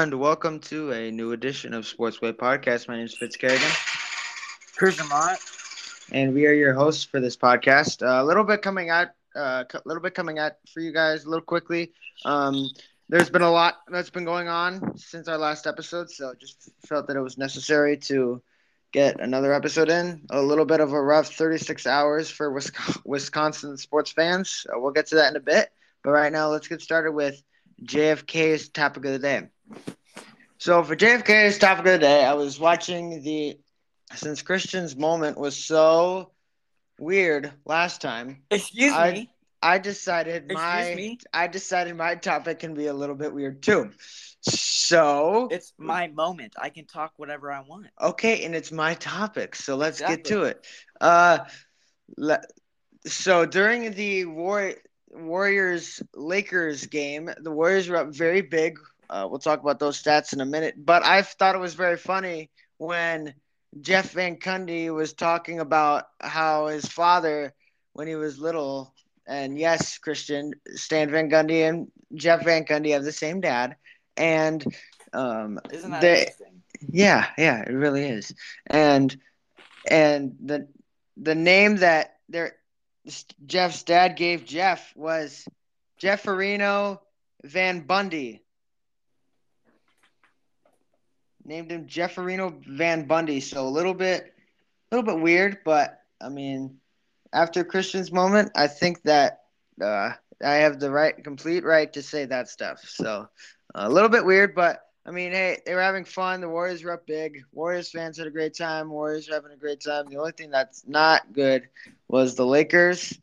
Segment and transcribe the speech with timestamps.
[0.00, 2.86] And welcome to a new edition of Sportsway Podcast.
[2.86, 3.68] My name is Fitz Kerrigan.
[4.76, 5.40] Chris Mott.
[6.12, 8.06] And we are your hosts for this podcast.
[8.06, 11.24] Uh, a little bit coming out, uh, a little bit coming out for you guys
[11.24, 11.92] a little quickly.
[12.24, 12.70] Um,
[13.08, 17.08] there's been a lot that's been going on since our last episode, so just felt
[17.08, 18.40] that it was necessary to
[18.92, 20.22] get another episode in.
[20.30, 22.56] A little bit of a rough 36 hours for
[23.04, 24.64] Wisconsin sports fans.
[24.72, 25.70] Uh, we'll get to that in a bit.
[26.04, 27.42] But right now, let's get started with
[27.84, 29.48] JFK's topic of the day.
[30.58, 33.58] So for JFK's topic of the day, I was watching the
[34.14, 36.32] since Christian's moment was so
[36.98, 38.42] weird last time.
[38.50, 39.30] Excuse I, me.
[39.62, 41.18] I decided Excuse my me?
[41.32, 43.90] I decided my topic can be a little bit weird too.
[44.40, 46.54] So It's my moment.
[46.60, 47.88] I can talk whatever I want.
[48.00, 50.64] okay, and it's my topic, so let's get to it.
[51.00, 51.38] Uh,
[52.16, 52.42] le-
[53.06, 54.74] so during the war
[55.10, 58.78] Warriors Lakers game, the Warriors were up very big.
[59.10, 61.96] Uh, we'll talk about those stats in a minute, but I thought it was very
[61.96, 63.34] funny when
[63.80, 67.54] Jeff Van Gundy was talking about how his father,
[67.94, 68.92] when he was little,
[69.26, 73.76] and yes, Christian Stan Van Gundy and Jeff Van Gundy have the same dad,
[74.16, 74.64] and
[75.12, 76.62] um, Isn't that they- interesting?
[76.90, 78.34] yeah, yeah, it really is.
[78.66, 79.16] And
[79.90, 80.68] and the
[81.16, 82.52] the name that their
[83.46, 85.46] Jeff's dad gave Jeff was
[86.00, 87.00] Jefferino
[87.44, 88.42] Van Bundy.
[91.44, 93.40] Named him Jefferino Van Bundy.
[93.40, 94.34] So a little bit
[94.90, 96.78] a little bit weird, but I mean
[97.32, 99.40] after Christian's moment, I think that
[99.82, 100.12] uh,
[100.44, 102.80] I have the right complete right to say that stuff.
[102.86, 103.28] So
[103.74, 106.42] a little bit weird, but I mean, hey, they were having fun.
[106.42, 107.42] The Warriors were up big.
[107.50, 108.90] Warriors fans had a great time.
[108.90, 110.04] Warriors were having a great time.
[110.10, 111.66] The only thing that's not good
[112.08, 113.18] was the Lakers,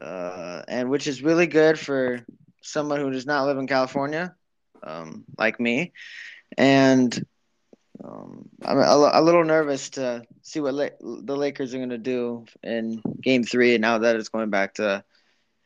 [0.00, 2.24] uh, and which is really good for
[2.62, 4.36] someone who does not live in California,
[4.84, 5.92] um, like me.
[6.56, 7.12] And
[8.04, 11.98] um, I'm a, a little nervous to see what La- the Lakers are going to
[11.98, 15.02] do in Game Three now that it's going back to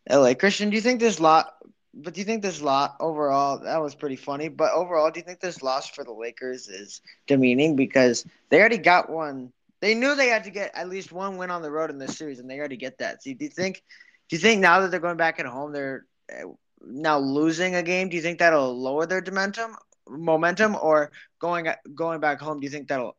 [0.09, 0.33] LA.
[0.33, 1.53] Christian, do you think this lot?
[1.93, 4.49] But do you think this lot overall that was pretty funny?
[4.49, 8.79] But overall, do you think this loss for the Lakers is demeaning because they already
[8.79, 9.53] got one?
[9.81, 12.17] They knew they had to get at least one win on the road in this
[12.17, 13.23] series, and they already get that.
[13.23, 13.83] So do you think?
[14.29, 16.47] Do you think now that they're going back at home, they're uh,
[16.81, 18.09] now losing a game?
[18.09, 19.77] Do you think that'll lower their momentum?
[20.09, 22.61] Momentum, or going going back home?
[22.61, 23.17] Do you think that'll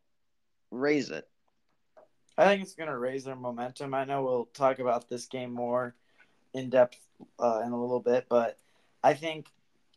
[0.71, 1.27] raise it?
[2.37, 3.93] I think it's going to raise their momentum.
[3.93, 5.93] I know we'll talk about this game more
[6.53, 6.97] in depth
[7.39, 8.57] uh, in a little bit, but
[9.03, 9.47] I think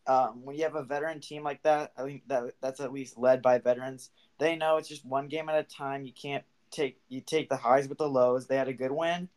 [0.06, 3.18] um, when you have a veteran team like that, I think that that's at least
[3.18, 4.10] led by veterans.
[4.38, 6.04] They know it's just one game at a time.
[6.04, 8.46] You can't take you take the highs with the lows.
[8.46, 9.28] They had a good win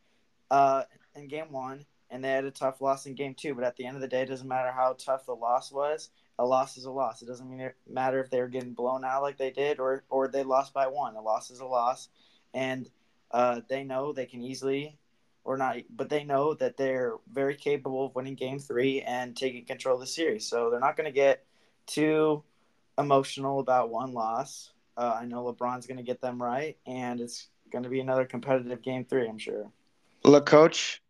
[0.50, 0.82] uh,
[1.14, 3.54] in game one, and they had a tough loss in game two.
[3.54, 6.10] But at the end of the day, it doesn't matter how tough the loss was.
[6.38, 7.22] A loss is a loss.
[7.22, 10.04] It doesn't mean it matter if they were getting blown out like they did or
[10.10, 11.16] or they lost by one.
[11.16, 12.08] A loss is a loss,
[12.52, 12.90] and
[13.30, 14.97] uh, they know they can easily
[15.48, 19.64] or not, but they know that they're very capable of winning game three and taking
[19.64, 20.44] control of the series.
[20.44, 21.46] So they're not going to get
[21.86, 22.42] too
[22.98, 24.72] emotional about one loss.
[24.94, 28.26] Uh, I know LeBron's going to get them right, and it's going to be another
[28.26, 29.70] competitive game three, I'm sure.
[30.22, 31.02] Look, coach.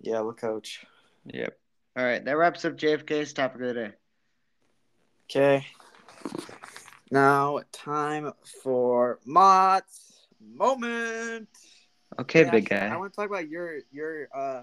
[0.00, 0.86] Yeah, look, coach.
[1.26, 1.58] Yep.
[1.96, 3.92] All right, that wraps up JFK's topic of the day.
[5.28, 5.66] Okay.
[7.10, 8.30] Now, time
[8.62, 11.48] for Mott's moment.
[12.20, 12.86] Okay, big guy.
[12.88, 14.62] I want to talk about your your uh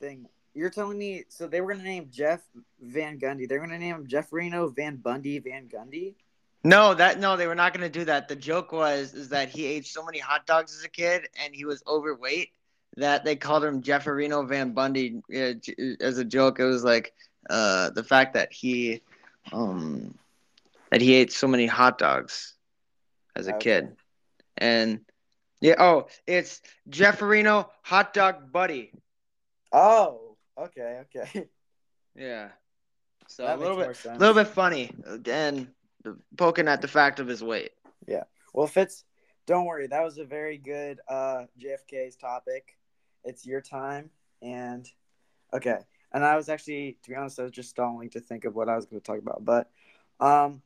[0.00, 0.26] thing.
[0.54, 2.42] You're telling me so they were gonna name Jeff
[2.80, 3.48] Van Gundy.
[3.48, 6.14] They're gonna name him Jeff Reno Van Bundy Van Gundy.
[6.64, 8.28] No, that no, they were not going to do that.
[8.28, 11.54] The joke was is that he ate so many hot dogs as a kid and
[11.54, 12.50] he was overweight
[12.96, 15.54] that they called him Jeff Reno Van Bundy uh,
[16.00, 16.58] as a joke.
[16.60, 17.12] It was like
[17.50, 19.02] uh, the fact that he
[19.52, 20.14] um,
[20.90, 22.54] that he ate so many hot dogs
[23.36, 23.58] as a Okay.
[23.58, 23.96] kid,
[24.56, 25.00] and
[25.64, 26.60] yeah, oh, it's
[26.90, 28.92] Jefferino Hot Dog Buddy.
[29.72, 31.48] Oh, okay, okay.
[32.16, 32.50] Yeah,
[33.26, 34.92] so That a little bit, a little bit funny,
[35.26, 35.68] and
[36.36, 37.72] poking at the fact of his weight.
[38.06, 38.24] Yeah.
[38.52, 39.04] Well, Fitz,
[39.46, 39.88] don't worry.
[39.88, 42.76] That was a very good uh JFK's topic.
[43.24, 44.10] It's your time,
[44.42, 44.88] and
[45.52, 45.78] okay.
[46.12, 48.68] And I was actually, to be honest, I was just stalling to think of what
[48.68, 49.44] I was going to talk about.
[49.44, 49.68] But
[50.20, 50.62] um,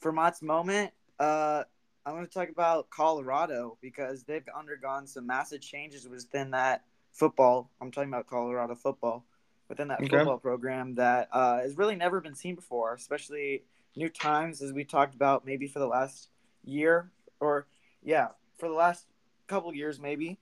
[0.00, 0.90] for Mott's moment,
[1.20, 1.62] uh,
[2.06, 7.70] I'm going to talk about Colorado because they've undergone some massive changes within that football.
[7.80, 9.24] I'm talking about Colorado football
[9.68, 10.16] within that Okay.
[10.16, 13.64] football program that uh, has really never been seen before, especially
[13.96, 16.28] new times as we talked about maybe for the last
[16.64, 17.10] year
[17.40, 17.66] or
[18.02, 19.06] yeah for the last
[19.48, 20.38] couple years maybe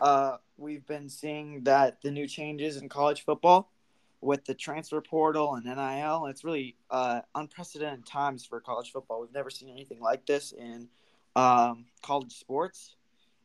[0.00, 3.70] uh, we've been seeing that the new changes in college football
[4.26, 6.26] with the transfer portal and NIL.
[6.26, 9.20] It's really uh, unprecedented times for college football.
[9.20, 10.88] We've never seen anything like this in
[11.36, 12.96] um, college sports,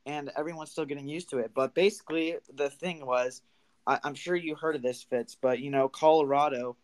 [0.08, 1.52] and everyone's still getting used to it.
[1.54, 3.44] But basically, the thing was,
[3.86, 6.76] I, am sure you heard of this, Fitz, but you know, Colorado,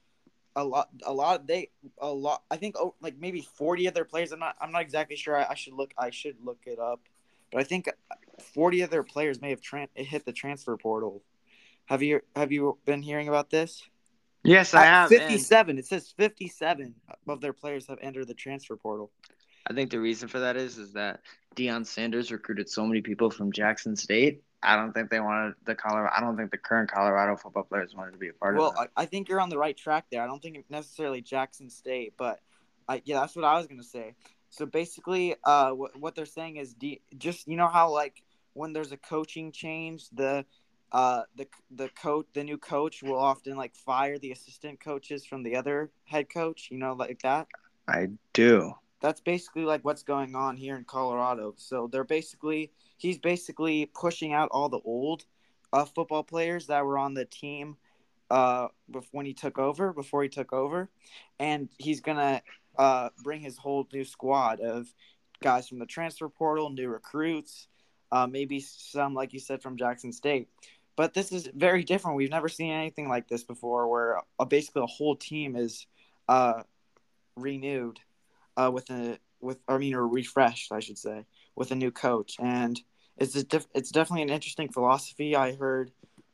[0.55, 2.43] a lot, a lot, they, a lot.
[2.51, 4.31] I think oh, like maybe 40 of their players.
[4.31, 5.35] I'm not, I'm not exactly sure.
[5.35, 7.01] I, I should look, I should look it up,
[7.51, 7.89] but I think
[8.53, 11.23] 40 of their players may have tran- hit the transfer portal
[11.87, 13.83] have you have you been hearing about this?
[14.43, 15.09] Yes, I have.
[15.09, 15.71] Fifty-seven.
[15.71, 16.95] And it says fifty-seven
[17.27, 19.11] of their players have entered the transfer portal.
[19.69, 21.21] I think the reason for that is is that
[21.55, 24.43] Deion Sanders recruited so many people from Jackson State.
[24.63, 26.11] I don't think they wanted the Colorado.
[26.15, 28.75] I don't think the current Colorado football players wanted to be a part well, of.
[28.75, 30.21] Well, I, I think you're on the right track there.
[30.21, 32.39] I don't think necessarily Jackson State, but
[32.87, 34.15] I, yeah, that's what I was gonna say.
[34.49, 38.23] So basically, uh, what, what they're saying is, D, just you know how like
[38.53, 40.45] when there's a coaching change, the
[40.91, 45.43] uh, the the coach, the new coach, will often like fire the assistant coaches from
[45.43, 46.69] the other head coach.
[46.71, 47.47] You know, like that.
[47.87, 48.73] I do.
[48.99, 51.53] That's basically like what's going on here in Colorado.
[51.57, 55.25] So they're basically he's basically pushing out all the old
[55.73, 57.77] uh, football players that were on the team
[58.29, 58.67] uh,
[59.11, 60.89] when he took over, before he took over,
[61.39, 62.41] and he's gonna
[62.77, 64.87] uh, bring his whole new squad of
[65.41, 67.67] guys from the transfer portal, new recruits,
[68.11, 70.49] uh, maybe some like you said from Jackson State.
[70.97, 72.17] But this is very different.
[72.17, 75.85] We've never seen anything like this before, where a, basically a whole team is
[76.27, 76.63] uh,
[77.37, 77.99] renewed
[78.57, 82.35] uh, with a with I mean or refreshed, I should say, with a new coach,
[82.39, 82.81] and
[83.15, 85.35] it's a diff- it's definitely an interesting philosophy.
[85.35, 85.91] I heard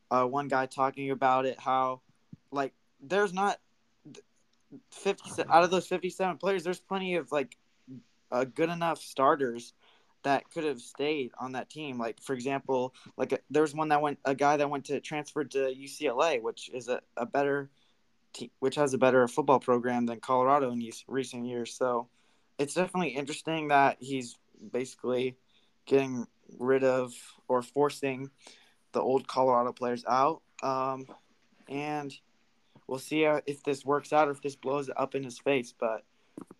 [0.09, 2.01] uh, one guy talking about it, how
[2.49, 3.59] like there's not
[4.91, 7.57] fifty out of those fifty seven players, there's plenty of like
[8.31, 9.73] uh, good enough starters
[10.23, 11.97] that could have stayed on that team.
[11.97, 14.99] Like for example, like a, there was one that went a guy that went to
[14.99, 17.69] transferred to UCLA, which is a, a better
[18.33, 21.73] team, which has a better football program than Colorado in recent years.
[21.73, 22.07] So
[22.57, 24.37] it's definitely interesting that he's
[24.71, 25.37] basically
[25.85, 26.27] getting
[26.59, 27.13] rid of
[27.47, 28.29] or forcing
[28.91, 30.41] the old Colorado players out.
[30.61, 31.07] Um,
[31.67, 32.13] and
[32.87, 35.73] we'll see if this works out or if this blows up in his face.
[35.77, 36.03] But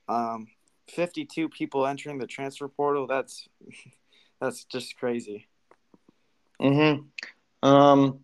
[0.08, 0.48] um,
[0.90, 3.08] 52 people entering the transfer portal.
[3.08, 3.48] That's
[4.42, 5.48] that's just crazy.
[6.62, 7.06] Mhm.
[7.62, 8.24] Um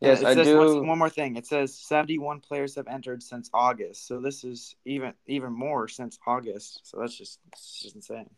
[0.00, 1.36] yes, I do one, more thing.
[1.36, 4.06] It says 71 players have entered since August.
[4.06, 6.80] So this is even even more since August.
[6.84, 7.38] So that's just
[7.82, 8.30] just insane.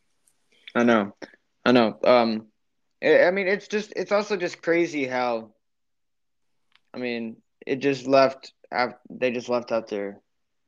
[0.74, 1.14] I know.
[1.64, 1.98] I know.
[2.04, 2.46] Um
[3.02, 5.52] I mean it's just it's also just crazy how
[6.94, 10.20] I mean, it just left after they just left out there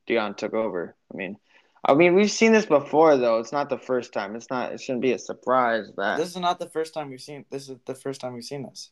[0.07, 0.95] Deion took over.
[1.13, 1.37] I mean,
[1.87, 3.39] I mean, we've seen this before, though.
[3.39, 4.35] It's not the first time.
[4.35, 4.71] It's not.
[4.71, 7.45] It shouldn't be a surprise that this is not the first time we've seen.
[7.51, 8.89] This is the first time we've seen this.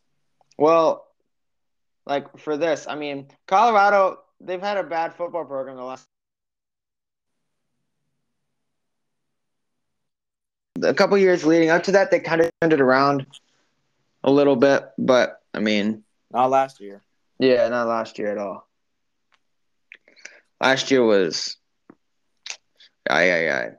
[0.60, 1.07] Well,
[2.06, 4.19] like for this, I mean, Colorado.
[4.40, 6.06] They've had a bad football program the last.
[10.84, 13.25] A couple years leading up to that, they kind of turned it around
[14.24, 17.01] a little bit, but I mean, not last year.
[17.39, 18.68] Yeah, not last year at all.
[20.62, 21.57] Last year was
[23.10, 23.70] Aye, aye, aye.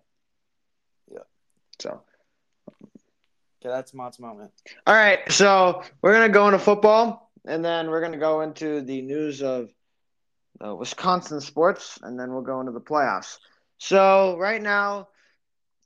[1.11, 1.19] Yeah.
[1.81, 2.03] So.
[2.71, 4.53] Okay, that's Mott's moment.
[4.87, 9.01] All right, so we're gonna go into football, and then we're gonna go into the
[9.03, 9.71] news of
[10.65, 13.39] uh, Wisconsin sports, and then we'll go into the playoffs.
[13.79, 15.09] So right now,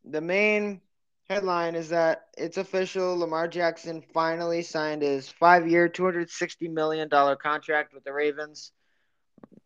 [0.04, 0.80] the main
[1.28, 3.16] headline is that it's official.
[3.16, 8.72] Lamar Jackson finally signed his five-year, two hundred sixty million dollar contract with the Ravens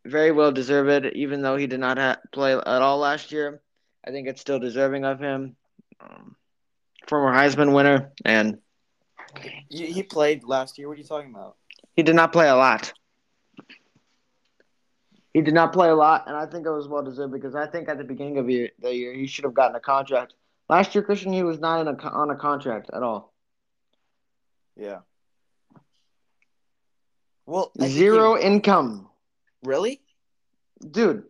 [0.05, 3.63] very well deserved, even though he did not ha- play at all last year.
[4.05, 5.57] I think it's still deserving of him.
[6.01, 6.37] Um,
[7.07, 8.59] former Heisman winner, and
[9.69, 10.89] he played last year.
[10.89, 11.57] What are you talking about?
[11.95, 12.93] He did not play a lot.
[15.33, 17.67] He did not play a lot, and I think it was well deserved because I
[17.67, 20.35] think at the beginning of the year, the year he should have gotten a contract.
[20.69, 23.33] Last year, Christian, he was not a, on a contract at all.
[24.77, 25.01] Yeah.
[27.47, 29.09] Well, zero he, income.
[29.63, 30.01] Really?
[30.91, 31.25] Dude,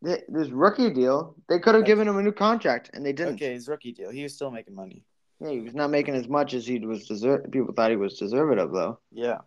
[0.00, 3.34] this rookie deal, they could have given him a new contract, and they didn't.
[3.34, 4.10] Okay, his rookie deal.
[4.10, 5.02] He was still making money.
[5.40, 7.50] Yeah, he was not making as much as he was deserve.
[7.50, 8.98] People thought he was deserving of, though.
[9.12, 9.38] Yeah,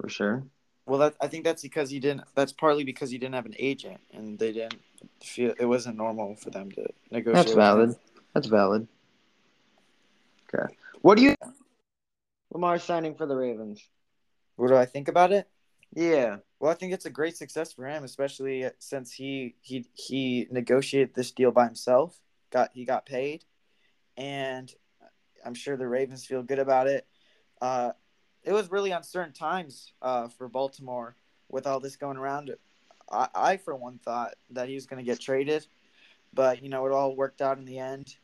[0.00, 0.44] for sure.
[0.86, 2.22] Well, that I think that's because he didn't.
[2.34, 4.80] That's partly because he didn't have an agent, and they didn't
[5.22, 7.46] feel it wasn't normal for them to negotiate.
[7.46, 7.96] That's valid.
[8.34, 8.86] That's valid.
[10.54, 10.72] Okay.
[11.02, 11.34] What do you?
[12.52, 13.82] Lamar signing for the Ravens.
[14.54, 15.48] What do I think about it?
[15.92, 16.36] Yeah.
[16.58, 21.14] Well, I think it's a great success for him, especially since he he he negotiated
[21.14, 22.18] this deal by himself.
[22.50, 23.44] Got he got paid,
[24.16, 24.72] and
[25.44, 27.06] I'm sure the Ravens feel good about it.
[27.60, 27.92] Uh,
[28.42, 31.16] it was really uncertain times uh, for Baltimore
[31.48, 32.54] with all this going around,
[33.10, 35.66] I, I for one thought that he was going to get traded,
[36.32, 38.16] but you know it all worked out in the end.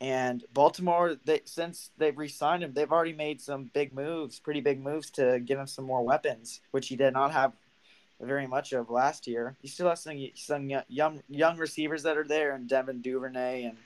[0.00, 4.80] And Baltimore, they since they've re-signed him, they've already made some big moves, pretty big
[4.80, 7.52] moves to give him some more weapons, which he did not have
[8.20, 9.56] very much of last year.
[9.62, 13.76] You still have some some young young receivers that are there, and Devin Duvernay and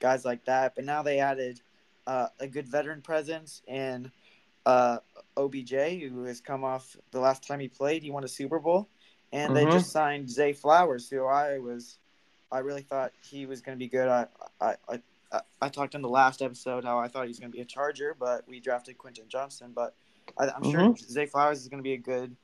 [0.00, 0.74] guys like that.
[0.74, 1.60] But now they added
[2.06, 4.10] uh, a good veteran presence in
[4.66, 4.98] uh,
[5.36, 5.72] OBJ,
[6.08, 8.88] who has come off the last time he played, he won a Super Bowl,
[9.32, 9.66] and mm-hmm.
[9.66, 11.98] they just signed Zay Flowers, who I was,
[12.50, 14.08] I really thought he was going to be good.
[14.08, 14.26] I,
[14.60, 15.00] I, I
[15.60, 17.64] I talked in the last episode how I thought he was going to be a
[17.64, 19.72] Charger, but we drafted Quentin Johnston.
[19.74, 19.94] But
[20.38, 21.12] I, am sure mm-hmm.
[21.12, 22.36] Zay Flowers is going to be a good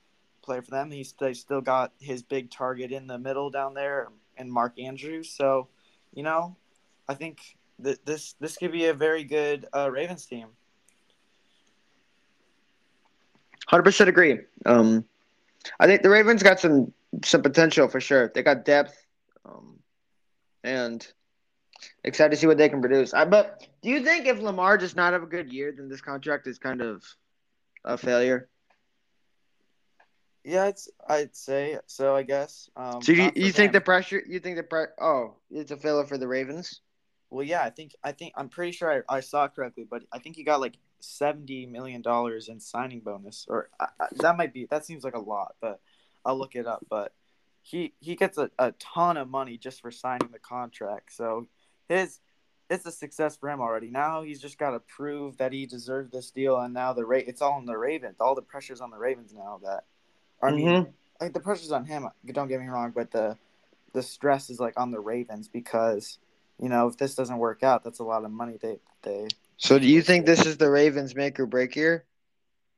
[0.43, 0.91] player for them.
[0.91, 5.31] He's they still got his big target in the middle down there, and Mark Andrews.
[5.31, 5.69] So,
[6.13, 6.57] you know,
[7.09, 10.49] I think that this this could be a very good uh, Ravens team.
[13.67, 14.41] Hundred percent agree.
[14.67, 15.05] Um,
[15.79, 16.93] I think the Ravens got some
[17.25, 18.31] some potential for sure.
[18.35, 19.07] They got depth,
[19.45, 19.79] um,
[20.65, 21.07] and
[22.05, 23.15] excited to see what they can produce.
[23.15, 26.01] I but do you think if Lamar does not have a good year, then this
[26.01, 27.05] contract is kind of
[27.85, 28.49] a failure?
[30.45, 32.17] Yeah, it's I'd say so.
[32.17, 32.71] I guess.
[32.77, 34.23] Um, so you, you think the pressure?
[34.27, 36.81] You think the pre- Oh, it's a filler for the Ravens.
[37.29, 40.03] Well, yeah, I think I think I'm pretty sure I, I saw it correctly, but
[40.13, 44.53] I think he got like seventy million dollars in signing bonus, or uh, that might
[44.53, 45.81] be that seems like a lot, but
[46.25, 46.87] I'll look it up.
[46.89, 47.13] But
[47.63, 51.47] he he gets a, a ton of money just for signing the contract, so
[51.89, 52.21] his
[52.71, 53.91] it's a success for him already.
[53.91, 57.27] Now he's just got to prove that he deserved this deal, and now the rate
[57.29, 58.17] it's all on the Ravens.
[58.21, 59.61] All the pressure's on the Ravens now.
[59.63, 59.85] That
[60.43, 60.91] I mean, mm-hmm.
[61.21, 62.09] like the pressure's on him.
[62.27, 63.37] Don't get me wrong, but the
[63.93, 66.19] the stress is like on the Ravens because
[66.59, 69.29] you know if this doesn't work out, that's a lot of money they they.
[69.57, 72.05] So do you think this is the Ravens make or break year?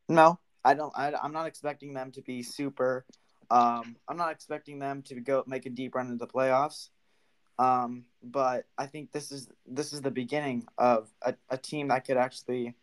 [0.09, 0.93] No, I don't.
[0.97, 3.05] I, I'm not expecting them to be super.
[3.51, 6.89] Um, I'm not expecting them to go make a deep run into the playoffs.
[7.59, 12.05] Um, but I think this is this is the beginning of a, a team that
[12.07, 12.75] could actually,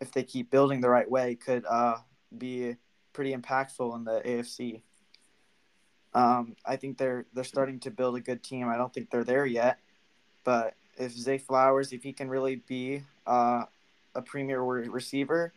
[0.00, 1.96] if they keep building the right way, could uh,
[2.36, 2.76] be
[3.16, 4.82] pretty impactful in the AFC.
[6.12, 8.68] Um, I think they're they're starting to build a good team.
[8.68, 9.78] I don't think they're there yet,
[10.44, 13.64] but if Zay Flowers, if he can really be uh,
[14.14, 15.52] a premier receiver,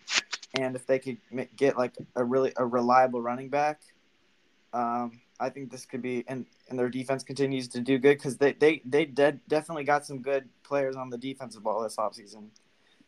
[0.57, 1.17] and if they could
[1.55, 3.81] get like a really a reliable running back,
[4.73, 8.37] um, I think this could be and and their defense continues to do good because
[8.37, 12.47] they they they de- definitely got some good players on the defensive ball this offseason.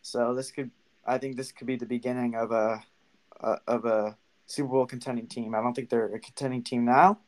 [0.01, 0.71] So this could
[1.05, 2.83] I think this could be the beginning of a,
[3.39, 4.17] a of a
[4.51, 5.55] Super Bowl contending team.
[5.55, 7.19] I don't think they're a contending team now,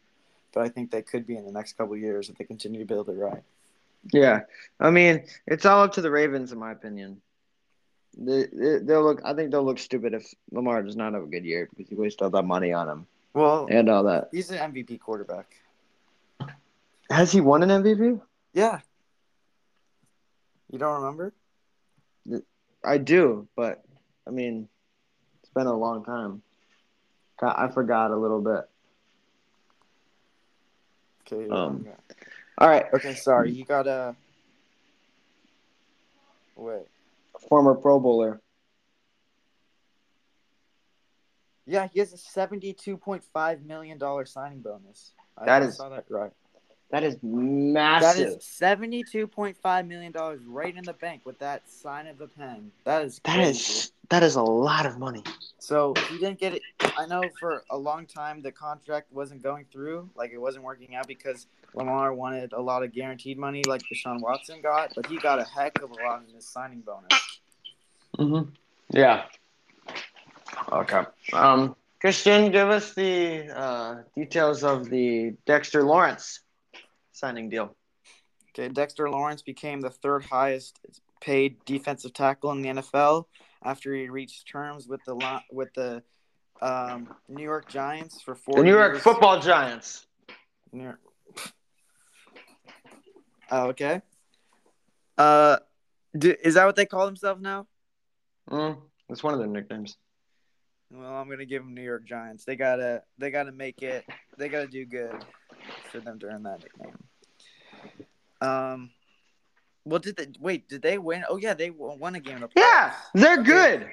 [0.53, 2.85] but I think they could be in the next couple years if they continue to
[2.85, 3.43] build it right.
[4.11, 4.41] Yeah,
[4.79, 7.21] I mean it's all up to the Ravens in my opinion.
[8.15, 9.21] They, they'll look.
[9.25, 11.95] I think they'll look stupid if Lamar does not have a good year because he
[11.95, 13.07] wasted all that money on him.
[13.33, 14.29] Well, and all that.
[14.31, 15.47] He's an MVP quarterback.
[17.09, 18.21] Has he won an MVP?
[18.53, 18.79] Yeah.
[20.69, 21.33] You don't remember?
[22.83, 23.83] I do, but
[24.27, 24.67] I mean,
[25.41, 26.41] it's been a long time.
[27.47, 28.69] I forgot a little bit.
[31.31, 31.49] Okay.
[31.49, 31.85] Um.
[32.57, 32.85] All right.
[32.93, 33.15] Okay.
[33.15, 33.51] Sorry.
[33.51, 34.15] You got a.
[36.55, 36.83] Wait.
[37.49, 38.41] Former Pro Bowler.
[41.65, 45.13] Yeah, he has a seventy-two point five million dollar signing bonus.
[45.37, 46.31] I that is saw that right.
[46.93, 48.27] That is massive.
[48.27, 52.19] That is seventy-two point five million dollars right in the bank with that sign of
[52.19, 52.71] the pen.
[52.83, 53.39] That is crazy.
[53.41, 55.23] that is that is a lot of money.
[55.57, 56.61] So he didn't get it.
[56.95, 60.93] I know for a long time the contract wasn't going through, like it wasn't working
[60.93, 65.17] out because Lamar wanted a lot of guaranteed money, like Deshaun Watson got, but he
[65.17, 67.39] got a heck of a lot in his signing bonus.
[68.19, 68.49] Mhm.
[68.91, 69.23] Yeah.
[70.71, 71.01] Okay.
[71.33, 76.42] Um, Christian, give us the uh, details of the Dexter Lawrence
[77.13, 77.75] signing deal.
[78.49, 80.79] Okay, Dexter Lawrence became the third highest
[81.21, 83.25] paid defensive tackle in the NFL
[83.63, 86.03] after he reached terms with the with the
[86.61, 88.57] um, New York Giants for four.
[88.57, 89.03] The New York years.
[89.03, 90.05] Football Giants.
[90.71, 90.99] New York.
[93.51, 94.01] Oh, okay.
[95.15, 95.57] Uh,
[96.17, 97.67] do, is that what they call themselves now?
[98.49, 98.77] Mm,
[99.07, 99.95] that's one of their nicknames.
[100.89, 102.45] Well, I'm gonna give them New York Giants.
[102.45, 104.05] They gotta they gotta make it.
[104.39, 105.23] They gotta do good
[105.91, 106.97] for them to earn that nickname.
[108.41, 108.89] Um,
[109.85, 110.69] well, did they wait?
[110.69, 111.23] Did they win?
[111.29, 112.39] Oh yeah, they won a game.
[112.39, 113.43] The yeah, they're okay.
[113.43, 113.89] good.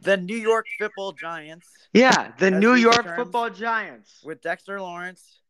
[0.00, 1.68] The New York Football Giants.
[1.92, 5.40] Yeah, the New York Football Giants with Dexter Lawrence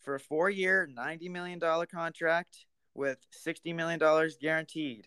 [0.00, 5.06] for a four-year, ninety million dollar contract with sixty million dollars guaranteed,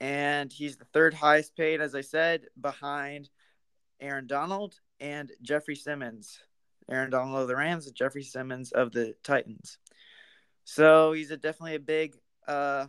[0.00, 3.28] and he's the third highest paid, as I said, behind
[4.00, 6.38] Aaron Donald and Jeffrey Simmons.
[6.90, 9.78] Aaron Donald of the Rams Jeffrey Simmons of the Titans.
[10.64, 12.86] So he's a, definitely a big uh,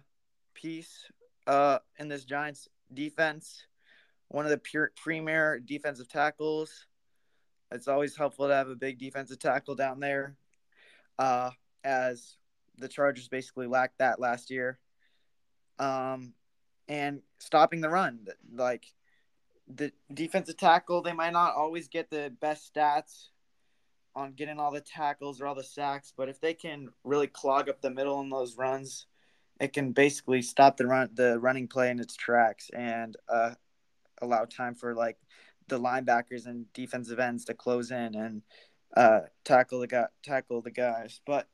[0.54, 1.06] piece
[1.48, 3.66] uh, in this Giants defense.
[4.28, 6.86] One of the pure, premier defensive tackles.
[7.72, 10.36] It's always helpful to have a big defensive tackle down there,
[11.18, 11.52] uh,
[11.84, 12.36] as
[12.78, 14.80] the Chargers basically lacked that last year.
[15.80, 16.34] Um,
[16.88, 18.86] and stopping the run, like
[19.68, 23.30] the defensive tackle, they might not always get the best stats
[24.16, 27.70] on getting all the tackles or all the sacks, but if they can really clog
[27.70, 29.08] up the middle in those runs,
[29.60, 33.52] it can basically stop the run the running play in its tracks and uh,
[34.22, 35.18] allow time for like
[35.68, 38.42] the linebackers and defensive ends to close in and
[38.98, 41.22] uh, tackle the guy tackle the guys.
[41.26, 41.48] But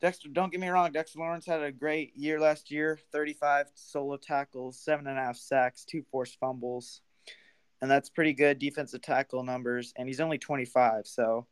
[0.00, 2.98] Dexter, don't get me wrong, Dexter Lawrence had a great year last year.
[3.12, 7.00] Thirty-five solo tackles, seven and a half sacks, two forced fumbles,
[7.80, 9.92] and that's pretty good defensive tackle numbers.
[9.96, 11.46] And he's only twenty-five, so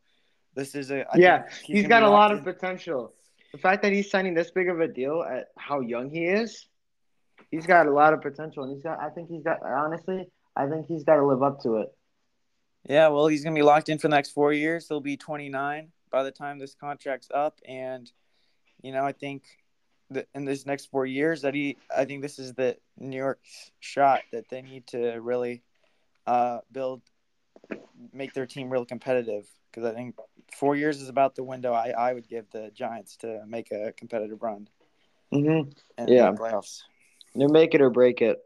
[0.58, 1.44] this is a I yeah.
[1.64, 2.38] he's, he's got a lot in.
[2.38, 3.14] of potential.
[3.52, 6.66] The fact that he's signing this big of a deal at how young he is,
[7.50, 9.00] he's got a lot of potential, and he's got.
[9.00, 9.62] I think he's got.
[9.62, 11.88] Honestly, I think he's got to live up to it.
[12.88, 14.88] Yeah, well, he's gonna be locked in for the next four years.
[14.88, 18.10] He'll be 29 by the time this contract's up, and
[18.82, 19.44] you know, I think
[20.10, 23.40] that in this next four years, that he, I think this is the New York
[23.78, 25.62] shot that they need to really
[26.26, 27.02] uh, build,
[28.12, 30.16] make their team real competitive because I think
[30.56, 33.92] four years is about the window I, I would give the Giants to make a
[33.92, 34.68] competitive run.
[35.32, 36.08] Mm-hmm.
[36.08, 36.32] yeah.
[36.32, 36.82] Playoffs.
[37.34, 38.38] They make it or break it.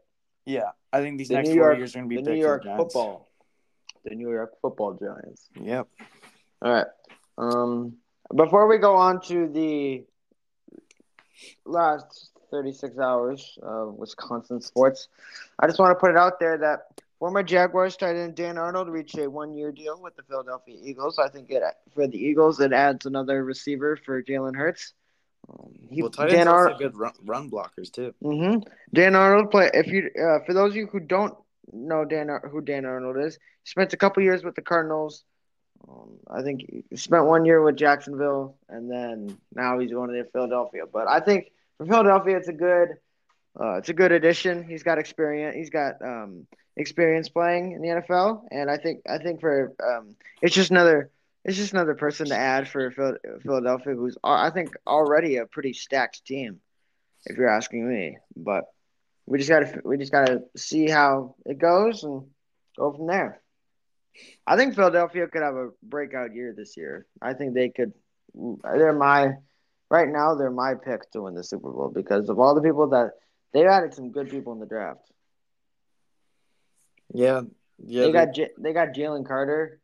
[0.45, 2.31] Yeah, I think these the next New four York, years are going to be the
[2.31, 3.29] New York football.
[4.03, 5.47] The New York Football Giants.
[5.61, 5.87] Yep.
[6.61, 6.87] All right.
[7.37, 7.93] Um,
[8.35, 10.03] before we go on to the
[11.65, 15.07] last 36 hours of Wisconsin sports,
[15.57, 16.92] I just want to put it out there that
[17.23, 21.17] Former Jaguars tight end Dan Arnold reached a one-year deal with the Philadelphia Eagles.
[21.17, 21.63] I think it
[21.95, 24.91] for the Eagles it adds another receiver for Jalen Hurts.
[25.47, 28.13] Um, he, well, tight ends are good run, run, blockers too.
[28.21, 28.69] Mm-hmm.
[28.93, 29.71] Dan Arnold play.
[29.73, 31.33] If you uh, for those of you who don't
[31.71, 35.23] know Dan who Dan Arnold is, he spent a couple years with the Cardinals.
[35.87, 40.25] Um, I think he spent one year with Jacksonville, and then now he's going to
[40.25, 40.81] Philadelphia.
[40.91, 42.89] But I think for Philadelphia, it's a good,
[43.57, 44.67] uh, it's a good addition.
[44.67, 45.55] He's got experience.
[45.55, 50.15] He's got um, experience playing in the NFL, and I think I think for um,
[50.41, 51.11] it's just another
[51.45, 52.89] it's just another person to add for
[53.41, 56.59] Philadelphia, who's I think already a pretty stacked team,
[57.25, 58.17] if you're asking me.
[58.35, 58.65] But
[59.25, 62.23] we just gotta we just gotta see how it goes and
[62.77, 63.41] go from there.
[64.45, 67.05] I think Philadelphia could have a breakout year this year.
[67.21, 67.93] I think they could.
[68.33, 69.33] They're my
[69.89, 70.35] right now.
[70.35, 73.11] They're my pick to win the Super Bowl because of all the people that
[73.53, 75.11] they've added some good people in the draft.
[77.13, 77.41] Yeah,
[77.85, 78.01] yeah.
[78.01, 79.79] They, they got J- they got Jalen Carter.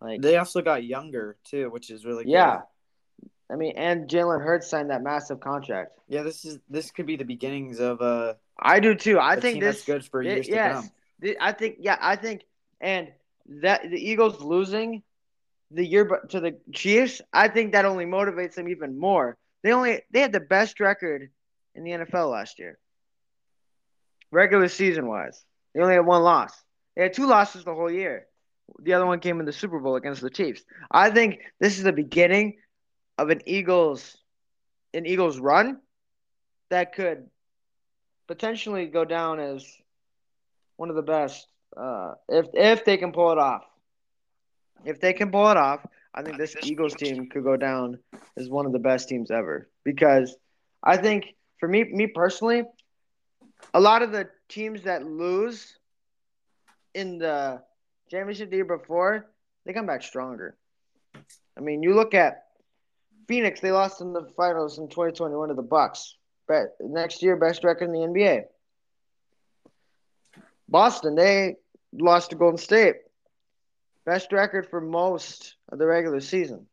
[0.00, 2.56] Like they also got younger too, which is really yeah.
[2.56, 2.64] Good.
[3.50, 5.98] I mean, and Jalen Hurts signed that massive contract.
[6.08, 8.34] Yeah, this is this could be the beginnings of uh.
[8.58, 9.18] I do too.
[9.18, 10.88] I think this is good for it, years yes,
[11.22, 11.36] to come.
[11.40, 12.44] I think yeah, I think
[12.80, 13.12] and
[13.62, 15.02] that the Eagles losing
[15.70, 19.36] the year to the Chiefs, I think that only motivates them even more.
[19.62, 21.30] They only they had the best record
[21.74, 22.78] in the NFL last year,
[24.30, 25.44] regular season wise.
[25.74, 26.52] They only had one loss.
[26.96, 28.26] They had two losses the whole year.
[28.82, 30.64] The other one came in the Super Bowl against the Chiefs.
[30.90, 32.58] I think this is the beginning
[33.18, 34.16] of an Eagles
[34.94, 35.80] an Eagles run
[36.70, 37.28] that could
[38.26, 39.66] potentially go down as
[40.76, 43.64] one of the best uh, if if they can pull it off.
[44.84, 45.84] If they can pull it off,
[46.14, 47.98] I think this Eagles team could go down
[48.36, 50.36] as one of the best teams ever because
[50.82, 52.64] I think for me me personally,
[53.72, 55.76] a lot of the teams that lose
[56.94, 57.60] in the
[58.08, 59.26] championship the year before,
[59.66, 60.56] they come back stronger.
[61.58, 62.44] I mean, you look at
[63.26, 66.16] Phoenix; they lost in the finals in 2021 to the Bucks.
[66.46, 68.42] But next year, best record in the NBA.
[70.68, 71.56] Boston, they
[71.92, 72.96] lost to Golden State.
[74.06, 76.66] Best record for most of the regular season.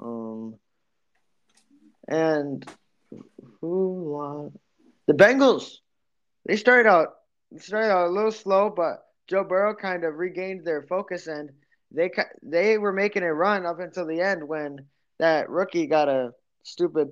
[0.00, 0.56] Um,
[2.08, 2.68] and
[3.60, 4.56] who lost?
[5.10, 5.78] The Bengals,
[6.46, 7.08] they started out
[7.58, 11.50] started out a little slow, but Joe Burrow kind of regained their focus and
[11.90, 12.12] they
[12.44, 14.86] they were making a run up until the end when
[15.18, 16.30] that rookie got a
[16.62, 17.08] stupid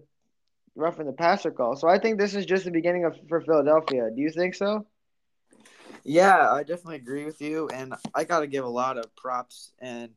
[0.76, 1.74] roughing the passer call.
[1.74, 4.10] So I think this is just the beginning of for Philadelphia.
[4.14, 4.86] Do you think so?
[6.04, 9.72] Yeah, I definitely agree with you, and I got to give a lot of props
[9.80, 10.12] and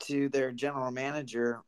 [0.00, 1.62] to their general manager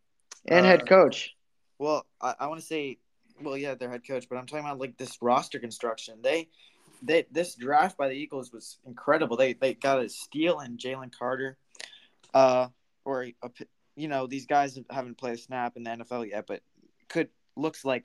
[0.48, 1.36] and uh, head coach.
[1.78, 2.98] Well, I, I want to say
[3.42, 6.18] well, yeah, their head coach, but I'm talking about like this roster construction.
[6.22, 6.48] They
[7.02, 9.36] they this draft by the Eagles was incredible.
[9.36, 11.56] They they got a steal in Jalen Carter,
[12.34, 12.68] uh,
[13.04, 13.50] or a,
[13.96, 16.60] you know these guys haven't played a snap in the NFL yet, but
[17.08, 18.04] could looks like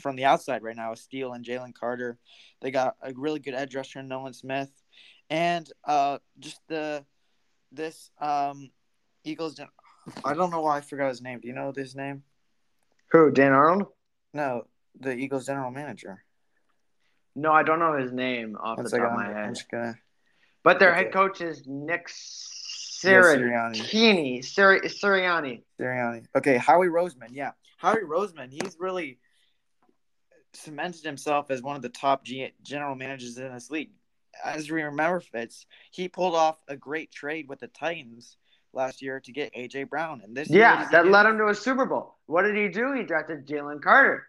[0.00, 2.18] from the outside right now a steal in Jalen Carter.
[2.60, 4.70] They got a really good edge rusher in Nolan Smith,
[5.30, 7.04] and uh, just the
[7.70, 8.70] this um
[9.24, 9.60] Eagles.
[10.24, 11.40] I don't know why I forgot his name.
[11.40, 12.24] Do you know his name?
[13.12, 13.30] Who?
[13.30, 13.88] Dan Arnold?
[14.34, 14.64] No,
[14.98, 16.24] the Eagles general manager.
[17.34, 19.56] No, I don't know his name off the top of my head.
[19.70, 19.98] Gonna...
[20.62, 23.80] But their head coach is Nick Sirianni.
[23.80, 24.38] Sirianni.
[24.40, 25.62] Sirianni.
[25.80, 26.26] Sirianni.
[26.36, 27.30] Okay, Howie Roseman.
[27.30, 28.50] Yeah, Howie Roseman.
[28.50, 29.18] He's really
[30.54, 33.90] cemented himself as one of the top G- general managers in this league.
[34.44, 38.36] As we remember, Fitz, he pulled off a great trade with the Titans
[38.72, 41.84] last year to get AJ Brown, and this yeah, that led him to a Super
[41.86, 42.16] Bowl.
[42.26, 42.92] What did he do?
[42.92, 44.26] He drafted Jalen Carter.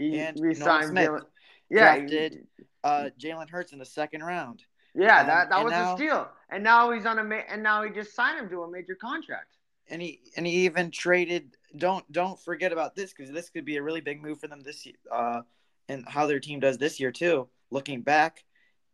[0.00, 1.20] He and re-signed Jalen.
[1.68, 2.46] Yeah, drafted
[2.82, 4.62] uh, Jalen Hurts in the second round.
[4.94, 6.28] Yeah, that that was now, a steal.
[6.48, 8.94] And now he's on a ma- and now he just signed him to a major
[8.94, 9.58] contract.
[9.88, 11.54] And he and he even traded.
[11.76, 14.62] Don't don't forget about this because this could be a really big move for them
[14.62, 14.96] this year.
[15.12, 15.42] Uh,
[15.86, 17.48] and how their team does this year too.
[17.70, 18.42] Looking back,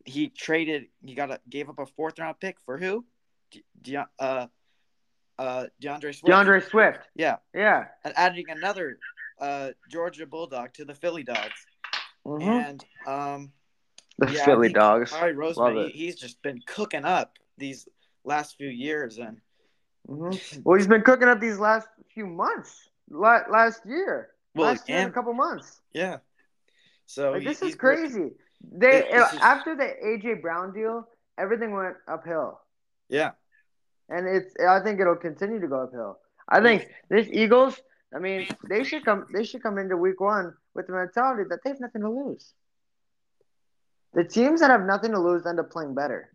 [0.05, 0.87] he traded.
[1.05, 3.05] He got a gave up a fourth round pick for who?
[3.81, 4.47] De, uh,
[5.39, 6.27] uh, D'Andre Swift.
[6.27, 6.99] D'Andre Swift.
[7.15, 7.37] Yeah.
[7.55, 7.85] Yeah.
[8.05, 8.99] And adding another
[9.41, 11.67] uh, Georgia Bulldog to the Philly Dogs.
[12.27, 12.49] Mm-hmm.
[12.49, 13.53] And um,
[14.19, 15.13] the yeah, Philly Dogs.
[15.13, 17.89] Harry Roseman, he, he's just been cooking up these
[18.25, 19.39] last few years, and
[20.09, 20.61] mm-hmm.
[20.65, 25.09] well, he's been cooking up these last few months, last year, well, last year, and,
[25.09, 25.81] a couple months.
[25.93, 26.19] Yeah.
[27.07, 28.33] So like, this is crazy.
[28.73, 31.07] They it, just, after the AJ Brown deal,
[31.39, 32.61] everything went uphill.
[33.09, 33.33] Yeah.
[34.09, 36.19] And it's I think it'll continue to go uphill.
[36.49, 37.81] I think this Eagles,
[38.15, 41.61] I mean, they should come they should come into week one with the mentality that
[41.65, 42.53] they have nothing to lose.
[44.15, 46.33] The teams that have nothing to lose end up playing better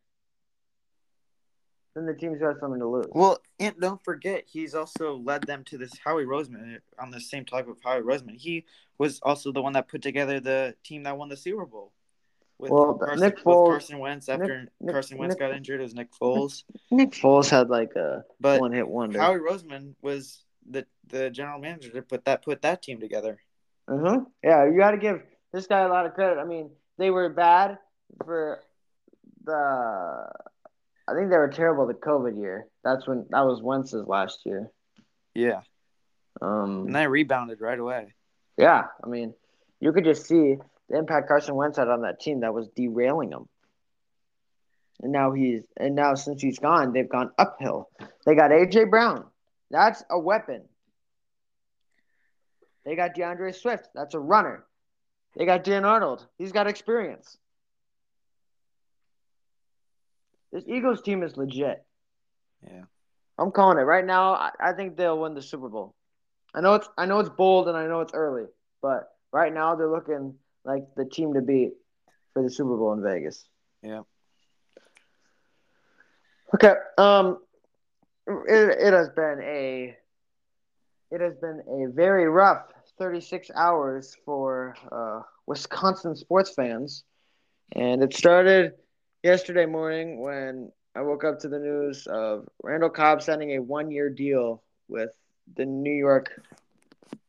[1.95, 3.07] than the teams who have something to lose.
[3.11, 7.45] Well, and don't forget, he's also led them to this Howie Roseman on the same
[7.45, 8.37] type of Howie Roseman.
[8.37, 8.65] He
[8.97, 11.91] was also the one that put together the team that won the Super Bowl.
[12.59, 15.83] With well, Carson, Nick Foles, Carson Wentz after Nick, Carson Wentz Nick, got injured, it
[15.83, 16.63] was Nick Foles.
[16.91, 19.19] Nick Foles had like a but one hit wonder.
[19.19, 23.39] Howie Roseman was the the general manager to put that put that team together.
[23.89, 24.23] Mm-hmm.
[24.43, 25.21] Yeah, you got to give
[25.53, 26.39] this guy a lot of credit.
[26.39, 27.77] I mean, they were bad
[28.25, 28.61] for
[29.43, 30.29] the.
[31.07, 32.67] I think they were terrible the COVID year.
[32.83, 34.71] That's when that was Wentz's last year.
[35.33, 35.61] Yeah.
[36.41, 36.85] Um.
[36.87, 38.13] And they rebounded right away.
[38.57, 39.33] Yeah, I mean,
[39.79, 40.57] you could just see
[40.89, 43.47] the impact Carson Wentz had on that team that was derailing them.
[45.01, 47.89] And now he's and now since he's gone, they've gone uphill.
[48.25, 49.25] They got AJ Brown.
[49.71, 50.63] That's a weapon.
[52.85, 53.89] They got D'Andre Swift.
[53.93, 54.65] That's a runner.
[55.35, 56.25] They got Dan Arnold.
[56.37, 57.37] He's got experience.
[60.51, 61.83] This Eagles team is legit.
[62.65, 62.83] Yeah.
[63.37, 64.33] I'm calling it right now.
[64.33, 65.95] I, I think they'll win the Super Bowl.
[66.53, 68.43] I know it's I know it's bold and I know it's early,
[68.81, 71.71] but right now they're looking like the team to beat
[72.33, 73.45] for the Super Bowl in Vegas.
[73.81, 74.01] Yeah.
[76.53, 76.73] Okay.
[76.97, 77.39] Um,
[78.27, 79.95] it, it has been a
[81.11, 82.63] it has been a very rough
[82.97, 87.03] 36 hours for uh, Wisconsin sports fans,
[87.73, 88.73] and it started
[89.23, 94.09] yesterday morning when I woke up to the news of Randall Cobb signing a one-year
[94.09, 95.11] deal with
[95.55, 96.31] the New York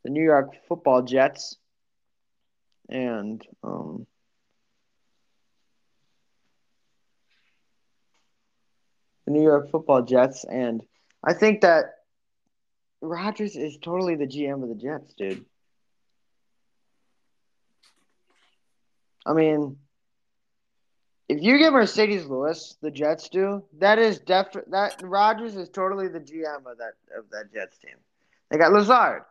[0.04, 1.56] the New York Football Jets.
[2.88, 4.06] And um,
[9.24, 10.82] the New York Football Jets, and
[11.24, 11.84] I think that
[13.02, 15.44] Rodgers is totally the GM of the Jets, dude.
[19.26, 19.76] I mean,
[21.28, 26.08] if you get Marcedes Lewis, the Jets do, that is def that Rodgers is totally
[26.08, 27.96] the GM of that of that Jets team.
[28.50, 29.22] They got Lazard.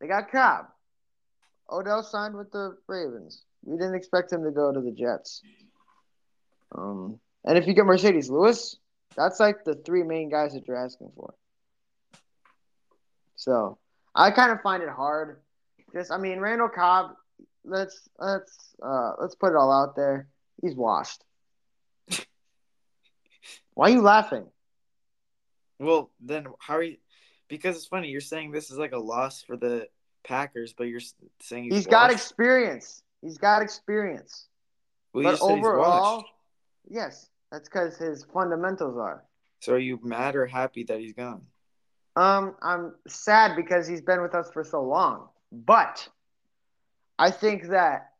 [0.00, 0.66] They got Cobb.
[1.70, 3.44] Odell signed with the Ravens.
[3.64, 5.42] We didn't expect him to go to the Jets.
[6.72, 8.76] Um, and if you get Marcedes Lewis,
[9.16, 11.34] that's like the three main guys that you're asking for.
[13.44, 13.76] So
[14.14, 15.40] I kind of find it hard.
[15.92, 17.12] Just I mean, Randall Cobb.
[17.62, 20.28] Let's let's uh, let's put it all out there.
[20.62, 21.22] He's washed.
[23.74, 24.46] Why are you laughing?
[25.78, 26.96] Well, then how are you?
[27.48, 28.08] Because it's funny.
[28.08, 29.88] You're saying this is like a loss for the
[30.26, 31.00] Packers, but you're
[31.40, 33.02] saying he's, he's got experience.
[33.20, 34.46] He's got experience.
[35.12, 36.24] Well, but overall,
[36.88, 39.22] yes, that's because his fundamentals are.
[39.60, 41.42] So are you mad or happy that he's gone?
[42.16, 45.28] Um, I'm sad because he's been with us for so long.
[45.50, 46.08] But
[47.18, 48.10] I think that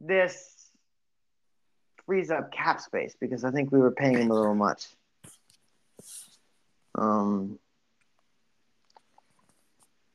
[0.00, 0.70] this
[2.06, 4.86] frees up cap space because I think we were paying him a little much.
[6.94, 7.58] Um,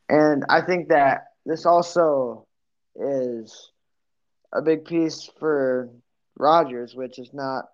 [0.09, 2.45] and I think that this also
[2.95, 3.71] is
[4.53, 5.89] a big piece for
[6.37, 7.65] Rodgers, which is not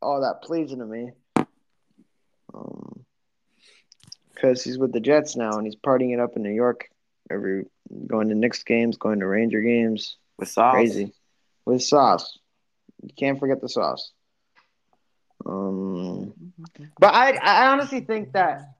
[0.00, 1.10] all that pleasing to me.
[2.54, 3.04] Um,
[4.42, 6.88] because he's with the Jets now and he's partying it up in New York
[7.30, 7.66] every
[8.06, 10.16] going to Knicks games, going to Ranger games.
[10.38, 10.74] With sauce.
[10.74, 11.12] Crazy.
[11.64, 12.38] With sauce.
[13.02, 14.10] You can't forget the sauce.
[15.46, 16.34] Um,
[16.98, 18.74] but I, I honestly think that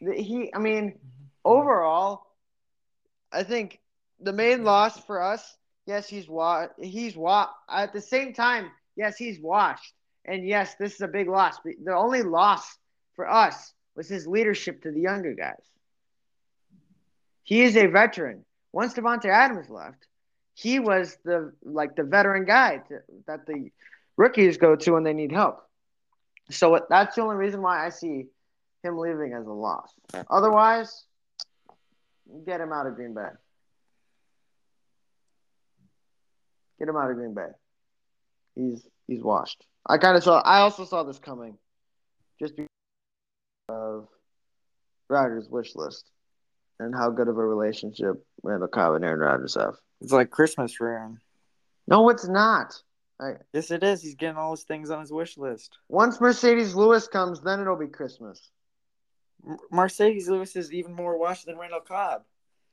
[0.00, 0.98] he, I mean,
[1.44, 2.26] overall,
[3.32, 3.80] I think
[4.20, 5.56] the main loss for us,
[5.86, 9.92] yes, he's wa- he's wa- at the same time, yes, he's washed,
[10.24, 11.58] and yes, this is a big loss.
[11.84, 12.78] The only loss
[13.14, 15.62] for us was his leadership to the younger guys.
[17.42, 18.46] He is a veteran.
[18.72, 20.06] Once Davante Adams left,
[20.54, 23.70] he was the like the veteran guy to, that the
[24.16, 25.60] rookies go to when they need help.
[26.50, 28.24] So that's the only reason why I see
[28.82, 29.92] him leaving as a loss.
[30.30, 31.04] Otherwise,
[32.46, 33.28] get him out of Green Bay.
[36.78, 37.50] Get him out of Green Bay.
[38.54, 39.66] He's he's washed.
[39.84, 40.40] I kind of saw.
[40.40, 41.58] I also saw this coming,
[42.38, 42.70] just because
[45.10, 46.10] Rodgers' wish list
[46.78, 49.74] and how good of a relationship Randall Cobb and Aaron Rodgers have.
[50.00, 51.18] It's like Christmas for Aaron.
[51.86, 52.74] No, it's not.
[53.20, 54.00] I, Yes, it is.
[54.02, 55.76] He's getting all his things on his wish list.
[55.88, 58.50] once Marcedes Lewis comes, then it'll be Christmas.
[59.46, 62.22] M- Marcedes Lewis is even more washed than Randall Cobb.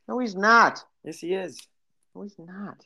[0.08, 0.84] No, he's not.
[1.04, 1.60] Yes, he is.
[2.16, 2.86] No, he's not.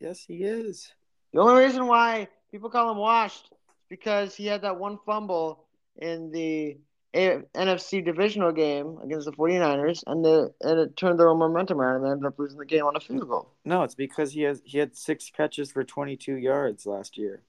[0.00, 0.90] Yes, he is.
[1.34, 5.66] The only reason why people call him washed is because he had that one fumble
[5.96, 6.78] in the
[7.14, 11.80] A- NFC divisional game against the 49ers, and, the, and it turned their own momentum
[11.80, 13.52] around, and they ended up losing the game on a field goal.
[13.64, 17.42] No, it's because he has he had six catches for 22 yards last year.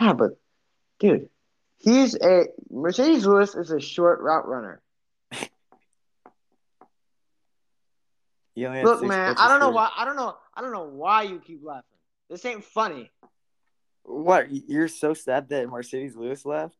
[0.00, 0.32] Yeah, but
[0.98, 1.28] dude,
[1.78, 4.82] he's a Marcedes Lewis is a short route runner.
[8.56, 9.90] Look, man, I don't know for- why.
[9.96, 10.36] I don't know.
[10.54, 11.84] I don't know why you keep laughing.
[12.28, 13.10] This ain't funny.
[14.02, 14.48] What?
[14.50, 16.76] You're so sad that Marcedes Lewis left?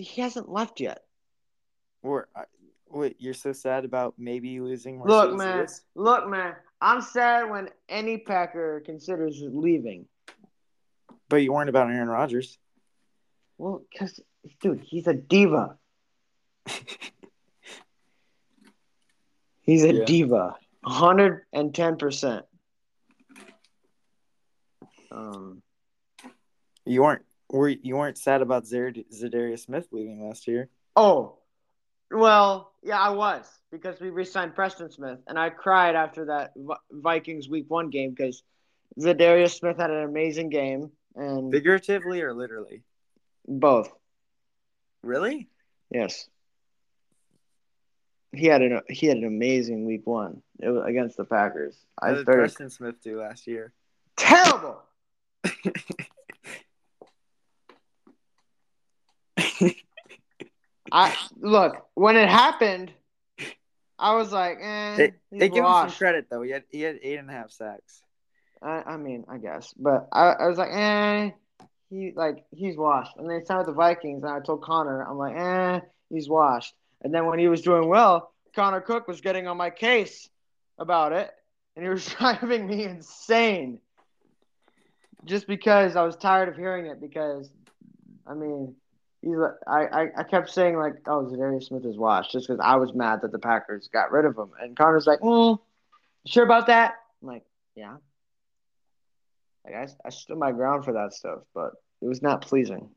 [0.00, 1.04] He hasn't left yet.
[2.02, 2.28] Or
[2.88, 5.58] wait, you're so sad about maybe losing Marcedes Look, man.
[5.58, 5.82] Lewis?
[5.94, 6.54] Look, man.
[6.80, 10.06] I'm sad when any Packer considers leaving.
[11.28, 12.58] But you weren't about Aaron Rodgers.
[13.58, 14.18] Well, because,
[14.60, 15.76] dude, he's a diva.
[19.60, 20.04] he's a Yeah.
[20.04, 20.56] diva.
[20.84, 22.42] 110%.
[25.12, 25.62] Um,
[26.86, 30.68] You weren't were you weren't sad about Za'Darius Smith leaving last year?
[30.96, 31.38] oh,
[32.10, 36.52] well, yeah, I was because we re signed Preston Smith, and I cried after that
[36.90, 38.42] Vikings week one game because
[38.98, 42.82] Za'Darius Smith had an amazing game, and Figuratively or literally?
[43.46, 43.92] both.
[45.02, 45.48] Really?
[45.90, 46.28] Yes.
[48.32, 50.42] He had an he had an amazing week one.
[50.60, 51.76] It was against the Packers.
[52.00, 53.72] I was did very Preston Smith do last year?
[54.16, 54.82] terrible.
[60.92, 62.92] I look when it happened.
[63.98, 66.42] I was like, eh, They, they give him some credit though.
[66.42, 68.02] He had he had eight and a half sacks.
[68.62, 71.30] I, I mean, I guess, but I, I was like, eh,
[71.90, 73.16] he like he's washed.
[73.16, 76.74] And they signed with the Vikings, and I told Connor, I'm like, eh, he's washed.
[77.02, 80.28] And then when he was doing well, Connor Cook was getting on my case
[80.78, 81.30] about it,
[81.76, 83.80] and he was driving me insane.
[85.26, 87.50] Just because I was tired of hearing it, because
[88.26, 88.76] I mean,
[89.22, 92.60] he's like, I, I, I kept saying like, oh, Za'Darius Smith is washed, just because
[92.62, 94.50] I was mad that the Packers got rid of him.
[94.60, 95.58] And Connor's like, mm,
[96.26, 96.94] sure about that?
[97.22, 97.96] I'm like, yeah.
[99.64, 102.90] Like I, I stood my ground for that stuff, but it was not pleasing.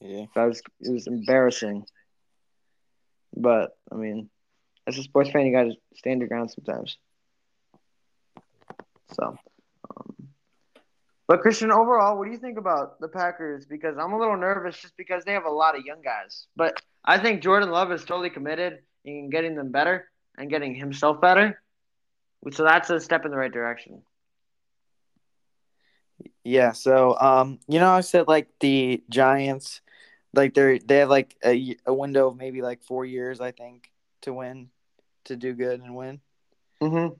[0.00, 0.26] Yeah.
[0.34, 1.84] That was it was embarrassing.
[3.36, 4.30] But I mean,
[4.86, 6.96] as a sports fan, you got to stand your ground sometimes.
[9.12, 9.36] So,
[9.90, 10.19] um,
[11.30, 13.64] but Christian, overall, what do you think about the Packers?
[13.64, 16.48] Because I'm a little nervous just because they have a lot of young guys.
[16.56, 21.20] But I think Jordan Love is totally committed in getting them better and getting himself
[21.20, 21.62] better.
[22.50, 24.02] So that's a step in the right direction.
[26.42, 29.82] Yeah, so um, you know, I said like the Giants,
[30.34, 33.88] like they're they have like a, a window of maybe like four years, I think,
[34.22, 34.70] to win,
[35.26, 36.20] to do good and win.
[36.82, 37.14] Mm-hmm.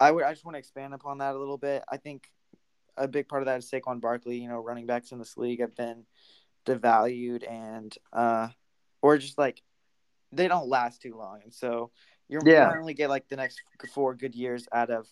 [0.00, 1.84] I would I just want to expand upon that a little bit.
[1.88, 2.28] I think
[2.96, 4.38] a big part of that is Saquon Barkley.
[4.38, 6.04] You know, running backs in this league have been
[6.66, 8.48] devalued and uh,
[9.00, 9.62] or just like
[10.30, 11.90] they don't last too long, and so
[12.28, 12.72] you're Yeah.
[12.72, 15.06] you only get like the next four good years out of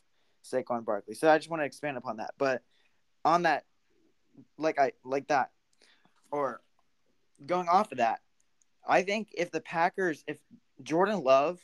[0.45, 1.15] Saquon Barkley.
[1.15, 2.63] So I just want to expand upon that, but
[3.25, 3.65] on that,
[4.57, 5.51] like I like that,
[6.31, 6.63] or
[7.45, 8.21] going off of that,
[8.87, 10.39] I think if the Packers, if
[10.83, 11.61] Jordan Love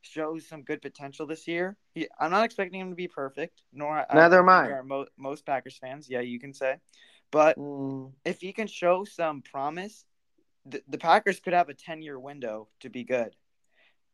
[0.00, 3.62] shows some good potential this year, he, I'm not expecting him to be perfect.
[3.72, 4.82] Nor neither am I.
[4.82, 6.76] Mo- most Packers fans, yeah, you can say,
[7.30, 10.04] but Mm, if he can show some promise,
[10.66, 13.36] the, the Packers could have a 10 year window to be good.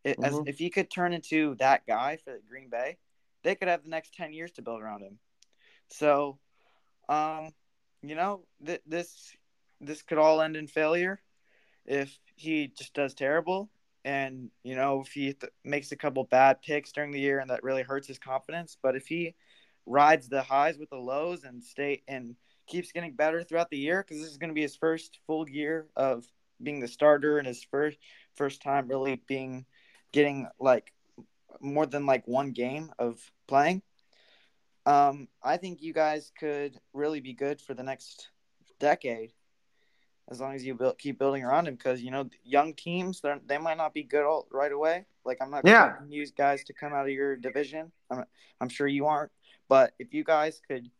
[0.04, 0.48] It, as, Mhm.
[0.48, 2.98] if he could turn into that guy for Green Bay,
[3.42, 5.18] they could have the next 10 years to build around him.
[5.88, 6.38] So,
[7.08, 7.54] um,
[8.02, 9.34] you know, th- this
[9.80, 11.20] this could all end in failure
[11.86, 13.70] if he just does terrible.
[14.04, 17.50] And, you know, if he th- makes a couple bad picks during the year and
[17.50, 18.76] that really hurts his confidence.
[18.82, 19.34] But if he
[19.86, 22.36] rides the highs with the lows and stay and
[22.66, 25.48] keeps getting better throughout the year, because this is going to be his first full
[25.48, 26.24] year of
[26.62, 27.98] being the starter and his first
[28.36, 29.64] first time really being
[30.12, 30.92] getting like
[31.60, 33.82] more than like one game of playing.
[34.86, 38.30] Um, I think you guys could really be good for the next
[38.78, 39.32] decade
[40.30, 43.34] as long as you build, keep building around him because you know young teams they
[43.46, 45.04] they might not be good all, right away.
[45.24, 45.96] Like I'm not Yeah.
[46.08, 47.90] you guys to come out of your division.
[48.10, 48.24] I'm
[48.60, 49.32] I'm sure you aren't.
[49.68, 50.90] But if you guys could,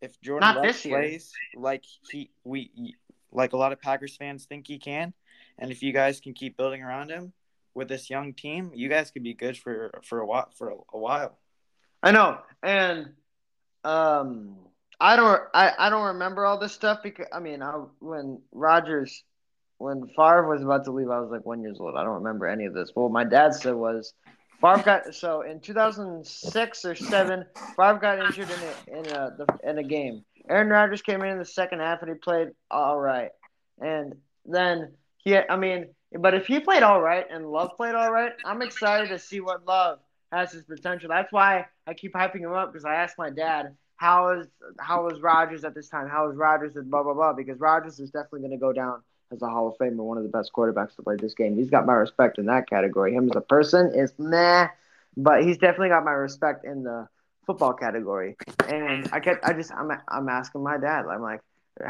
[0.00, 0.98] if Jordan Not Love this year.
[0.98, 2.94] plays like he we
[3.30, 5.12] like a lot of Packers fans think he can,
[5.58, 7.32] and if you guys can keep building around him
[7.74, 10.76] with this young team, you guys could be good for for a while for a,
[10.94, 11.38] a while.
[12.02, 13.12] I know, and
[13.84, 14.56] um,
[15.00, 19.22] I don't, I, I don't remember all this stuff because I mean, I, when Rodgers,
[19.78, 21.94] when Favre was about to leave, I was like one years old.
[21.96, 22.90] I don't remember any of this.
[22.94, 24.14] But what my dad said was,
[24.60, 27.44] Favre got so in 2006 or seven,
[27.76, 30.24] Favre got injured in a in a the, in a game.
[30.48, 33.30] Aaron Rodgers came in in the second half and he played all right,
[33.80, 35.86] and then he, I mean,
[36.18, 39.40] but if he played all right and Love played all right, I'm excited to see
[39.40, 40.00] what Love
[40.32, 41.08] has his potential.
[41.10, 44.46] That's why I keep hyping him up because I asked my dad how is
[44.78, 46.08] how is Rodgers at this time?
[46.08, 47.32] How is Rodgers at blah blah blah?
[47.34, 50.22] Because Rodgers is definitely going to go down as a Hall of Famer, one of
[50.22, 51.56] the best quarterbacks to play this game.
[51.56, 53.12] He's got my respect in that category.
[53.12, 54.68] Him as a person is meh,
[55.16, 57.08] but he's definitely got my respect in the
[57.44, 58.36] football category.
[58.68, 61.04] And I kept I just I'm I'm asking my dad.
[61.06, 61.40] I'm like,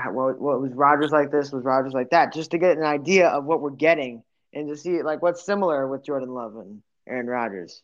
[0.06, 1.52] what, what was Rodgers like this?
[1.52, 2.32] Was Rodgers like that?
[2.32, 4.22] Just to get an idea of what we're getting
[4.54, 7.82] and to see like what's similar with Jordan Love and Aaron Rodgers.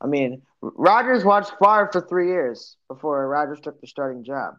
[0.00, 4.54] I mean, Rodgers watched Favre for three years before Rodgers took the starting job.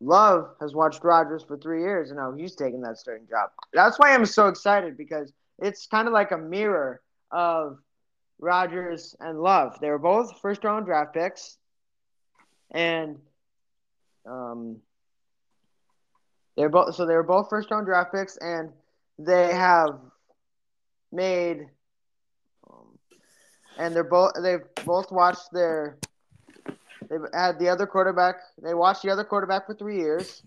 [0.00, 3.50] Love has watched Rodgers for three years, and now he's taking that starting job.
[3.72, 7.78] That's why I'm so excited because it's kind of like a mirror of
[8.38, 9.78] Rodgers and Love.
[9.80, 11.58] They were both first round draft picks,
[12.70, 13.18] and
[14.26, 14.78] um,
[16.56, 18.70] they're both so they were both first round draft picks, and
[19.18, 19.98] they have
[21.12, 21.66] made
[23.80, 25.96] and they're both they've both watched their
[27.08, 30.42] they've had the other quarterback they watched the other quarterback for three years.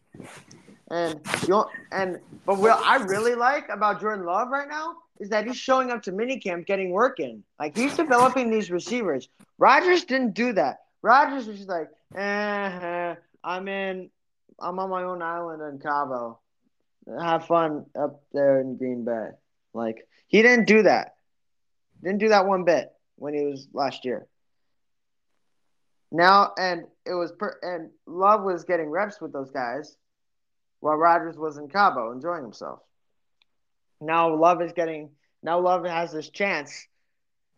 [0.92, 5.48] And you and but what I really like about Jordan Love right now is that
[5.48, 7.44] he's showing up to minicamp getting work in.
[7.60, 9.28] Like he's developing these receivers.
[9.58, 10.82] Rodgers didn't do that.
[11.02, 14.12] Rodgers was just like eh, I'm in
[14.60, 16.40] I'm on my own island in Cabo.
[17.20, 19.30] Have fun up there in Green Bay.
[19.74, 21.16] Like he didn't do that.
[22.04, 24.28] Didn't do that one bit when he was last year.
[26.12, 29.96] Now and it was per, and Love was getting reps with those guys,
[30.82, 32.80] while Rodgers was in Cabo enjoying himself.
[34.02, 36.86] Now Love is getting now Love has this chance,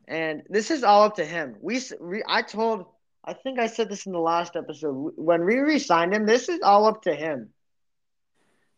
[0.07, 1.55] and this is all up to him.
[1.59, 1.81] We
[2.27, 2.85] I told
[3.25, 6.27] I think I said this in the last episode when we re-signed him.
[6.27, 7.49] This is all up to him.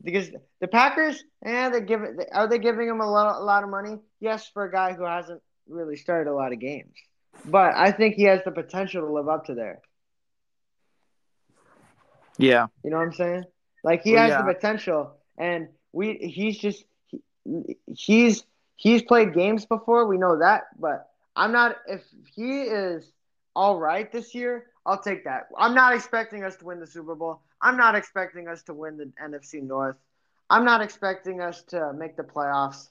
[0.01, 0.29] Because
[0.61, 2.01] the Packers, eh, and they give.
[2.31, 3.97] Are they giving him a lot, a lot of money?
[4.21, 6.93] Yes, for a guy who hasn't really started a lot of games.
[7.45, 9.81] But I think he has the potential to live up to there.
[12.37, 12.67] Yeah.
[12.83, 13.43] You know what I'm saying?
[13.83, 14.41] Like he has yeah.
[14.41, 18.43] the potential and we he's just he, he's
[18.75, 22.03] he's played games before, we know that, but I'm not if
[22.35, 23.11] he is
[23.55, 25.47] all right this year, I'll take that.
[25.57, 27.41] I'm not expecting us to win the Super Bowl.
[27.61, 29.95] I'm not expecting us to win the NFC North.
[30.49, 32.89] I'm not expecting us to make the playoffs.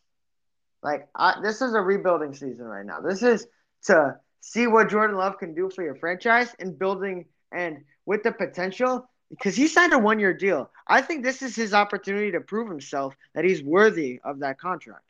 [0.86, 3.00] Like I, this is a rebuilding season right now.
[3.00, 3.48] This is
[3.86, 8.30] to see what Jordan Love can do for your franchise and building and with the
[8.30, 10.70] potential because he signed a one-year deal.
[10.86, 15.02] I think this is his opportunity to prove himself that he's worthy of that contract.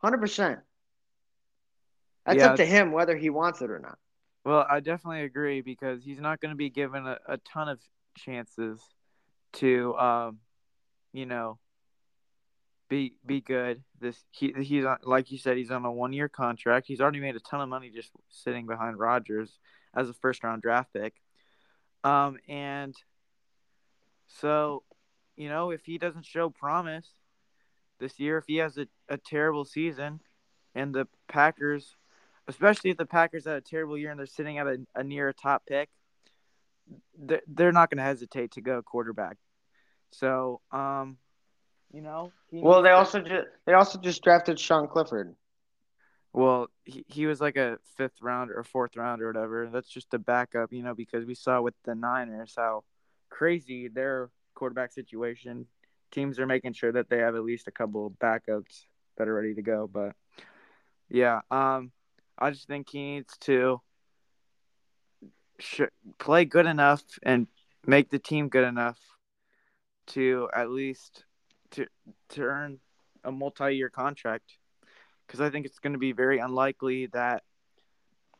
[0.00, 0.60] Hundred percent.
[2.24, 2.50] That's Yeah.
[2.50, 3.98] up to him whether he wants it or not.
[4.44, 7.80] Well, I definitely agree because he's not going to be given a, a ton of
[8.16, 8.80] chances
[9.54, 10.38] to, um,
[11.12, 11.58] you know,
[12.88, 13.82] be be good.
[14.00, 16.86] This he he's on, like you said, he's on a one year contract.
[16.86, 19.58] He's already made a ton of money just sitting behind Rodgers
[19.94, 21.14] as a first round draft pick.
[22.04, 22.94] Um, and
[24.28, 24.84] so,
[25.36, 27.06] you know, if he doesn't show promise
[27.98, 30.20] this year, if he has a, a terrible season,
[30.74, 31.96] and the Packers,
[32.46, 35.28] especially if the Packers had a terrible year and they're sitting at a, a near
[35.28, 35.88] a top pick,
[37.18, 39.36] they're, they're not going to hesitate to go quarterback.
[40.12, 41.18] So, um,
[41.92, 42.32] you know.
[42.52, 42.96] Well, they to...
[42.96, 45.34] also just they also just drafted Sean Clifford.
[46.32, 49.68] Well, he, he was like a fifth round or fourth round or whatever.
[49.72, 52.84] That's just a backup, you know, because we saw with the Niners how
[53.30, 55.66] crazy their quarterback situation.
[56.10, 58.84] Teams are making sure that they have at least a couple backups
[59.16, 59.88] that are ready to go.
[59.92, 60.14] But
[61.08, 61.92] yeah, um,
[62.38, 63.80] I just think he needs to
[65.58, 65.82] sh-
[66.18, 67.46] play good enough and
[67.86, 68.98] make the team good enough
[70.08, 71.24] to at least
[71.72, 71.86] to
[72.30, 72.78] to earn
[73.24, 74.56] a multi-year contract
[75.26, 77.42] because I think it's going to be very unlikely that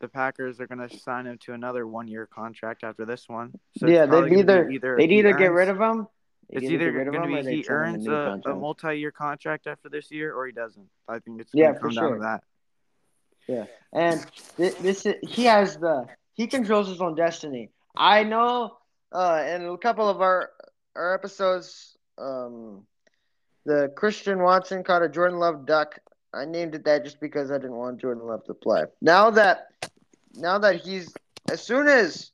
[0.01, 3.53] the Packers are going to sign him to another one-year contract after this one.
[3.79, 6.07] So yeah, they'd either, either they'd either get rid of him.
[6.49, 10.47] It's either going to be he earns a, a, multi-year contract after this year or
[10.47, 10.89] he doesn't.
[11.07, 12.20] I think it's yeah, down sure.
[12.20, 12.43] that.
[13.47, 14.24] Yeah, and
[14.57, 17.70] this, this is, he has the he controls his own destiny.
[17.97, 18.76] I know.
[19.11, 20.51] Uh, in a couple of our
[20.95, 22.87] our episodes, um,
[23.69, 25.99] the Christian Watson caught a Jordan Love duck.
[26.33, 28.85] I named it that just because I didn't want Jordan Love to play.
[29.03, 29.69] Now that
[30.35, 31.12] now that he's
[31.51, 32.33] as soon as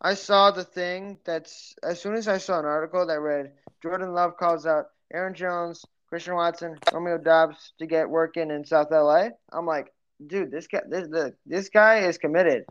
[0.00, 3.52] I saw the thing that's as soon as I saw an article that read
[3.82, 8.88] Jordan Love calls out Aaron Jones, Christian Watson, Romeo Doubs to get working in South
[8.90, 9.28] LA.
[9.52, 9.92] I'm like,
[10.26, 12.64] dude, this guy this the this guy is committed.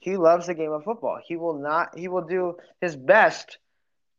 [0.00, 1.18] He loves the game of football.
[1.24, 3.56] He will not he will do his best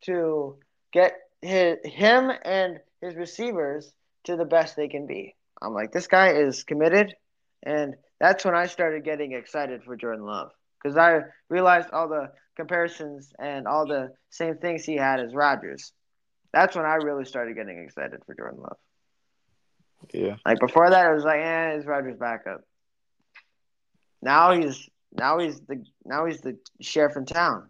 [0.05, 0.57] to
[0.91, 3.93] get his, him and his receivers
[4.23, 5.35] to the best they can be.
[5.61, 7.13] I'm like, this guy is committed,
[7.61, 10.51] and that's when I started getting excited for Jordan Love
[10.81, 15.91] because I realized all the comparisons and all the same things he had as Rodgers.
[16.53, 18.77] That's when I really started getting excited for Jordan Love.
[20.13, 20.35] Yeah.
[20.45, 22.61] Like before that, it was like, eh, it's Rodgers' backup.
[24.21, 27.69] Now he's now he's the now he's the sheriff in town,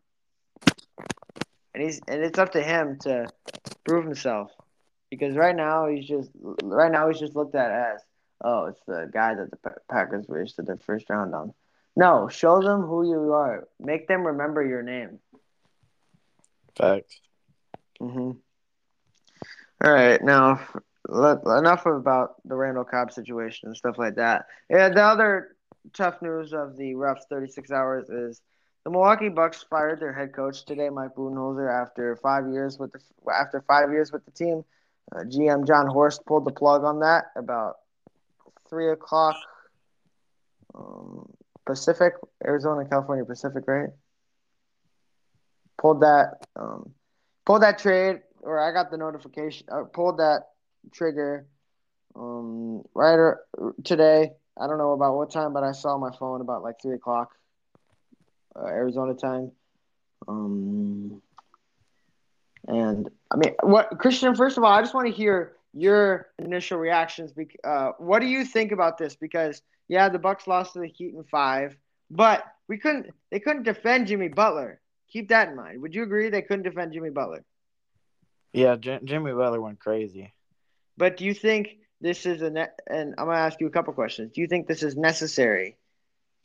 [1.74, 3.28] and he's and it's up to him to
[3.84, 4.52] prove himself
[5.18, 6.32] because right now he's just
[6.64, 8.02] right now he's just looked at as
[8.44, 9.58] oh it's the guy that the
[9.90, 11.54] Packers wasted their first round on.
[11.96, 13.68] No, show them who you are.
[13.80, 15.20] Make them remember your name.
[16.78, 17.20] Fact.
[18.02, 18.38] Mhm.
[19.84, 20.60] All right, now
[21.08, 24.46] let, enough about the Randall Cobb situation and stuff like that.
[24.70, 25.56] Yeah, the other
[25.94, 28.42] tough news of the rough 36 hours is
[28.84, 33.00] the Milwaukee Bucks fired their head coach today, Mike Budenholzer, after five years with the
[33.32, 34.64] after five years with the team.
[35.12, 37.76] Uh, GM Jon Horst pulled the plug on that about
[38.70, 39.36] three o'clock
[40.74, 41.30] um,
[41.66, 42.14] Pacific,
[42.46, 43.90] Arizona, California Pacific, right?
[45.78, 46.92] Pulled that, um,
[47.46, 50.50] pulled that trade, or I got the notification, uh, pulled that
[50.92, 51.46] trigger
[52.16, 53.46] um, right or,
[53.84, 54.32] today.
[54.60, 57.32] I don't know about what time, but I saw my phone about like three o'clock
[58.56, 59.52] uh, Arizona time.
[60.28, 61.22] Um,
[62.68, 64.36] and I mean, what Christian?
[64.36, 67.34] First of all, I just want to hear your initial reactions.
[67.64, 69.16] Uh, what do you think about this?
[69.16, 71.78] Because yeah, the Bucks lost to the Heat in five,
[72.10, 73.08] but we couldn't.
[73.32, 74.80] They couldn't defend Jimmy Butler.
[75.10, 75.82] Keep that in mind.
[75.82, 77.44] Would you agree they couldn't defend Jimmy Butler?
[78.54, 80.34] Yeah, J- Jimmy Butler went crazy.
[80.98, 83.94] But do you think this is a ne- and I'm gonna ask you a couple
[83.94, 84.32] questions.
[84.34, 85.78] Do you think this is necessary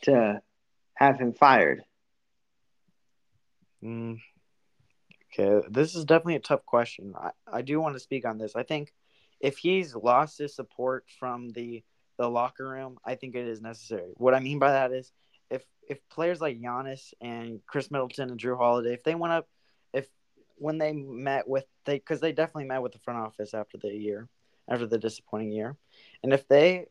[0.02, 0.40] to
[0.94, 1.82] have him fired?
[3.82, 4.18] Mm,
[5.38, 7.14] okay, this is definitely a tough question.
[7.16, 8.56] I, I do want to speak on this.
[8.56, 8.92] I think
[9.40, 11.82] if he's lost his support from the
[12.18, 14.10] the locker room, I think it is necessary.
[14.16, 15.12] What I mean by that is
[15.50, 19.48] if if players like Giannis and Khris Middleton and Jrue Holiday, if they went up,
[19.92, 20.08] if
[20.56, 23.88] when they met with they because they definitely met with the front office after the
[23.88, 24.28] year,
[24.68, 25.76] after the disappointing year,
[26.22, 26.86] and if they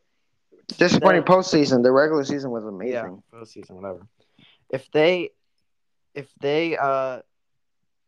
[0.78, 2.92] disappointing then, postseason, the regular season was amazing.
[2.92, 4.06] Yeah, postseason, whatever.
[4.70, 5.30] If they
[6.14, 7.20] if they uh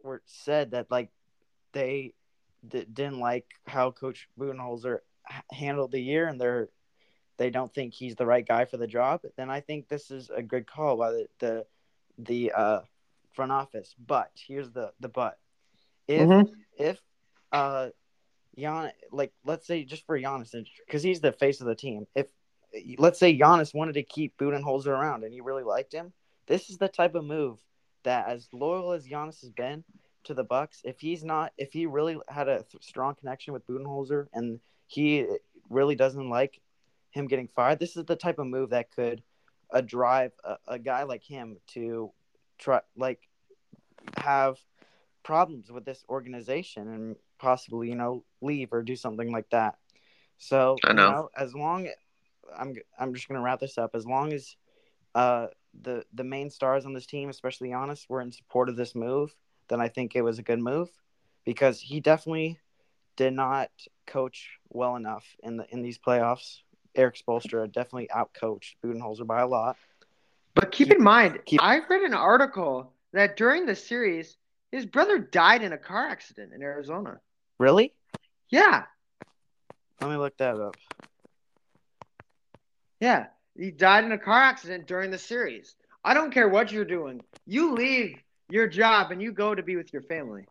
[0.02, 1.10] were said that like
[1.72, 2.14] they
[2.66, 4.98] d- didn't like how Coach Budenholzer
[5.50, 6.68] handled the year and they're
[7.36, 10.28] they don't think he's the right guy for the job, then I think this is
[10.28, 11.66] a good call by the the,
[12.18, 12.80] the uh,
[13.32, 13.94] front office.
[14.06, 15.38] But here's the the but
[16.06, 16.52] if mm-hmm.
[16.78, 17.00] if
[17.50, 17.88] uh
[18.58, 20.54] Gian like let's say just for Giannis
[20.86, 22.06] because he's the face of the team.
[22.14, 22.26] If
[22.98, 26.12] let's say Giannis wanted to keep Budenholzer around and he really liked him,
[26.46, 27.58] this is the type of move
[28.04, 29.84] that as loyal as Giannis has been
[30.24, 33.66] to the Bucks, if he's not, if he really had a th- strong connection with
[33.66, 35.26] Budenholzer and he
[35.68, 36.60] really doesn't like
[37.10, 39.22] him getting fired, this is the type of move that could
[39.72, 42.12] uh, drive a, a guy like him to
[42.58, 43.28] try, like,
[44.16, 44.58] have
[45.22, 49.76] problems with this organization and possibly you know leave or do something like that.
[50.38, 51.04] So I know.
[51.06, 51.88] You know as long
[52.56, 53.94] I'm I'm just gonna wrap this up.
[53.94, 54.56] As long as
[55.14, 55.48] uh
[55.82, 59.34] the the main stars on this team, especially Giannis, were in support of this move,
[59.68, 60.88] then I think it was a good move
[61.44, 62.58] because he definitely
[63.16, 63.70] did not
[64.06, 66.58] coach well enough in the in these playoffs.
[66.96, 69.76] Erik Spoelstra definitely outcoached Budenholzer by a lot.
[70.54, 74.36] But keep, Keep- in mind, keep- I read an article that during the series,
[74.72, 77.20] his brother died in a car accident in Arizona.
[77.58, 77.94] Really?
[78.48, 78.86] Yeah,
[80.00, 80.76] Let me look that up.
[82.98, 83.26] yeah.
[83.56, 85.74] He died in a car accident during the series.
[86.04, 87.22] I don't care what you're doing.
[87.46, 88.16] You leave
[88.48, 90.46] your job and you go to be with your family.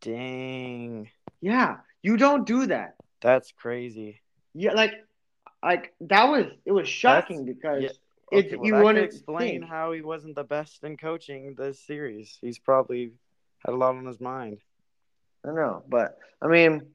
[0.00, 1.10] Dang,
[1.40, 2.96] Yeah, you don't do that.
[3.20, 4.20] that's crazy.
[4.54, 4.92] Yeah, like,
[5.62, 7.90] like that was it was shocking because yeah,
[8.30, 9.64] it well, you could wouldn't explain think.
[9.64, 12.38] how he wasn't the best in coaching this series.
[12.40, 13.12] He's probably
[13.64, 14.58] had a lot on his mind.
[15.46, 16.93] I know, but I mean,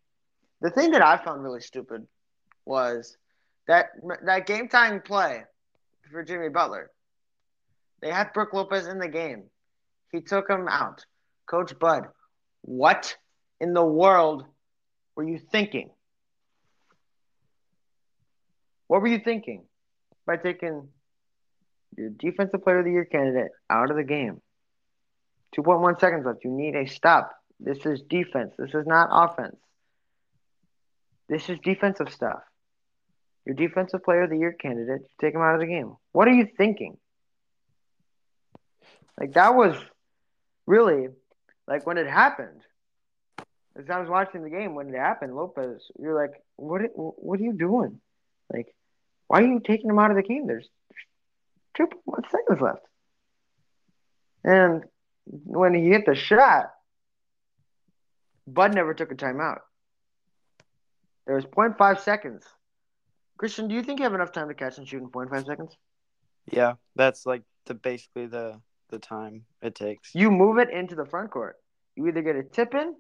[0.61, 2.07] the thing that I found really stupid
[2.65, 3.17] was
[3.67, 3.89] that
[4.25, 5.43] that game time play
[6.11, 6.91] for Jimmy Butler.
[8.01, 9.43] They had Brook Lopez in the game.
[10.11, 11.05] He took him out.
[11.47, 12.05] Coach Bud,
[12.61, 13.15] what
[13.59, 14.45] in the world
[15.15, 15.89] were you thinking?
[18.87, 19.65] What were you thinking
[20.25, 20.87] by taking
[21.97, 24.41] your defensive player of the year candidate out of the game?
[25.57, 26.43] 2.1 seconds left.
[26.43, 27.31] You need a stop.
[27.59, 28.53] This is defense.
[28.57, 29.57] This is not offense.
[31.29, 32.39] This is defensive stuff.
[33.45, 35.95] Your defensive player of the year candidate, you take him out of the game.
[36.11, 36.97] What are you thinking?
[39.19, 39.75] Like that was
[40.65, 41.09] really
[41.67, 42.61] like when it happened.
[43.77, 46.81] As I was watching the game when it happened, Lopez, you're like, what?
[46.95, 48.01] What are you doing?
[48.51, 48.73] Like,
[49.27, 50.47] why are you taking him out of the game?
[50.47, 50.67] There's,
[51.77, 52.85] there's 2.1 seconds left.
[54.43, 54.83] And
[55.23, 56.71] when he hit the shot,
[58.47, 59.59] Bud never took a timeout.
[61.29, 62.43] There was 0.5 seconds.
[63.37, 65.77] Christian, do you think you have enough time to catch and shoot in 0.5 seconds?
[66.51, 68.59] Yeah, that's like the basically the
[68.89, 70.15] the time it takes.
[70.15, 71.57] You move it into the front court.
[71.95, 72.95] You either get a tip in,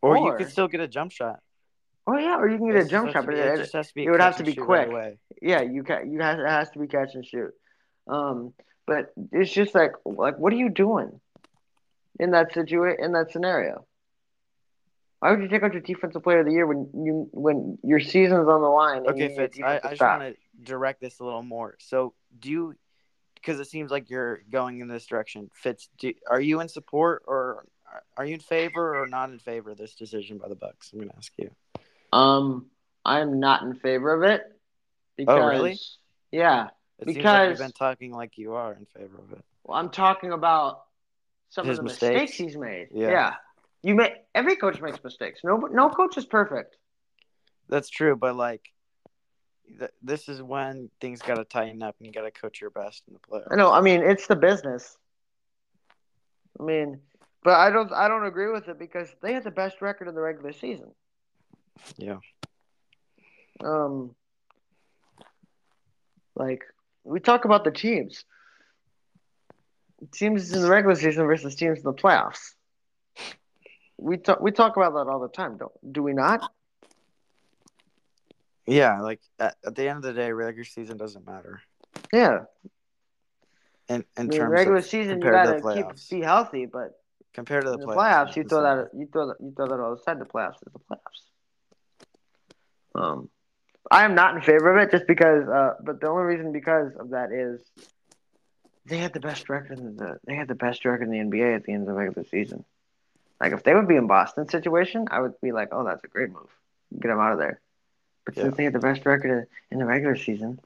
[0.00, 1.38] or, you or- could still get a jump shot.
[2.08, 3.24] oh yeah, or you can get It's a jump shot.
[3.24, 4.04] But it, it just has to be.
[4.04, 4.88] it would have to be quick.
[4.88, 7.52] Right yeah, you can you have it has to be catch and shoot.
[8.08, 8.52] Um,
[8.84, 11.20] but it's just like like what are you doing
[12.18, 13.86] in that situation in that scenario?
[15.22, 18.00] Why would you take out your defensive player of the year when you when your
[18.00, 19.06] season's on the line?
[19.06, 21.76] Okay, Fitz, I, I just want to direct this a little more.
[21.78, 22.74] So, do you,
[23.36, 27.22] because it seems like you're going in this direction, Fitz, do, are you in support
[27.28, 27.64] or
[28.16, 30.90] are you in favor or not in favor of this decision by the Bucks?
[30.92, 31.52] I'm going to ask you.
[32.12, 32.66] Um,
[33.04, 34.42] I'm not in favor of it
[35.16, 35.78] because Oh, really?
[36.32, 39.44] yeah, It seems like you've been talking like you are in favor of it.
[39.62, 40.82] well, I'm talking about
[41.50, 42.12] some His of the mistakes?
[42.22, 42.88] mistakes he's made.
[42.92, 43.10] Yeah.
[43.10, 43.34] Yeah,
[43.82, 45.40] you make every coach makes mistakes.
[45.44, 46.76] No, no coach is perfect.
[47.68, 48.68] That's true, but like,
[49.78, 52.70] th- this is when things got to tighten up and you got to coach your
[52.70, 53.48] best in the playoffs.
[53.50, 53.72] I know.
[53.72, 54.96] I mean, it's the business.
[56.60, 57.00] I mean,
[57.42, 57.92] but I don't.
[57.92, 60.90] I don't agree with it because they had the best record in the regular season.
[61.96, 62.18] Yeah.
[63.64, 64.14] Um,
[66.34, 66.64] like
[67.04, 68.24] we talk about the teams,
[70.12, 72.54] teams in the regular season versus teams in the playoffs.
[74.02, 74.40] We talk.
[74.40, 76.50] We talk about that all the time, don't do we not?
[78.66, 81.60] Yeah, like at, at the end of the day, regular season doesn't matter.
[82.12, 82.44] Yeah.
[83.88, 86.92] In, I in mean, terms regular season, you gotta keep be healthy, but
[87.34, 89.80] compared to the the playoffs, playoffs, you throw that you throw that you throw that
[89.80, 90.20] all aside.
[90.20, 91.22] The playoffs is the playoffs.
[92.94, 93.28] Um,
[93.90, 95.48] I am not in favor of it just because.
[95.48, 97.60] Uh, but the only reason because of that is
[98.86, 101.56] they had the best record in the they had the best record in the NBA
[101.56, 102.64] at the end of the regular season.
[103.42, 106.06] Like if they would be in Boston situation, I would be like, oh, that's a
[106.06, 106.48] great move.
[106.92, 107.60] Get them out of there.
[108.24, 108.44] But Yeah.
[108.44, 110.60] since they had the best record in the regular season,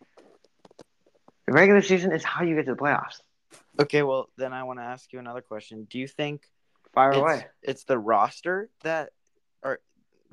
[1.46, 3.22] the regular season is how you get to the playoffs.
[3.80, 5.86] Okay, well then I want to ask you another question.
[5.88, 6.42] Do you think
[6.92, 7.46] Fire it's, away.
[7.62, 9.12] it's the roster that
[9.62, 9.80] or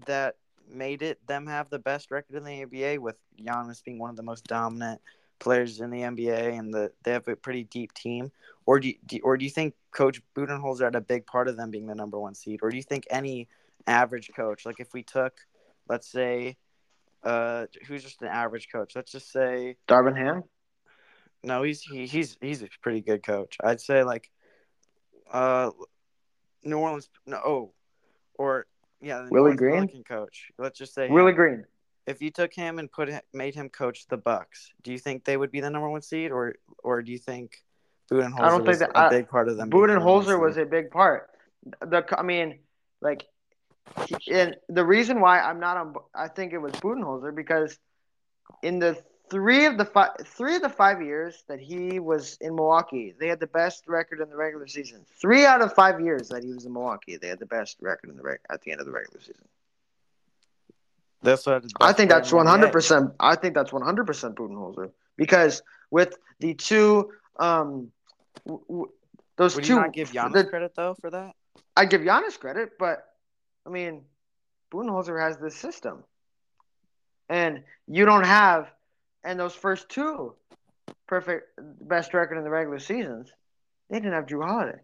[0.06, 0.36] that
[0.70, 4.18] made it them have the best record in the NBA with Giannis being one of
[4.18, 5.00] the most dominant
[5.44, 8.32] players in the NBA and the they have a pretty deep team,
[8.66, 11.58] or do you, do, or do you think Coach Budenholzer had a big part of
[11.58, 13.48] them being the number one seed, or do you think any
[13.86, 15.34] average coach, like if we took,
[15.90, 16.56] let's say,
[17.24, 20.44] uh, who's just an average coach, let's just say Darvin Ham.
[21.44, 23.58] no, he's he, he's he's a pretty good coach.
[23.62, 24.32] I'd say like
[25.32, 25.72] uh
[26.64, 27.74] New Orleans no oh
[28.36, 28.66] or
[29.02, 29.76] yeah, Willie Green?
[29.76, 30.52] Pelican coach.
[30.58, 31.36] Let's just say Willie him.
[31.36, 31.66] Green.
[32.06, 35.38] If you took him and put made him coach the Bucks, do you think they
[35.38, 37.64] would be the number one seed, or or do you think
[38.12, 39.70] Budenholzer I don't think that, a big part of them?
[39.70, 41.30] Budenholzer was a big part.
[41.82, 42.60] The I mean,
[43.02, 43.26] like,
[44.30, 47.78] and the reason why I'm not on, I think it was Budenholzer because
[48.62, 52.56] in the three of the five three of the five years that he was in
[52.56, 55.06] Milwaukee, they had the best record in the regular season.
[55.20, 58.10] Three out of five years that he was in Milwaukee, they had the best record
[58.10, 59.46] in the reg- at the end of the regular season.
[61.24, 63.12] That's what I think that's one hundred percent.
[63.20, 67.92] I think that's one hundred percent Budenholzer because with the two, um,
[68.46, 68.92] w- w-
[69.38, 69.76] those Would two.
[69.76, 71.32] you not give Giannis the, credit though for that?
[71.78, 73.06] I give Giannis credit, but
[73.66, 74.04] I mean,
[74.72, 76.04] Budenholzer has this system,
[77.30, 78.70] and you don't have,
[79.24, 80.36] and those first two,
[81.08, 81.48] perfect
[81.82, 83.32] best record in the regular seasons,
[83.90, 84.80] they didn't have Jrue Holiday.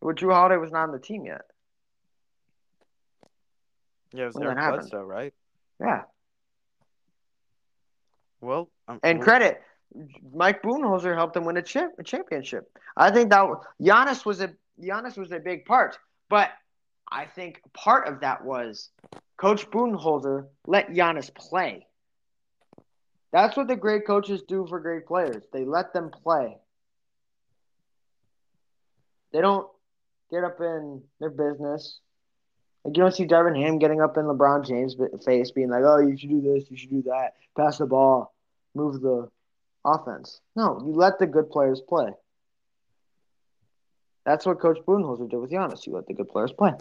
[0.00, 1.42] Well, Jrue Holiday was not on the team yet.
[4.12, 5.34] Yeah, it was Eric Bledsoe, right?
[5.80, 6.02] Yeah.
[8.40, 9.62] Well, um, and credit,
[10.32, 12.70] Mike Budenholzer helped him win a, chip, a championship.
[12.96, 13.48] I think that
[13.80, 15.98] Giannis was a Giannis was a big part,
[16.28, 16.50] but
[17.10, 18.90] I think part of that was
[19.36, 21.86] Coach Budenholzer let Giannis play.
[23.32, 25.42] That's what the great coaches do for great players.
[25.52, 26.56] They let them play.
[29.32, 29.66] They don't
[30.30, 32.00] get up in their business.
[32.86, 35.98] Like you don't see Darvin Ham getting up in LeBron James' face, being like, "Oh,
[35.98, 38.32] you should do this, you should do that, pass the ball,
[38.76, 39.28] move the
[39.84, 42.12] offense." No, you let the good players play.
[44.24, 45.84] That's what Coach Budenholzer did with Giannis.
[45.84, 46.74] You let the good players play.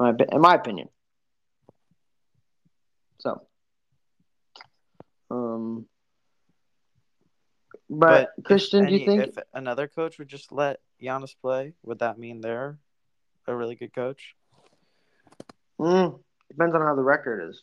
[0.00, 0.88] In my opinion.
[3.20, 3.40] So,
[5.30, 5.86] um,
[7.88, 11.74] but, but Christian, any, do you think if another coach would just let Giannis play,
[11.84, 12.78] would that mean they're
[13.46, 14.34] a really good coach?
[15.82, 17.60] Mm, depends on how the record is.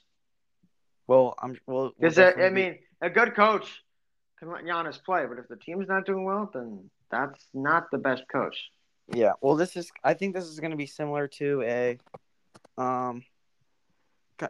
[1.07, 1.93] Well, I'm well.
[1.97, 3.81] We'll I mean, a good coach
[4.37, 7.97] can let Giannis play, but if the team's not doing well, then that's not the
[7.97, 8.57] best coach.
[9.07, 9.33] Yeah.
[9.41, 9.89] Well, this is.
[10.03, 11.97] I think this is going to be similar to a.
[12.77, 13.23] Um.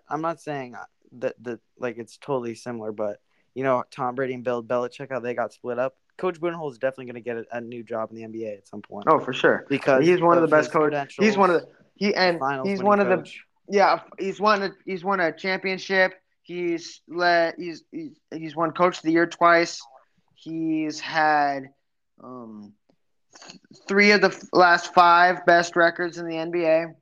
[0.07, 0.75] I'm not saying
[1.13, 3.19] that that like it's totally similar, but
[3.53, 5.95] you know, Tom Brady and Bill Belichick, how they got split up.
[6.17, 8.67] Coach Budenholzer is definitely going to get a, a, new job in the NBA at
[8.67, 9.05] some point.
[9.07, 9.65] Oh, for sure.
[9.69, 11.15] Because he's one of, of the best coaches.
[11.17, 13.33] He's one of the he and he's one of coach.
[13.33, 16.13] the yeah, he's won a he's won a championship.
[16.41, 19.79] He's led he's he's, he's won coach of the year twice.
[20.33, 21.69] He's had
[22.23, 22.73] um,
[23.47, 26.93] th- three of the last five best records in the NBA.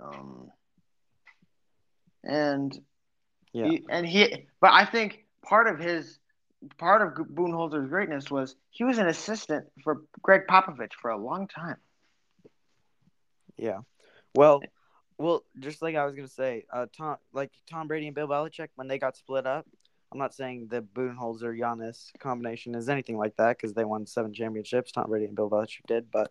[0.00, 0.50] Um,
[2.22, 2.78] and
[3.52, 6.18] yeah, he, and he but I think part of his
[6.78, 11.48] part of Budenholzer's greatness was he was an assistant for Gregg Popovich for a long
[11.48, 11.76] time.
[13.56, 13.78] Yeah.
[14.34, 14.62] Well,
[15.18, 18.68] well, just like I was gonna say, uh, Tom, like Tom Brady and Bill Belichick,
[18.74, 19.66] when they got split up,
[20.12, 24.32] I'm not saying the Budenholzer Giannis combination is anything like that because they won seven
[24.32, 24.92] championships.
[24.92, 26.30] Tom Brady and Bill Belichick did, but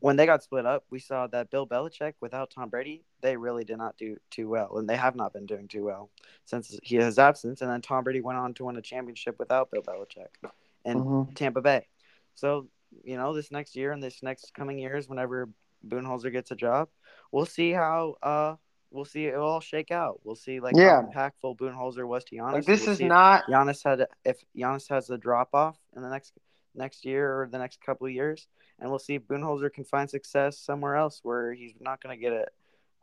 [0.00, 3.62] when they got split up, we saw that Bill Belichick, without Tom Brady, they really
[3.62, 6.10] did not do too well, and they have not been doing too well
[6.44, 7.60] since he his absence.
[7.62, 10.50] And then Tom Brady went on to win a championship without Bill Belichick
[10.84, 11.32] in mm-hmm.
[11.34, 11.86] Tampa Bay.
[12.34, 12.66] So
[13.04, 15.48] you know, this next year and this next coming years, whenever
[15.86, 16.88] Budenholzer gets a job,
[17.30, 18.56] we'll see how uh
[18.90, 20.20] we'll see it all shake out.
[20.24, 21.02] We'll see like yeah.
[21.02, 22.52] how impactful Budenholzer was to Giannis.
[22.52, 26.10] Like this we'll is not Giannis had if Giannis has a drop off in the
[26.10, 26.32] next
[26.74, 28.46] next year or the next couple of years,
[28.78, 32.20] and we'll see if Budenholzer can find success somewhere else where he's not going to
[32.20, 32.48] get it,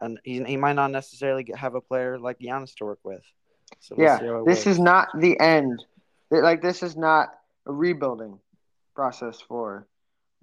[0.01, 3.23] and he he might not necessarily get, have a player like Giannis to work with.
[3.79, 5.83] So we'll yeah, this is not the end.
[6.31, 7.29] Like this is not
[7.65, 8.39] a rebuilding
[8.95, 9.87] process for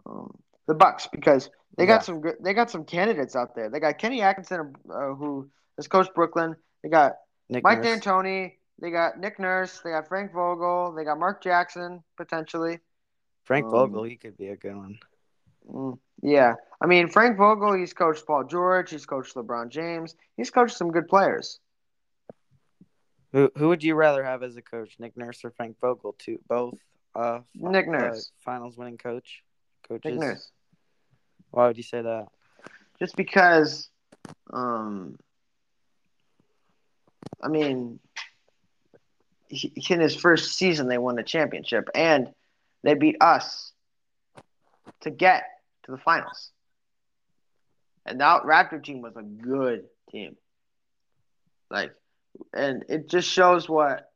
[0.05, 1.89] um, the Bucks because they yeah.
[1.89, 2.37] got some good.
[2.41, 3.69] They got some candidates out there.
[3.69, 6.57] They got Kenny Atkinson, uh, who has coached Brooklyn.
[6.83, 7.17] They got
[7.49, 8.01] Nick Mike Nurse.
[8.01, 8.53] D'Antoni.
[8.81, 9.81] They got Nick Nurse.
[9.83, 10.93] They got Frank Vogel.
[10.93, 12.81] They got Mark Jackson potentially.
[13.45, 14.99] Frank um, Vogel, he could be a good one.
[15.71, 17.75] Mm, yeah, I mean Frank Vogel.
[17.75, 18.91] He's coached Paul George.
[18.91, 20.15] He's coached LeBron James.
[20.37, 21.61] He's coached some good players.
[23.33, 26.15] Who who would you rather have as a coach, Nick Nurse or Frank Vogel?
[26.19, 26.75] Two both.
[27.15, 29.43] Uh, Nick Nurse, uh, finals winning coach.
[29.89, 30.13] Coaches.
[30.13, 30.51] Nick Nurse.
[31.51, 32.29] Why would you say that?
[32.99, 33.89] Just because,
[34.53, 35.17] um,
[37.43, 37.99] I mean,
[39.49, 42.29] he, in his first season they won the championship and
[42.83, 43.73] they beat us
[45.03, 45.45] to get
[45.85, 46.51] to the finals.
[48.05, 50.37] And that Raptor team was a good team.
[51.71, 51.93] Like,
[52.55, 54.11] and it just shows what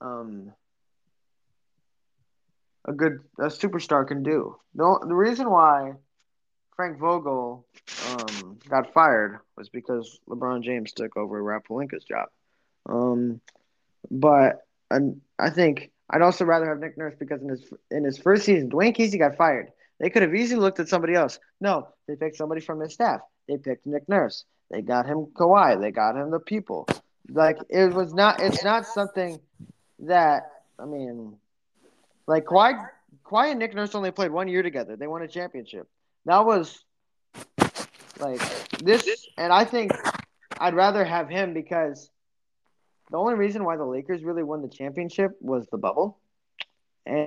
[0.00, 0.52] um,
[2.86, 4.56] a good a superstar can do.
[4.74, 5.92] The, the reason why
[6.78, 7.66] Frank Vogel
[8.08, 12.28] um, got fired was because LeBron James took over Rob Pelinka's job.
[12.88, 13.40] Um,
[14.12, 18.16] but and I think I'd also rather have Nick Nurse because in his in his
[18.16, 19.72] first season, Dwane Casey got fired.
[19.98, 21.40] They could have easily looked at somebody else.
[21.60, 23.22] No, they picked somebody from his staff.
[23.48, 24.44] They picked Nick Nurse.
[24.70, 25.80] They got him Kawhi.
[25.80, 26.86] They got him the people.
[27.28, 28.40] Like it was not.
[28.40, 29.40] It's not something
[29.98, 30.44] that
[30.78, 31.38] I mean,
[32.28, 32.88] like Kawhi,
[33.24, 34.94] Kawhi and Nick Nurse only played one year together.
[34.94, 35.88] They won a championship.
[36.28, 36.84] That was
[38.20, 38.38] like
[38.80, 39.92] this, and I think
[40.60, 42.10] I'd rather have him because
[43.10, 46.18] the only reason why the Lakers really won the championship was the bubble,
[47.06, 47.26] and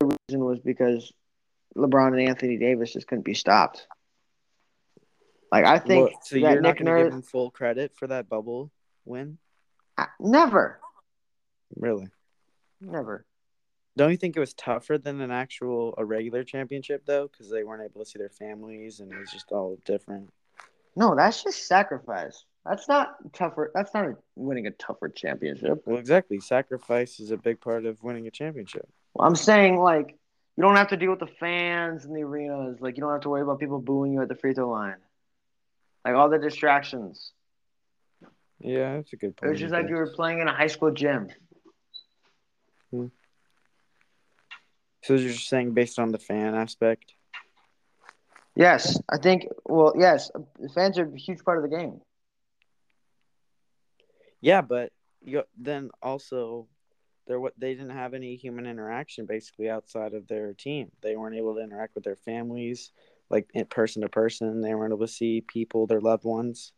[0.00, 1.14] the reason was because
[1.74, 3.86] LeBron and Anthony Davis just couldn't be stopped.
[5.50, 8.06] Like I think so you're not Nick going to Nurse give him full credit for
[8.08, 8.70] that bubble
[9.06, 9.38] win?
[9.96, 10.78] I- never,
[11.74, 12.08] Really?
[12.82, 13.24] never.
[13.96, 17.62] Don't you think it was tougher than an actual a regular championship though, because they
[17.64, 20.32] weren't able to see their families and it was just all different.
[20.96, 22.44] No, that's just sacrifice.
[22.64, 23.70] That's not tougher.
[23.74, 25.82] That's not winning a tougher championship.
[25.84, 26.38] Well, exactly.
[26.40, 28.88] Sacrifice is a big part of winning a championship.
[29.14, 30.16] Well, I'm saying like
[30.56, 32.78] you don't have to deal with the fans in the arenas.
[32.80, 34.96] Like you don't have to worry about people booing you at the free throw line.
[36.04, 37.32] Like all the distractions.
[38.60, 39.52] Yeah, that's a good It point.
[39.52, 41.28] was just like you were playing in a high school gym.
[42.90, 43.06] Hmm.
[45.02, 47.14] So you're saying based on the fan aspect.
[48.54, 49.46] Yes, I think.
[49.64, 50.30] Well, yes,
[50.74, 52.00] fans are a huge part of the game.
[54.40, 54.92] Yeah, but
[55.22, 56.66] you then also
[57.26, 60.90] there what they didn't have any human interaction basically outside of their team.
[61.00, 62.92] They weren't able to interact with their families
[63.30, 64.60] like person to person.
[64.60, 66.72] They weren't able to see people, their loved ones.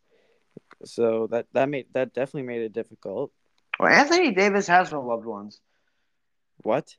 [0.84, 3.32] So that that made that definitely made it difficult.
[3.78, 5.60] Well, Anthony Davis has no loved ones.
[6.62, 6.96] What?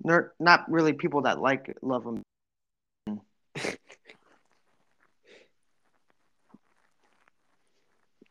[0.00, 2.22] They're not really people that like love him.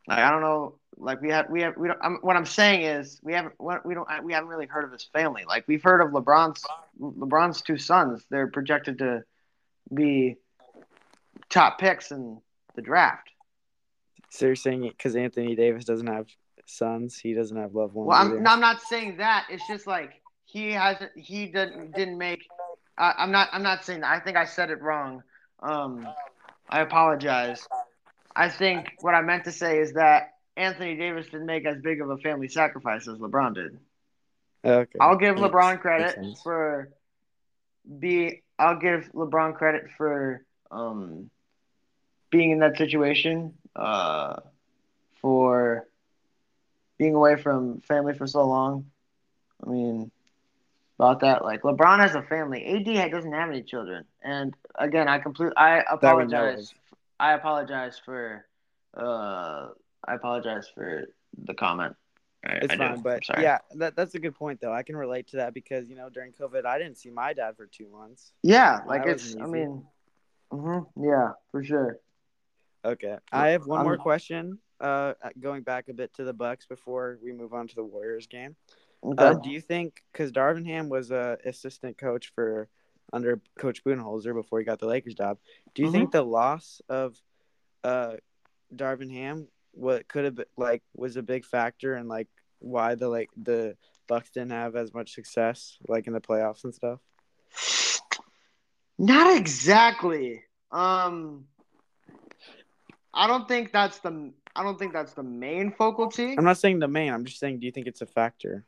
[0.07, 0.79] Like I don't know.
[0.97, 1.99] Like we have, we have, we don't.
[2.03, 4.91] I'm, what I'm saying is, we haven't, what- we don't, we haven't really heard of
[4.91, 5.43] his family.
[5.47, 6.63] Like we've heard of LeBron's,
[6.99, 8.23] LeBron's two sons.
[8.29, 9.23] They're projected to
[9.93, 10.35] be
[11.49, 12.39] top picks in
[12.75, 13.29] the draft.
[14.29, 16.27] So you're saying because Anthony Davis doesn't have
[16.65, 18.07] sons, he doesn't have loved ones.
[18.07, 18.17] Well.
[18.17, 19.47] I'm, no, I'm not saying that.
[19.49, 20.21] It's just like
[20.53, 22.47] he hasn't, he didn't, didn't make.
[22.97, 24.11] I I'm not, I'm not saying that.
[24.11, 25.23] I think I said it wrong.
[25.61, 26.07] Um,
[26.69, 27.67] I apologize.
[28.35, 32.01] I think what I meant to say is that Anthony Davis didn't make as big
[32.01, 33.79] of a family sacrifice as LeBron did.
[34.63, 34.97] Okay.
[35.01, 36.89] I'll give LeBron credit for
[37.99, 38.43] be.
[38.59, 41.31] I'll give LeBron credit for um
[42.29, 43.55] being in that situation.
[43.75, 44.39] Uh,
[45.23, 45.87] for
[46.99, 48.85] being away from family for so long.
[49.65, 50.11] I mean,
[50.99, 52.63] about that, like LeBron has a family.
[52.65, 55.53] AD doesn't have any children, and again, I complete.
[55.57, 56.73] I That we know apologize.
[57.19, 58.45] I apologize for.
[58.95, 59.69] Uh,
[60.05, 61.05] I apologize for
[61.45, 61.95] the comment.
[62.45, 64.73] I, It's I fine, but yeah, that that's a good point though.
[64.73, 67.55] I can relate to that because you know during COVID, I didn't see my dad
[67.55, 68.33] for two months.
[68.43, 69.35] Yeah, like That it's.
[69.35, 69.83] I mean,
[70.51, 71.99] hmm yeah, for sure.
[72.85, 74.59] Okay, I have one more I'm- question.
[74.79, 78.27] Uh, going back a bit to the Bucks before we move on to the Warriors
[78.27, 78.53] game.
[79.03, 79.23] Okay.
[79.23, 82.69] Uh, do you think because Darvin Ham was a assistant coach for
[83.11, 85.37] under Coach Budenholzer before he got the Lakers job?
[85.75, 85.91] Do you Mhm.
[85.91, 87.21] think the loss of
[87.83, 88.15] uh
[88.73, 92.29] Darvin Ham what could have been like was a big factor in like
[92.59, 93.75] why the like the
[94.07, 96.99] Bucks didn't have as much success like in the playoffs and stuff?
[98.97, 100.43] Not exactly.
[100.71, 101.47] Um,
[103.13, 104.33] I don't think that's the.
[104.55, 107.11] I don't think that's the main focal I'm not saying the main.
[107.11, 108.65] I'm just saying, do you think it's a factor?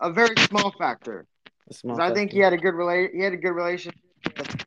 [0.00, 1.26] A very small factor.
[1.70, 4.64] Small I think he had a good rela- He had a good relationship with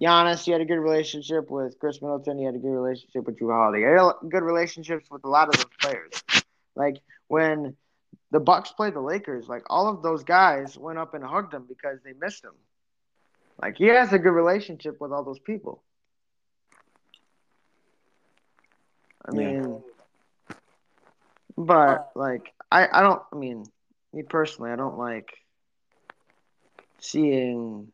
[0.00, 0.44] Giannis.
[0.44, 2.38] He had a good relationship with Khris Middleton.
[2.38, 3.78] He had a good relationship with Jrue Holiday.
[3.78, 6.12] He had a- good relationships with a lot of those players.
[6.74, 6.96] Like
[7.28, 7.76] when
[8.30, 11.64] the Bucks played the Lakers, like all of those guys went up and hugged him
[11.68, 12.54] because they missed him.
[13.60, 15.82] Like he has a good relationship with all those people.
[19.24, 19.60] I Yeah.
[19.60, 19.82] mean,
[21.56, 23.22] but like I, I don't.
[23.32, 23.64] I mean,
[24.12, 25.32] me personally, I don't like
[27.00, 27.88] seeing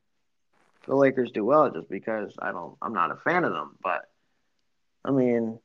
[0.86, 2.76] the Lakers do well just because I don't.
[2.82, 3.76] I'm not a fan of them.
[3.82, 4.02] But
[5.04, 5.58] I mean,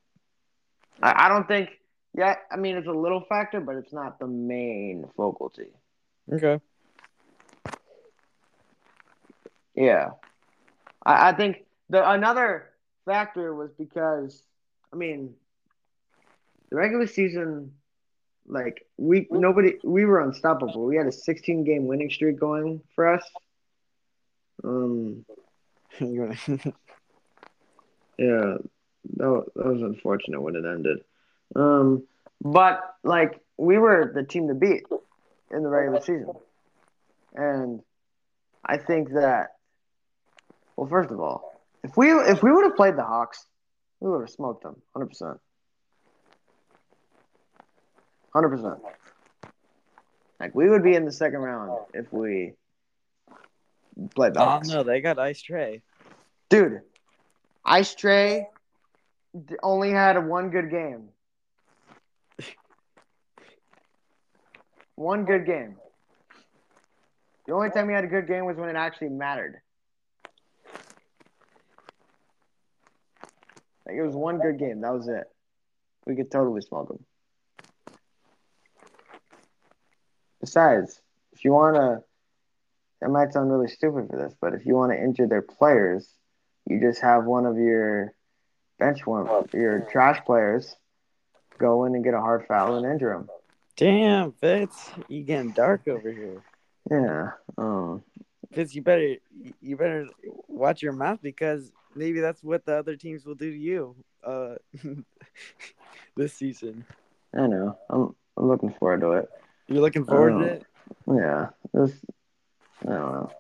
[1.01, 1.70] I, I don't think.
[2.16, 5.51] Yeah, I mean it's a little factor, but it's not the main focal
[6.32, 6.60] Okay.
[9.76, 10.12] Yeah,
[11.06, 12.70] I, I think the another
[13.06, 14.43] factor was because
[14.91, 15.34] I mean
[16.70, 17.72] the regular season,
[18.48, 20.86] like we nobody we were unstoppable.
[20.86, 23.24] We had a 16 game winning streak going for us.
[24.64, 25.26] Um,
[28.18, 28.58] Yeah,
[29.18, 31.00] that, that was unfortunate when it ended.
[31.56, 32.04] Um,
[32.41, 34.84] but like we were the team to beat
[35.52, 36.34] in the regular season,
[37.34, 37.82] and
[38.64, 39.50] I think that.
[40.76, 43.46] Well, first of all, if we if we would have played the Hawks,
[44.00, 45.39] we would have smoked them, hundred percent,
[48.34, 48.79] hundred percent.
[50.39, 52.53] Like we would be in the second round if we
[54.15, 54.67] played the oh Hawks.
[54.67, 55.81] no, they got Ice Trae.
[56.49, 56.81] Dude,
[57.65, 58.47] Ice Trae
[59.61, 61.09] only had one good game.
[64.95, 65.75] One good game.
[67.47, 69.59] The only time he had a good game was when it actually mattered.
[73.86, 74.81] Like it was one good game.
[74.81, 75.23] That was it.
[76.05, 77.03] We could totally smoke him.
[80.44, 81.00] Besides,
[81.32, 82.04] if you want to,
[83.00, 86.06] that might sound really stupid for this, but if you want to injure their players,
[86.70, 88.14] you just have one of your
[88.78, 90.76] bench one, your trash players,
[91.60, 93.30] go in and get a hard foul and injure him.
[93.78, 96.41] Damn, Fitz, you getting dark over here.
[96.91, 97.32] Yeah.
[97.58, 98.04] Um.
[98.52, 99.16] Fitz, you better
[99.62, 100.08] you better
[100.50, 104.56] watch your mouth because maybe that's what the other teams will do to you uh
[106.18, 106.84] this season.
[107.34, 107.78] I know.
[107.89, 108.14] I'm.
[108.36, 109.30] I'm looking forward to it.
[109.74, 110.39] You're looking forward Oh.
[110.41, 110.65] to it?
[111.07, 111.49] Yeah.
[111.74, 111.91] This.
[112.84, 113.32] I don't know.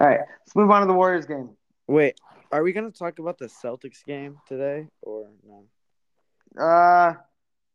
[0.00, 0.20] All right.
[0.20, 1.50] Let's move on to the Warriors game.
[1.86, 6.62] Wait, are we gonna talk about the Celtics game today or no?
[6.62, 7.14] Uh,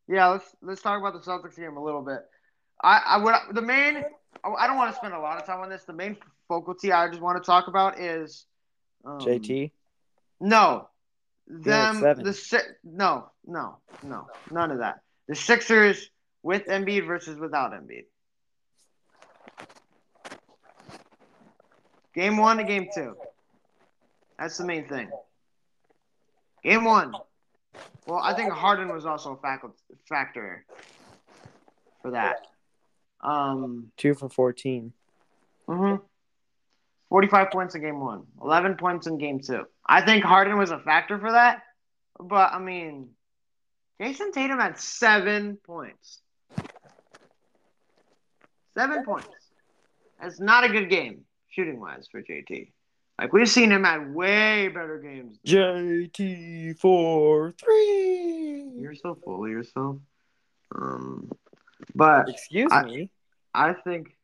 [0.07, 0.27] yeah.
[0.27, 2.19] Let's let's talk about the Celtics game a little bit.
[2.83, 4.03] I I would the main.
[4.43, 5.85] I don't want to spend a lot of time on this.
[5.85, 6.17] The main
[6.47, 8.45] faculty I just want to talk about is
[9.03, 9.71] um, JT?
[10.39, 10.87] No,
[11.47, 14.99] them the Si- no no no none of that.
[15.27, 16.09] The Sixers
[16.43, 18.05] with Embiid versus without Embiid.
[22.13, 23.15] Game one to game two.
[24.39, 25.09] That's the main thing.
[26.63, 27.13] Game one.
[28.05, 29.59] Well, I think Harden was also a
[30.09, 30.65] factor
[32.01, 32.37] for that.
[33.21, 34.93] Um, Two for fourteen.
[35.67, 35.95] hmm
[37.09, 39.63] 45 points in game one, 11 points in game two.
[39.85, 41.61] I think Harden was a factor for that.
[42.19, 43.09] But, I mean,
[44.01, 46.19] Jayson Tatum had seven points.
[48.77, 49.29] Seven points.
[50.21, 52.71] That's not a good game, shooting wise, for JT.
[53.19, 55.37] Like, we've seen him at way better games.
[55.45, 58.69] JT for three.
[58.79, 59.97] You're so full of yourself.
[60.75, 61.31] Um,
[61.95, 63.09] but Excuse I- me.
[63.53, 64.15] I think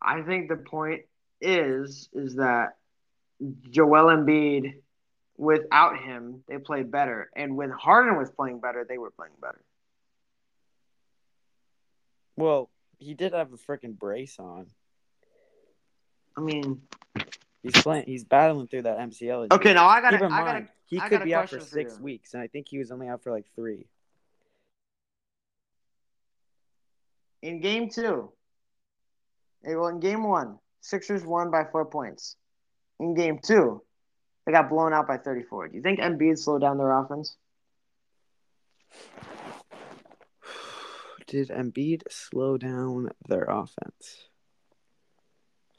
[0.00, 1.02] I think the point
[1.42, 2.76] is is that
[3.70, 4.74] Joel Embiid
[5.36, 9.60] without him they played better and when Harden was playing better they were playing better.
[12.36, 14.66] Well, he did have a freaking brace on.
[16.36, 16.82] I mean,
[17.62, 18.04] He's playing.
[18.06, 19.44] He's battling through that MCL.
[19.44, 19.48] injury.
[19.52, 21.96] okay, now I gotta in I got he I could got be out for six
[21.96, 22.02] you.
[22.02, 23.86] weeks, and I think he was only out for like three.
[27.42, 28.30] in game 2.
[29.64, 32.36] Hey, well in game 1, Sixers won by 4 points.
[33.00, 33.80] In game 2,
[34.44, 35.68] they got blown out by 34.
[35.68, 37.36] Do you think Embiid slowed down their offense?
[41.26, 44.28] Did Embiid slow down their offense?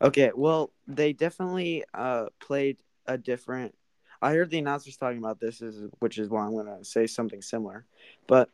[0.01, 3.75] Okay, well, they definitely uh played a different.
[4.21, 7.07] I heard the announcers talking about this, is which is why I'm going to say
[7.07, 7.85] something similar.
[8.25, 8.49] But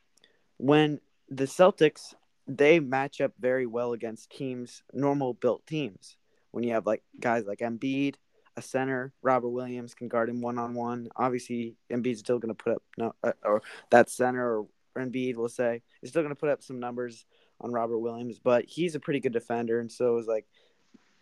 [0.57, 2.15] when the Celtics,
[2.47, 6.17] they match up very well against teams, normal built teams.
[6.51, 8.15] When you have like guys like Embiid,
[8.57, 11.09] a center, Robert Williams can guard him one on one.
[11.15, 15.49] Obviously, Embiid's still going to put up no, uh, or that center or Embiid will
[15.49, 17.25] say is still going to put up some numbers
[17.61, 20.45] on Robert Williams, but he's a pretty good defender, and so is like,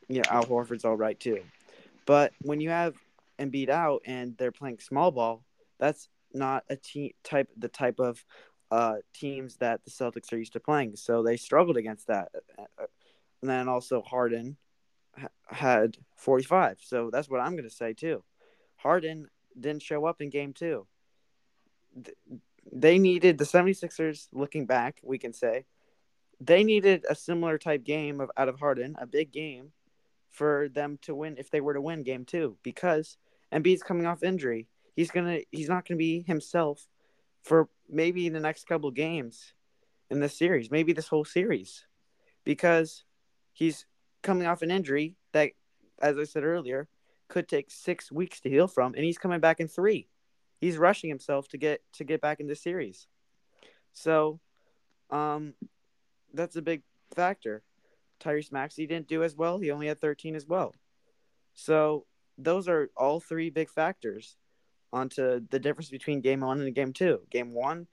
[0.08, 1.42] you know, Al Horford's all right too.
[2.06, 2.96] But when you have
[3.40, 5.44] Embiid out and they're playing small ball,
[5.80, 8.24] that's not a team type the type of
[8.72, 10.96] uh, teams that the Celtics are used to playing.
[10.96, 12.32] So they struggled against that.
[13.42, 14.67] And then also Harden ha-
[15.48, 16.78] had 45.
[16.82, 18.24] So that's what I'm going to say too.
[18.78, 19.28] Harden
[19.60, 20.88] didn't show up in game two.
[22.72, 25.66] They needed the 76ers, looking back, we can say,
[26.40, 29.72] they needed a similar type game of out of Harden, a big game,
[30.30, 33.18] for them to win if they were to win game two because
[33.52, 34.68] Embiid's coming off injury.
[34.96, 36.88] He's gonna he's not gonna be himself
[37.44, 39.54] for maybe the next couple games
[40.12, 41.86] in this series, maybe this whole series,
[42.44, 43.04] because
[43.54, 43.86] he's
[44.24, 45.52] coming off an injury that,
[46.02, 46.88] as I said earlier,
[47.28, 50.08] could take six weeks to heal from, and he's coming back in three.
[50.60, 53.08] He's rushing himself to get to get back in this series.
[53.94, 54.40] So,
[55.10, 55.54] um,
[56.34, 56.84] that's a big
[57.16, 57.64] factor.
[58.20, 59.60] Tyrese Maxey didn't do as well.
[59.60, 60.74] He only had 13 as well.
[61.54, 62.06] So
[62.38, 64.38] those are all three big factors
[64.94, 67.22] onto the difference between game one and game two.
[67.30, 67.88] Game one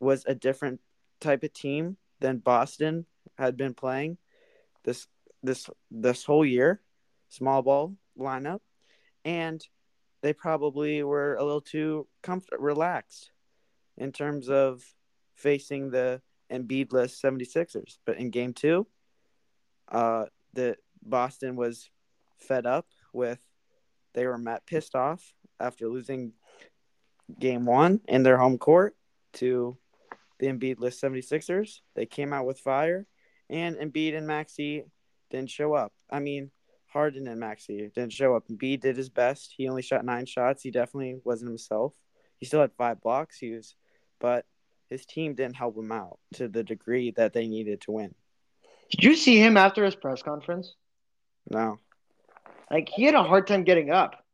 [0.00, 0.80] was a different
[1.20, 3.06] type of team than Boston
[3.36, 4.18] had been playing
[4.84, 5.06] this
[5.42, 6.80] this this whole year,
[7.28, 8.60] small ball lineup,
[9.24, 9.66] and
[10.22, 13.30] they probably were a little too comfort relaxed
[13.96, 14.82] in terms of
[15.34, 16.20] facing the
[16.50, 17.98] Embiidless 76ers.
[18.04, 18.86] But in game two,
[19.90, 21.90] uh, the Boston was
[22.38, 23.38] fed up with
[24.14, 26.32] they were met pissed off after losing
[27.38, 28.96] game one in their home court
[29.34, 29.76] to
[30.38, 31.80] the Embiidless 76ers.
[31.94, 33.06] They came out with fire,
[33.50, 34.84] and Embiid and Maxey
[35.30, 35.92] didn't show up.
[36.10, 36.50] I mean,
[36.86, 38.44] Harden and Maxey didn't show up.
[38.56, 39.54] B did his best.
[39.56, 40.62] He only shot nine shots.
[40.62, 41.94] He definitely wasn't himself.
[42.38, 43.38] He still had five blocks.
[43.38, 43.74] He was,
[44.20, 44.46] but
[44.88, 48.14] his team didn't help him out to the degree that they needed to win.
[48.90, 50.74] Did you see him after his press conference?
[51.50, 51.78] No.
[52.70, 54.24] Like he had a hard time getting up.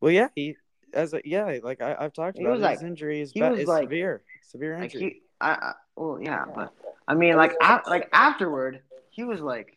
[0.00, 0.56] Well, yeah, he
[0.92, 3.42] as a yeah, like I, have talked He about was his like- injury is, he
[3.42, 6.72] was like- severe, severe Like he, I, I well, yeah, but
[7.08, 7.52] I mean, like,
[7.86, 9.75] like afterward, he was like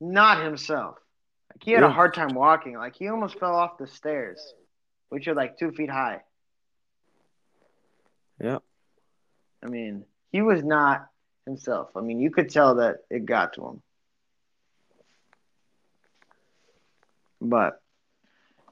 [0.00, 0.96] not himself.
[1.52, 2.76] Like he had a hard time walking.
[2.76, 4.40] Like he almost fell off the stairs,
[5.08, 6.20] which are like two feet high.
[8.40, 8.58] yeah,
[9.64, 11.06] I mean, he was not
[11.46, 11.90] himself.
[11.96, 13.82] I mean, you could tell that it got to him.
[17.40, 17.80] But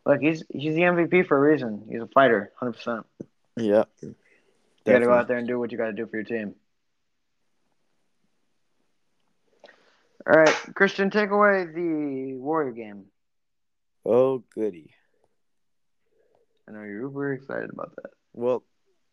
[0.04, 1.86] look, he's he's the MVP for a reason.
[1.90, 3.06] He's a fighter, hundred percent.
[3.56, 3.84] yeah.
[4.02, 6.24] You got to go out there and do what you got to do for your
[6.24, 6.54] team.
[10.26, 13.04] All right, Christian, take away the Warrior game.
[14.06, 14.94] Oh goody.
[16.66, 18.10] I know you're very excited about that.
[18.32, 18.64] Well,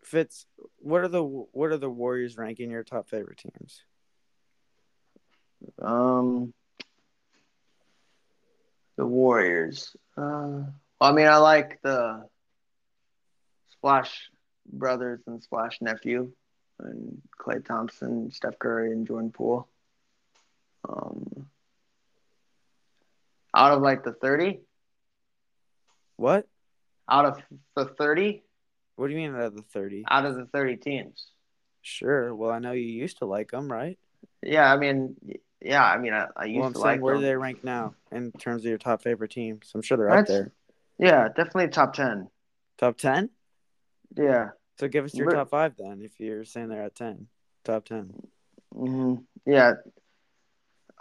[0.04, 0.46] Fitz,
[0.78, 3.84] what are the what are the Warriors ranking your top favorite teams?
[5.82, 6.54] Um,
[8.98, 9.96] the Warriors.
[10.18, 10.64] Uh,
[11.00, 12.26] well, I mean, I like the
[13.70, 14.30] Splash
[14.72, 16.32] brothers and Splash nephew,
[16.80, 19.68] and Klay Thompson, Steph Curry, and Jordan Poole.
[20.88, 21.48] Um,
[23.56, 24.62] out of like the thirty,
[26.18, 26.48] What?
[27.10, 27.42] out of
[27.76, 28.44] the thirty,
[28.96, 30.04] What do you mean out of the thirty?
[30.10, 31.32] out of the thirty teams.
[31.82, 32.34] Sure.
[32.36, 33.98] Well, I know you used to like them, right?
[34.44, 35.16] Yeah, I mean,
[35.62, 37.22] yeah, I mean, I, I used Well, I'm to saying like where them.
[37.22, 39.72] do they rank now in terms of your top favorite teams?
[39.74, 40.52] I'm sure they're up That's- there.
[41.00, 42.30] Yeah, definitely top ten.
[42.78, 43.30] Top ten.
[44.16, 44.50] Yeah.
[44.80, 47.28] So give us your But- top five then, if you're saying they're at ten.
[47.64, 48.14] Top ten.
[48.74, 49.16] hmm
[49.46, 49.74] Yeah.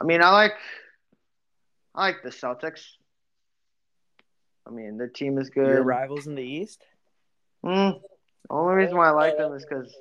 [0.00, 0.54] I mean, I like
[1.94, 2.82] I like the Celtics.
[4.66, 5.66] I mean, their team is good.
[5.68, 6.82] Your rivals in the East.
[7.64, 9.94] Mm, the only reason why I like them is because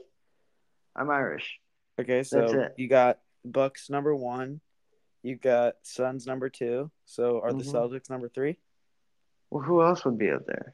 [0.95, 1.59] I'm Irish.
[1.99, 4.61] Okay, so you got Bucks number one,
[5.23, 6.91] you got Suns number two.
[7.05, 7.73] So are the Mhm.
[7.73, 8.57] Celtics number three?
[9.49, 10.73] Well, who else would be up there?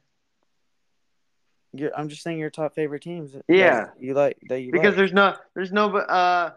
[1.73, 3.36] You're, I'm just saying your top favorite teams.
[3.47, 3.89] Yeah.
[3.99, 4.95] you like that you Because like.
[4.97, 6.51] there's no, there's no, uh,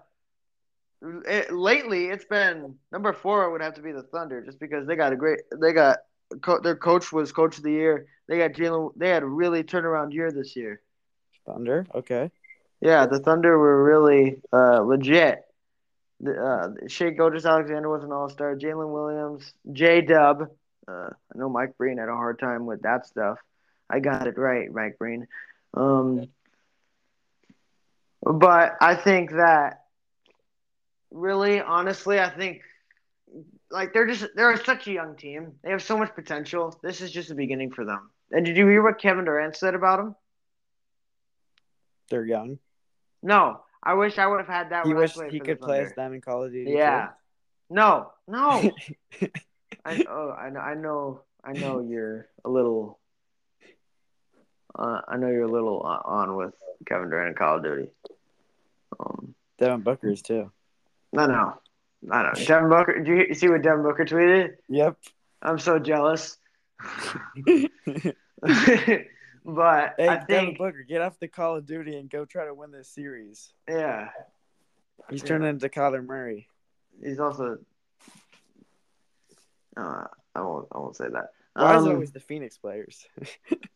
[1.03, 4.97] it, lately it's been number four would have to be the Thunder, just because they
[4.97, 5.99] got a great, they got
[6.41, 8.07] co- their coach was coach of the year.
[8.27, 8.93] They got Jalen.
[8.97, 10.81] They had a really turnaround year this year.
[11.47, 11.87] Thunder.
[11.95, 12.31] Okay.
[12.81, 15.43] Yeah, the Thunder were really uh, legit.
[16.21, 18.57] The, uh, Shai Alexander was an All Star.
[18.57, 20.49] Jalen Williams, J Dub.
[20.87, 23.39] Uh, I know Mike Breen had a hard time with that stuff.
[23.91, 25.27] I got it right, Mike Breen.
[25.75, 26.29] Um,
[28.23, 29.78] but I think that
[31.11, 32.63] really, honestly, I think
[33.71, 35.53] like they're just they're such a young team.
[35.63, 36.79] They have so much potential.
[36.83, 38.11] This is just the beginning for them.
[38.31, 40.17] And did you hear what Kevin Durant said about them?
[42.11, 42.59] They're young.
[43.23, 44.87] No, I wish I would have had that.
[44.87, 46.73] He wish he could play as them in Call of Duty.
[46.73, 47.09] Yeah.
[47.71, 48.71] No, no.
[49.85, 52.99] I oh I know I know I know you're a little.
[54.79, 56.55] Uh, I know you're a little on- with
[56.87, 57.89] Kevin Durant and Call of Duty.
[59.01, 60.53] Um, Devin Booker's too.
[61.13, 61.59] No, no,
[62.11, 62.33] I know.
[62.45, 63.01] Devin Booker.
[63.03, 64.57] Do you see what Devin Booker tweeted?
[64.69, 64.97] Yep.
[65.43, 66.37] I'm so jealous.
[69.45, 72.55] but Hey, I Devin Booker, get off the Call of Duty and go try to
[72.55, 73.53] win this series.
[73.69, 74.09] yeah,
[75.11, 75.29] He's Yeah.
[75.29, 76.49] turning into Kyler Murray.
[77.03, 77.59] he's also.
[79.77, 80.05] Uh,
[80.35, 80.69] I won't.
[80.73, 81.31] I won't say that.
[81.55, 83.07] Why is it Um, always the Phoenix players?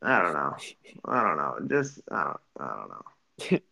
[0.02, 0.56] I don't know.
[1.04, 1.58] I don't know.
[1.68, 2.40] Just I don't.
[2.60, 3.58] I don't know.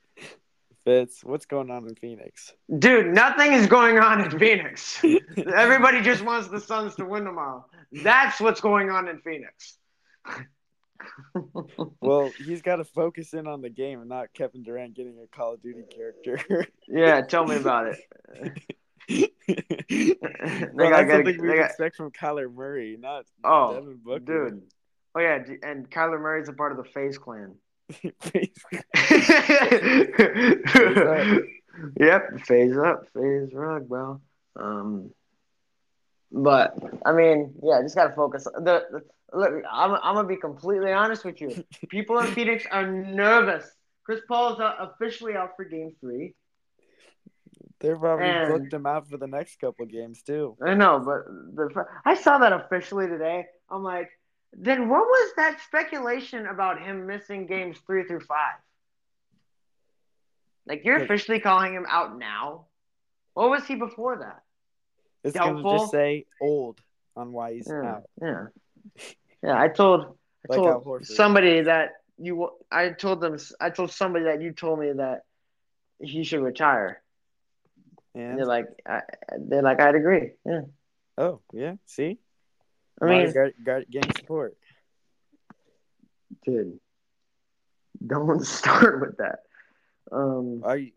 [0.85, 2.53] Fitz, what's going on in Phoenix?
[2.79, 5.03] Dude, nothing is going on in Phoenix.
[5.55, 7.67] Everybody just wants the Suns to win tomorrow.
[7.93, 9.79] That's what's going on in Phoenix.
[12.03, 15.27] Well, he's got to focus in on the game and not Kevin Durant getting a
[15.35, 16.67] Call of Duty character.
[16.89, 18.53] yeah, tell me about it.
[19.89, 20.15] they
[20.75, 24.51] Well, got that's something we got, expect from Kyler Murray, not oh, Devin Booker.
[24.51, 24.63] dude.
[25.15, 27.55] Oh yeah, and Kyler Murray's a part of the FaZe Clan.
[31.07, 31.43] up.
[31.99, 34.21] yep, FaZe up, FaZe Rug, bro.
[34.57, 35.11] Um,
[36.33, 38.45] but I mean, yeah, just gotta focus.
[38.45, 41.65] The, the look, I'm, I'm gonna be completely honest with you.
[41.89, 43.69] People in Phoenix are nervous.
[44.05, 46.35] Chris Paul is uh, officially out for Game Three.
[47.81, 50.57] They're probably And- booked him out for the next couple games too.
[50.65, 51.25] I know, but
[51.55, 53.47] the I saw that officially today.
[53.71, 54.11] I'm like,
[54.53, 58.59] then what was that speculation about him missing games three through five?
[60.67, 62.67] Like you're officially calling him out now.
[63.35, 64.43] What was he before that?
[65.25, 66.81] It's gonna just say old
[67.17, 68.03] on why he's Yeah, out.
[68.21, 68.47] yeah,
[69.43, 69.61] yeah.
[69.61, 70.17] I told
[70.51, 72.51] I told somebody that you.
[72.71, 73.37] I told them.
[73.61, 75.25] I told somebody that you told me that
[76.01, 77.03] he should retire.
[78.15, 79.03] And And they're like, I,
[79.39, 80.33] they're like, I'd agree.
[80.45, 80.63] Yeah,
[81.19, 82.19] oh yeah, see,
[83.01, 84.57] I mean, got, got getting support.
[86.45, 86.79] dude,
[88.07, 89.41] don't start with that.
[90.13, 90.93] Um, Are you?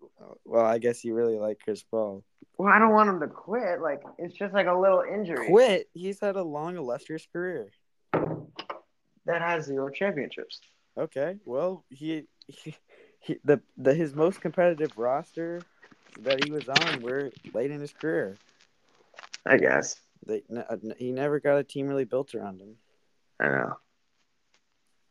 [0.46, 2.24] Well, I guess you really like Chris Paul.
[2.58, 3.82] well, I don't want him to quit.
[3.82, 5.90] Like, it's just like a little injury Quit.
[5.94, 7.70] He's had a long, illustrious career.
[8.14, 10.60] that has zero championships.
[10.98, 12.76] Okay, well, he, he,
[13.20, 15.62] he the the his most competitive roster
[16.22, 18.38] that he was on were late in his career.
[19.46, 20.00] I guess.
[20.26, 20.44] They,
[20.98, 22.76] he never got a team really built around him.
[23.40, 23.74] I know.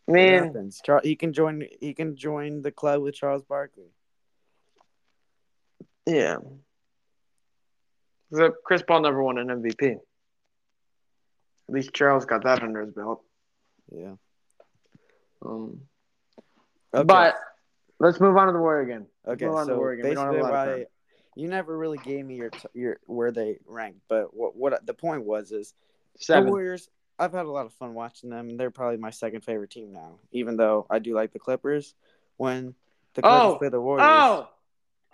[0.09, 0.81] I It mean, happens.
[0.85, 1.67] Char- he can join.
[1.81, 3.91] He can join the club with Charles Barkley.
[6.07, 6.37] yeah.
[8.33, 9.93] So Chris Paul never won an MVP.
[9.93, 9.99] At
[11.75, 13.23] least Charles got that under his belt.
[13.95, 14.15] Yeah.
[15.45, 15.83] Um,
[16.95, 17.05] Okay.
[17.05, 17.37] But
[18.01, 19.07] let's move on to the Warrior again.
[19.27, 19.47] okay.
[19.47, 20.07] move on to So Oregon.
[20.09, 20.85] We don't have a basically, lot why.
[21.35, 24.95] You never really gave me your t- your where they ranked, but what what the
[24.95, 25.75] point was is
[26.29, 26.89] the Warriors.
[27.19, 28.57] I've had a lot of fun watching them.
[28.57, 31.95] They're probably my second favorite team now, even though I do like the Clippers.
[32.37, 32.75] When
[33.15, 34.49] the Clippers Oh, play the Warriors, Oh,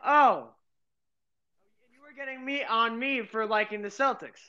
[0.04, 0.48] oh.
[1.92, 4.40] You were getting me on me for liking the Celtics.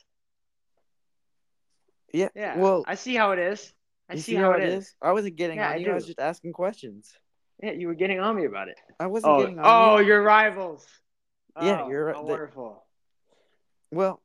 [2.14, 2.58] yeah, Yeah.
[2.58, 3.74] Well, I see how it is.
[4.10, 4.96] I you see, how, it is.
[5.02, 5.92] I wasn't getting Yeah, on I you.
[5.92, 7.14] I was just asking questions.
[7.62, 8.78] Yeah, you were getting on me about it.
[9.00, 9.66] I wasn't Oh, getting on.
[9.68, 10.08] oh, you.
[10.08, 10.88] your rivals.
[11.62, 12.16] Yeah, Oh, you're right.
[12.16, 12.84] oh, The- wonderful.
[13.92, 14.22] Well,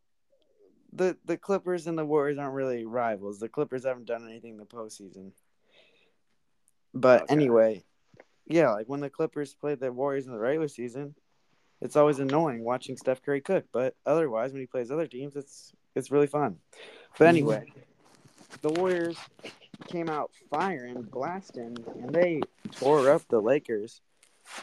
[0.92, 3.40] the the Clippers and the Warriors aren't really rivals.
[3.40, 5.32] The Clippers haven't done anything in the postseason.
[6.92, 7.32] But Okay.
[7.34, 7.84] anyway,
[8.46, 11.14] yeah, like when the Clippers play the Warriors in the regular season,
[11.80, 13.64] it's always annoying watching Steph Curry cook.
[13.72, 16.60] But otherwise, when he plays other teams, it's it's really fun.
[17.18, 17.28] But mhm.
[17.28, 17.72] anyway,
[18.62, 19.18] the Warriors
[19.86, 22.40] came out firing, blasting, and they
[22.72, 24.00] tore up the Lakers.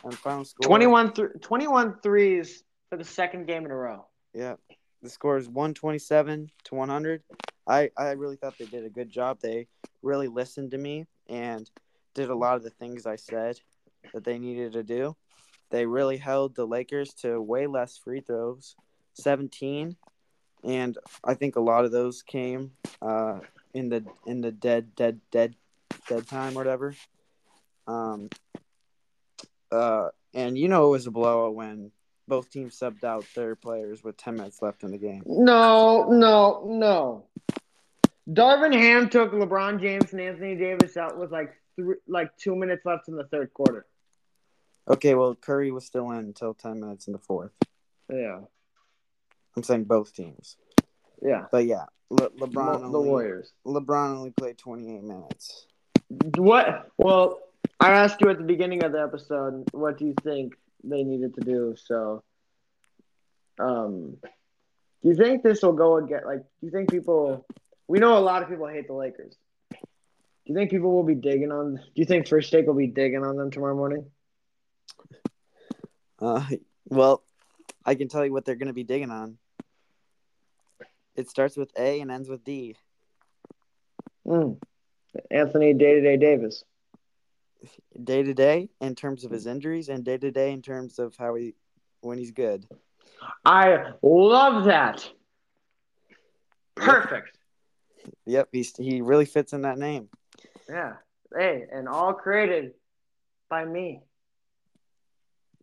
[0.03, 4.05] And final score 21, th- 21 threes for the second game in a row.
[4.34, 4.55] Yeah.
[5.01, 7.23] The score is 127 to 100.
[7.67, 9.39] I, I really thought they did a good job.
[9.41, 9.67] They
[10.01, 11.69] really listened to me and
[12.13, 13.59] did a lot of the things I said
[14.13, 15.15] that they needed to do.
[15.69, 18.75] They really held the Lakers to way less free throws,
[19.13, 19.95] 17.
[20.63, 22.71] And I think a lot of those came
[23.01, 23.39] uh,
[23.73, 25.55] in the in the dead dead dead
[26.07, 26.93] dead time or whatever.
[27.88, 28.29] Um
[29.72, 31.91] uh and you know it was a blowout when
[32.28, 35.22] both teams subbed out their players with 10 minutes left in the game.
[35.26, 37.25] No, no, no.
[38.29, 42.86] Darvin Ham took LeBron James and Anthony Davis out with like three, like two minutes
[42.86, 43.86] left in the third quarter.
[44.87, 47.51] Okay, well, Curry was still in until 10 minutes in the fourth.
[48.09, 48.39] Yeah,
[49.55, 50.55] I'm saying both teams.
[51.21, 51.46] yeah.
[51.51, 53.51] But yeah, Le- LeBron, the only, Warriors.
[53.66, 55.67] LeBron only played 28 minutes.
[56.37, 56.89] What?
[56.97, 57.39] Well,
[57.82, 60.53] I asked you at the beginning of the episode, what do you think
[60.83, 61.75] they needed to do?
[61.83, 62.24] So,
[63.58, 66.21] um, do you think this will go again?
[66.24, 67.43] Like, do you think people?
[67.87, 69.36] We know a lot of people hate the Lakers.
[69.71, 69.78] Do
[70.45, 71.75] you think people will be digging on?
[71.75, 74.05] Do you think First Take will be digging on them tomorrow morning?
[76.20, 76.45] Uh,
[76.86, 77.24] well,
[77.83, 79.39] I can tell you what they're going to be digging on.
[81.16, 82.75] It starts with A and ends with D.
[84.28, 84.59] Mm.
[85.32, 86.63] Anthony Day to Day Davis.
[88.04, 89.51] Day to day in terms of his mm.
[89.51, 91.54] injuries, and day to day in terms of how he
[92.01, 92.67] when he's good.
[93.46, 95.08] I love that.
[96.75, 97.38] Perfect.
[98.25, 100.09] Yep, he's he really fits in that name.
[100.70, 100.93] Yeah.
[101.38, 102.74] Hey, and all created
[103.50, 104.01] by me.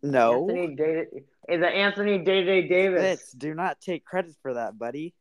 [0.01, 1.05] No, Anthony Day
[1.49, 3.01] is the Anthony Day Day Davis.
[3.01, 5.13] Fitz, do not take credit for that, buddy.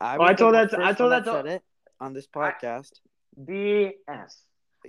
[0.00, 1.62] I, Oh, I told that I told that said it
[2.00, 2.90] on this podcast.
[3.40, 3.92] BS.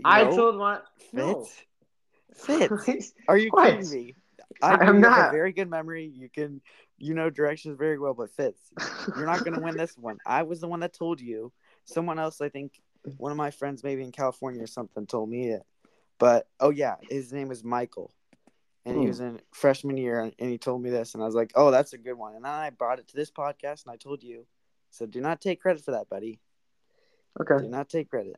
[0.04, 0.80] I told my
[1.12, 1.46] no.
[2.36, 2.78] Fitz.
[2.86, 3.70] Fitz, are you What?
[3.72, 4.16] kidding me?
[4.62, 5.30] I I'm you have not.
[5.30, 6.12] a very good memory.
[6.14, 6.62] You can,
[6.98, 8.14] you know, directions very well.
[8.14, 8.60] But Fitz,
[9.16, 10.18] you're not going to win this one.
[10.26, 11.52] I was the one that told you.
[11.86, 12.80] Someone else, I think,
[13.18, 15.64] one of my friends, maybe in California or something, told me it.
[16.18, 18.14] But oh yeah, his name is Michael,
[18.86, 19.08] and he Hmm.
[19.08, 21.94] was in freshman year, and he told me this, and I was like, oh, that's
[21.94, 22.36] a good one.
[22.36, 24.46] And then I brought it to this podcast, and I told you.
[24.92, 26.40] So do not take credit for that, buddy.
[27.42, 27.64] Okay.
[27.64, 28.38] Do not take credit.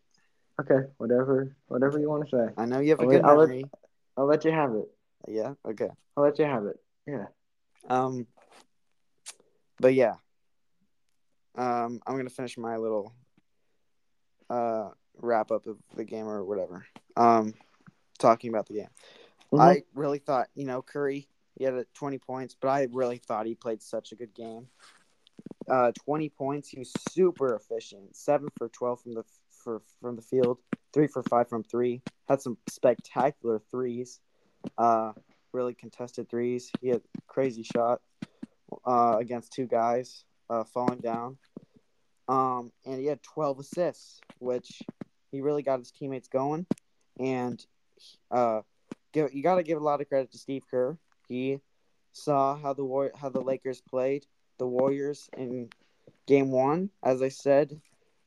[0.59, 0.87] Okay.
[0.97, 1.55] Whatever.
[1.67, 2.53] Whatever you want to say.
[2.57, 3.65] I know you have a I'll good let- I'll let- memory.
[4.17, 4.89] I'll let you have it.
[5.27, 5.53] Yeah.
[5.65, 5.89] Okay.
[6.15, 6.79] I'll let you have it.
[7.05, 7.25] Yeah.
[7.89, 8.25] Um,
[9.79, 10.15] but yeah,
[11.55, 13.13] um, I'm gonna finish my little
[14.49, 16.85] uh wrap up of the game or whatever.
[17.17, 17.53] Um,
[18.17, 18.89] talking about the game,
[19.51, 19.59] Mhm.
[19.59, 21.27] I really thought you know Curry
[21.57, 24.69] he had 20 points, but I really thought he played such a good game.
[25.69, 26.69] Uh, 20 points.
[26.69, 28.15] He was super efficient.
[28.15, 30.59] Seven for 12 from the for from the field.
[30.93, 32.01] Three for five from three.
[32.27, 34.19] Had some spectacular threes.
[34.77, 35.13] Uh,
[35.51, 36.71] really contested threes.
[36.81, 38.01] He had crazy shot
[38.85, 41.37] uh, against two guys uh, falling down.
[42.27, 44.81] Um, and he had 12 assists, which
[45.31, 46.65] he really got his teammates going.
[47.19, 47.63] And
[48.31, 48.61] uh,
[49.13, 50.97] give, you got to give a lot of credit to Steve Kerr.
[51.27, 51.59] He
[52.11, 54.25] saw how the War- how the Lakers played
[54.57, 55.69] the Warriors in
[56.27, 56.89] Game One.
[57.03, 57.79] As I said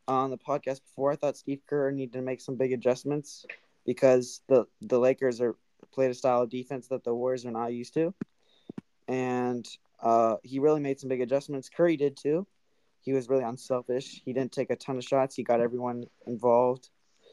[0.06, 3.44] on the podcast before, I thought Steve Kerr needed to make some big adjustments
[3.86, 5.56] because the the Lakers are
[5.92, 8.14] played a style of defense that the Warriors are not used to,
[9.06, 9.66] and
[10.02, 11.68] uh, he really made some big adjustments.
[11.68, 12.46] Curry did too.
[13.00, 14.20] He was really unselfish.
[14.24, 15.34] He didn't take a ton of shots.
[15.34, 16.90] He got everyone involved.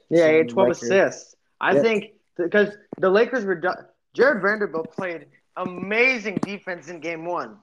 [0.09, 0.83] Yeah, he had 12 record.
[0.83, 1.35] assists.
[1.59, 1.83] I Yep.
[1.83, 2.05] think
[2.37, 3.85] because the Lakers were done.
[4.13, 5.25] Jarred Vanderbilt played
[5.57, 7.57] amazing defense in game one.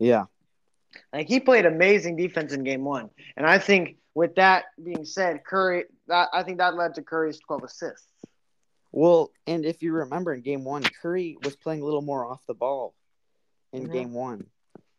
[0.00, 0.26] Yeah,
[1.12, 3.10] Like he played amazing defense in game one.
[3.36, 7.38] And I think with that being said, Curry that I think that led to Curry's
[7.46, 8.08] 12 assists.
[8.92, 12.44] Well, and if you remember in game one, Curry was playing a little more off
[12.46, 12.94] the ball
[13.72, 13.92] in Mhm.
[13.92, 14.50] game one,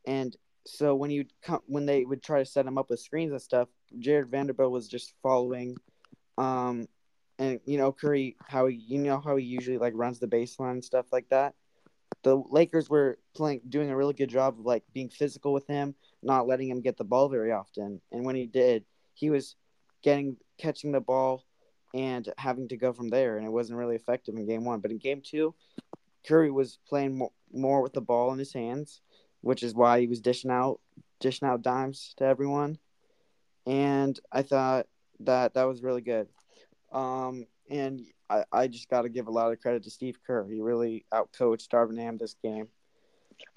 [0.05, 3.31] and so when you come when they would try to set him up with screens
[3.31, 3.69] and stuff,
[3.99, 5.75] Jarred Vanderbilt was just following,
[6.37, 6.87] um,
[7.39, 10.71] and you know Curry how he you know how he usually like runs the baseline
[10.71, 11.55] and stuff like that.
[12.23, 15.95] The Lakers were playing doing a really good job of like being physical with him,
[16.21, 19.55] not letting him get the ball very often, and when he did, he was
[20.03, 21.43] getting catching the ball
[21.93, 24.79] and having to go from there, and it wasn't really effective in game one.
[24.79, 25.53] But in game two,
[26.27, 29.01] Curry was playing more, more with the ball in his hands,
[29.41, 30.79] which is why he was dishing out
[31.19, 32.77] dishing out dimes to everyone.
[33.65, 34.87] And I thought
[35.21, 36.27] that that was really good.
[36.91, 40.47] Um, and I, I just got to give a lot of credit to Steve Kerr.
[40.47, 42.67] He really outcoached Darvin Ham this game.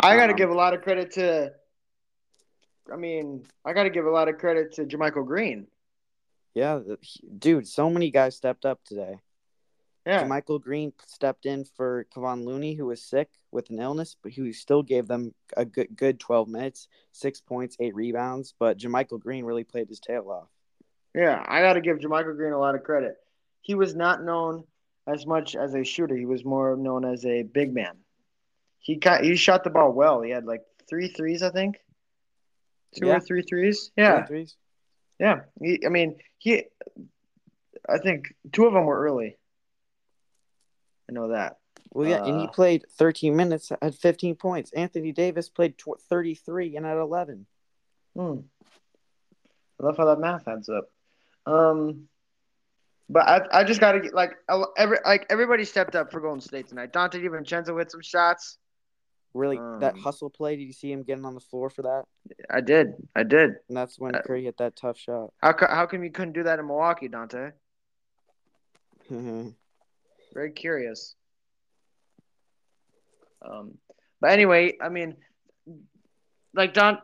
[0.00, 1.52] I got to Um, give a lot of credit to
[2.92, 5.66] I mean, I got to give a lot of credit to JaMychal Green.
[6.54, 6.80] Yeah,
[7.38, 9.18] dude, so many guys stepped up today.
[10.06, 10.24] Yeah.
[10.24, 14.52] Michael Green stepped in for Kevon Looney, who was sick with an illness, but he
[14.52, 18.54] still gave them a good, good 12 minutes, six points, eight rebounds.
[18.58, 20.48] But JaMychal Green really played his tail off.
[21.14, 23.16] Yeah, I got to give JaMychal Green a lot of credit.
[23.64, 24.64] He was not known
[25.06, 26.14] as much as a shooter.
[26.16, 27.96] He was more known as a big man.
[28.78, 30.20] He got he shot the ball well.
[30.20, 31.80] He had like three threes, I think.
[32.94, 33.16] Two Yeah.
[33.16, 33.90] or three threes.
[33.96, 34.56] Yeah, Three threes.
[35.18, 35.40] yeah.
[35.60, 36.64] He, I mean, he.
[37.88, 39.36] I think two of them were early.
[41.08, 41.56] I know that.
[41.90, 44.72] Well, yeah, and he Uh, played 13 minutes at 15 points.
[44.72, 47.46] Anthony Davis played tw- 33 and at 11.
[48.14, 48.40] Hmm.
[49.80, 50.90] I love how that math adds up.
[51.46, 52.08] Um,
[53.08, 54.32] but I, I just got to get like
[54.76, 56.92] every like everybody stepped up for Golden State tonight.
[56.92, 58.58] Donte DiVincenzo with some shots.
[59.34, 62.04] Really, that Um, hustle play, did you see him getting on the floor for that?
[62.48, 62.94] I did.
[63.16, 63.50] I did.
[63.68, 65.32] And that's when Uh, Curry hit that tough shot.
[65.38, 67.52] How how come you couldn't do that in Milwaukee, Donte?
[70.34, 71.14] Very curious.
[73.42, 73.78] Um,
[74.20, 75.16] but anyway, I mean,
[76.54, 76.98] like Don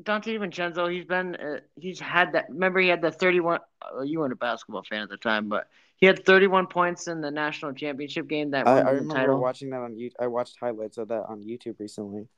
[0.00, 2.46] Donte Vincenzo, he's been uh, he's had that.
[2.48, 3.60] Remember, he had the thirty-one.
[3.80, 7.20] Uh, you weren't a basketball fan at the time, but he had thirty-one points in
[7.20, 9.40] the national championship game that I, I remember title.
[9.40, 9.98] watching that on.
[10.18, 12.28] I watched highlights of that on YouTube recently.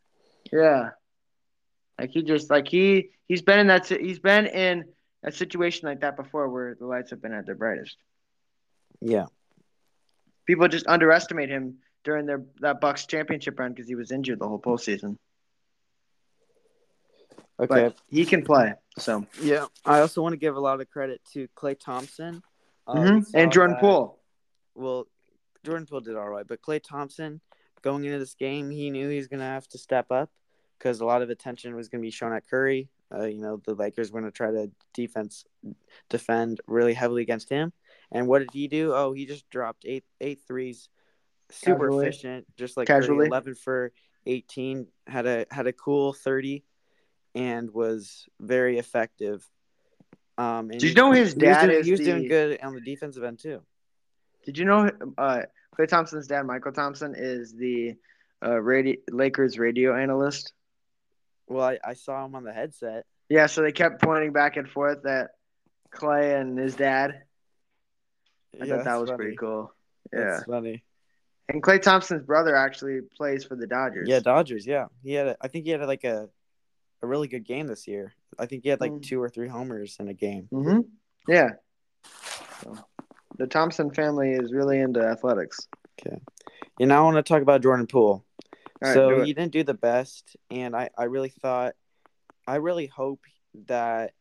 [0.52, 0.90] Yeah,
[1.98, 4.86] like he just like he he's been in that he's been in
[5.22, 7.96] a situation like that before where the lights have been at their brightest.
[9.00, 9.26] Yeah.
[10.46, 14.48] People just underestimate him during their that Bucks championship run because he was injured the
[14.48, 15.16] whole postseason.
[17.60, 17.84] Okay.
[17.84, 18.74] But he can play.
[18.98, 19.66] So yeah.
[19.84, 22.42] I also want to give a lot of credit to Klay Thompson.
[22.86, 23.26] Uh, Mhm.
[23.34, 24.18] and Jordan that- Poole.
[24.74, 25.06] Well,
[25.64, 27.40] Jordan Poole did all right, but Klay Thompson
[27.82, 30.30] going into this game, he knew he was going to have to step up
[30.78, 32.88] because a lot of attention was going to be shown at Curry.
[33.14, 35.44] Uh, you know, the Lakers were going to try to defense
[36.08, 37.72] defend really heavily against him.
[38.10, 38.92] And what did he do?
[38.94, 40.88] Oh, he just dropped eight eight threes
[41.50, 42.06] super Casually.
[42.06, 43.18] efficient, just like Casually.
[43.26, 43.92] 30, 11 for
[44.26, 46.64] 18, had a had a cool 30
[47.34, 49.44] and was very effective.
[50.38, 52.60] Um Did you know his he was dad doing, is he was the- doing good
[52.62, 53.62] on the defensive end too.
[54.44, 55.42] Did you know uh,
[55.78, 57.94] Klay Thompson's dad, Mychal Thompson, is the
[58.44, 60.52] uh, radio, Lakers radio analyst?
[61.48, 63.06] Well, I, I saw him on the headset.
[63.30, 65.30] Yeah, so they kept pointing back and forth at
[65.94, 67.22] Klay and his dad.
[68.60, 69.16] I Yeah, thought that was funny.
[69.16, 69.72] pretty cool.
[70.12, 70.24] Yeah.
[70.24, 70.84] That's funny.
[71.48, 74.08] And Klay Thompson's brother actually plays for the Dodgers.
[74.08, 74.66] Yeah, Dodgers.
[74.66, 75.28] Yeah, he had.
[75.28, 76.28] A, I think he had like a
[77.04, 78.14] a really good game this year.
[78.38, 79.02] I think he had like Mm.
[79.02, 80.48] two or three homers in a game.
[80.50, 80.80] hmm
[81.28, 81.50] Yeah.
[82.62, 82.76] So,
[83.36, 85.68] the Thompson family is really into athletics.
[86.00, 86.18] Okay.
[86.78, 88.24] You know, I want to talk about Jordan Poole.
[88.80, 91.74] Right, so he didn't do the best, and I I really thought,
[92.46, 93.20] I really hope
[93.66, 94.12] that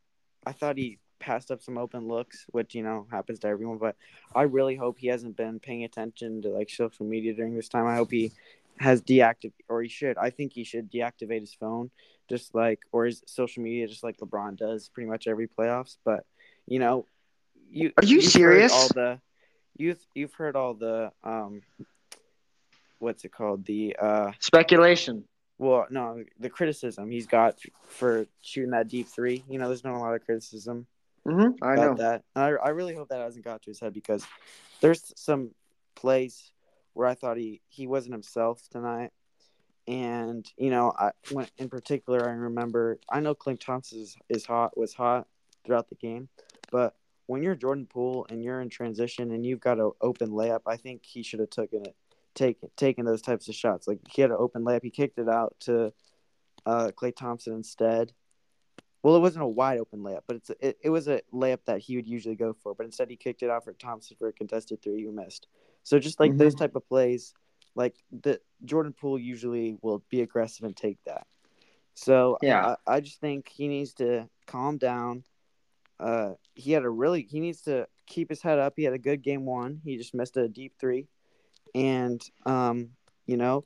[0.46, 3.78] I thought he passed up some open looks, which you know happens to everyone.
[3.80, 3.96] But
[4.36, 7.88] I really hope he hasn't been paying attention to like social media during this time.
[7.88, 8.32] I hope he
[8.80, 10.18] has deactivated, or he should.
[10.18, 11.90] I think he should deactivate his phone,
[12.30, 15.98] just like or his social media, just like LeBron does pretty much every playoffs.
[16.04, 16.26] But
[16.66, 17.06] you know,
[17.70, 18.72] you Are you serious?
[18.74, 19.20] All the
[19.78, 21.62] you've you've heard all the um,
[23.00, 23.66] what's it called?
[23.66, 25.26] The uh Speculation.
[25.58, 29.44] well, no, the criticism he's got for shooting that deep three.
[29.50, 30.88] You know, there's been a lot of criticism
[31.26, 31.94] hmm I know.
[31.94, 32.24] about that.
[32.36, 34.26] And I, I really hope that hasn't got to his head because
[34.82, 35.52] there's some
[35.96, 36.52] plays
[36.94, 39.12] where I thought he, he wasn't himself tonight.
[39.88, 44.46] And, you know, I when, in particular, I remember, I know Clint Thompson is, is
[44.46, 45.28] hot, was hot
[45.66, 46.30] throughout the game,
[46.72, 46.96] but
[47.26, 50.78] when you're Jordan Poole and you're in transition and you've got an open layup, I
[50.78, 51.96] think he should have taken it,
[52.36, 53.88] taken taken those types of shots.
[53.88, 55.94] Like he had an open layup, he kicked it out to
[56.66, 58.14] uh, Klay Thompson instead.
[59.02, 61.80] Well, it wasn't a wide open layup, but it's it, it was a layup that
[61.80, 62.74] he would usually go for.
[62.74, 65.48] But instead, he kicked it out for Thompson for a contested three who missed.
[65.84, 67.34] So just like those type of plays,
[67.76, 71.28] like the Jordan Poole usually will be aggressive and take that.
[71.94, 72.76] So Yeah.
[72.88, 75.24] I, I just think he needs to calm down.
[76.00, 78.74] Uh, he had a really he needs to keep his head up.
[78.76, 79.82] He had a good game one.
[79.84, 81.08] He just missed a deep three,
[81.74, 82.90] and um,
[83.26, 83.66] you know,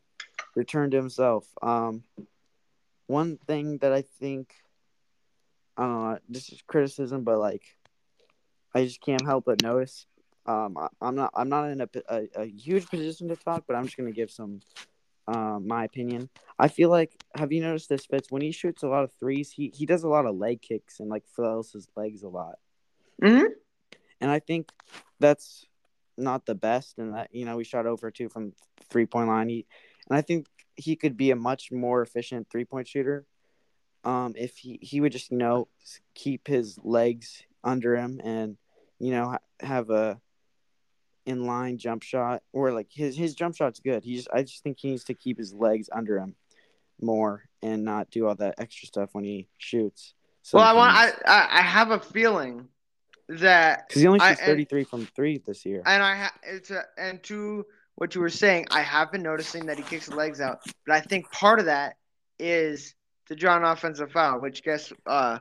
[0.55, 1.47] return to himself.
[1.61, 2.03] Um,
[3.07, 4.53] one thing that I think,
[5.77, 7.63] know, this is criticism, but like,
[8.75, 10.05] I just can't help but notice.
[10.47, 13.75] Um, I, I'm not, I'm not in a, a, a huge position to talk, but
[13.75, 14.61] I'm just gonna give some,
[15.27, 16.29] um, my opinion.
[16.57, 18.31] I feel like, have you noticed this, Fitz?
[18.31, 20.99] When he shoots a lot of threes, he he does a lot of leg kicks
[20.99, 22.55] and like flails his legs a lot,
[23.21, 23.43] hmm
[24.19, 24.71] and I think
[25.19, 25.65] that's
[26.17, 26.97] not the best.
[26.97, 28.53] And that you know, we shot over two from
[28.89, 29.49] three point line.
[29.49, 29.65] He,
[30.09, 33.25] and I think he could be a much more efficient three point shooter.
[34.03, 35.67] Um, if he, he would just you know
[36.13, 38.57] keep his legs under him and
[38.99, 40.19] you know have a
[41.27, 44.03] inline jump shot or like his his jump shot's good.
[44.03, 46.35] He just I just think he needs to keep his legs under him
[47.01, 50.13] more and not do all that extra stuff when he shoots.
[50.53, 50.95] Well, I want.
[51.25, 52.69] I, I have a feeling
[53.27, 55.83] that, because he only shoots thirty three from three this year.
[55.85, 59.65] and I ha- it's a, and to what you were saying, I have been noticing
[59.65, 61.95] that he kicks his legs out, but I think part of that
[62.39, 62.95] is
[63.27, 64.39] to draw an offensive foul.
[64.39, 65.39] Which guess uh,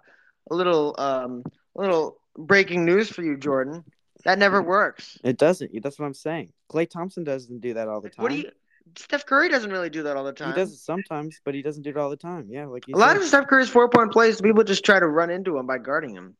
[0.51, 1.45] a little um
[1.77, 3.85] a little breaking news for you, Jordan.
[4.27, 5.19] That never works.
[5.24, 5.70] It doesn't.
[5.82, 6.53] That's what I'm saying.
[6.70, 8.23] Klay Thompson doesn't do that all the time.
[8.23, 8.51] What do you?
[8.97, 10.48] Steph Curry doesn't really do that all the time.
[10.53, 12.47] He does it sometimes, but he doesn't do it all the time.
[12.51, 15.31] Yeah, like A lot of Steph Curry's four point plays, people just try to run
[15.31, 16.36] into him by guarding him.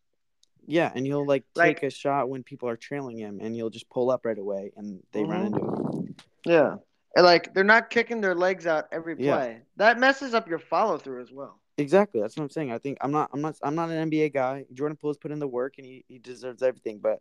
[0.67, 3.71] Yeah, and he'll like Like- take a shot when people are trailing him, and he'll
[3.71, 5.59] just pull up right away, and they run Mhm.
[5.59, 6.15] into him.
[6.45, 6.77] Yeah.
[7.17, 9.25] And like they're not kicking their legs out every play.
[9.25, 9.59] Yeah.
[9.77, 11.61] That messes up your follow through as well.
[11.79, 12.21] Exactly.
[12.21, 12.73] That's what I'm saying.
[12.73, 13.31] I think I'm not.
[13.33, 13.57] I'm not.
[13.63, 14.65] I'm not an NBA guy.
[14.73, 16.99] Jordan Poole's put in the work, and he, he deserves everything.
[16.99, 17.21] But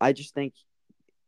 [0.00, 0.54] I just think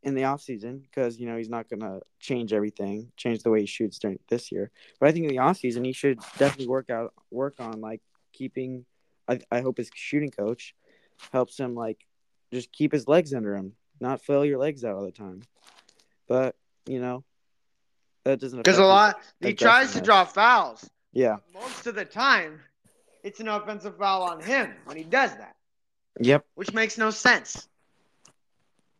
[0.03, 3.61] in the off season, because you know he's not gonna change everything, change the way
[3.61, 4.71] he shoots during this year.
[4.99, 8.01] But I think in the off season, he should definitely work out, work on like
[8.33, 8.85] keeping.
[9.27, 10.73] I I hope his shooting coach
[11.31, 12.05] helps him like
[12.51, 15.41] just keep his legs under him, not flail your legs out all the time.
[16.27, 16.55] But
[16.85, 17.23] you know
[18.23, 20.89] that doesn't Because a lot he tries to draw fouls.
[21.11, 21.37] Yeah.
[21.53, 22.59] Most of the time,
[23.23, 25.55] it's an offensive foul on him when he does that,
[26.19, 26.45] Yep.
[26.55, 27.67] which makes no sense.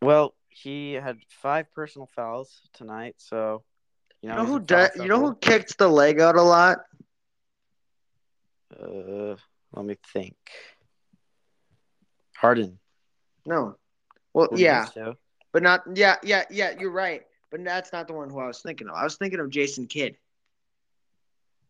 [0.01, 3.63] Well, he had five personal fouls tonight, so
[4.21, 4.89] you You know, know who does?
[4.95, 6.79] You know who kicked the leg out a lot?
[8.71, 9.35] Uh,
[9.73, 10.35] let me think.
[12.35, 12.79] Harden.
[13.45, 13.77] No.
[14.33, 15.15] Well, yeah, so?
[15.51, 15.81] but not.
[15.93, 16.73] Yeah, yeah, yeah.
[16.79, 18.95] You're right, but that's not the one who I was thinking of.
[18.95, 20.15] I was thinking of Jason Kidd.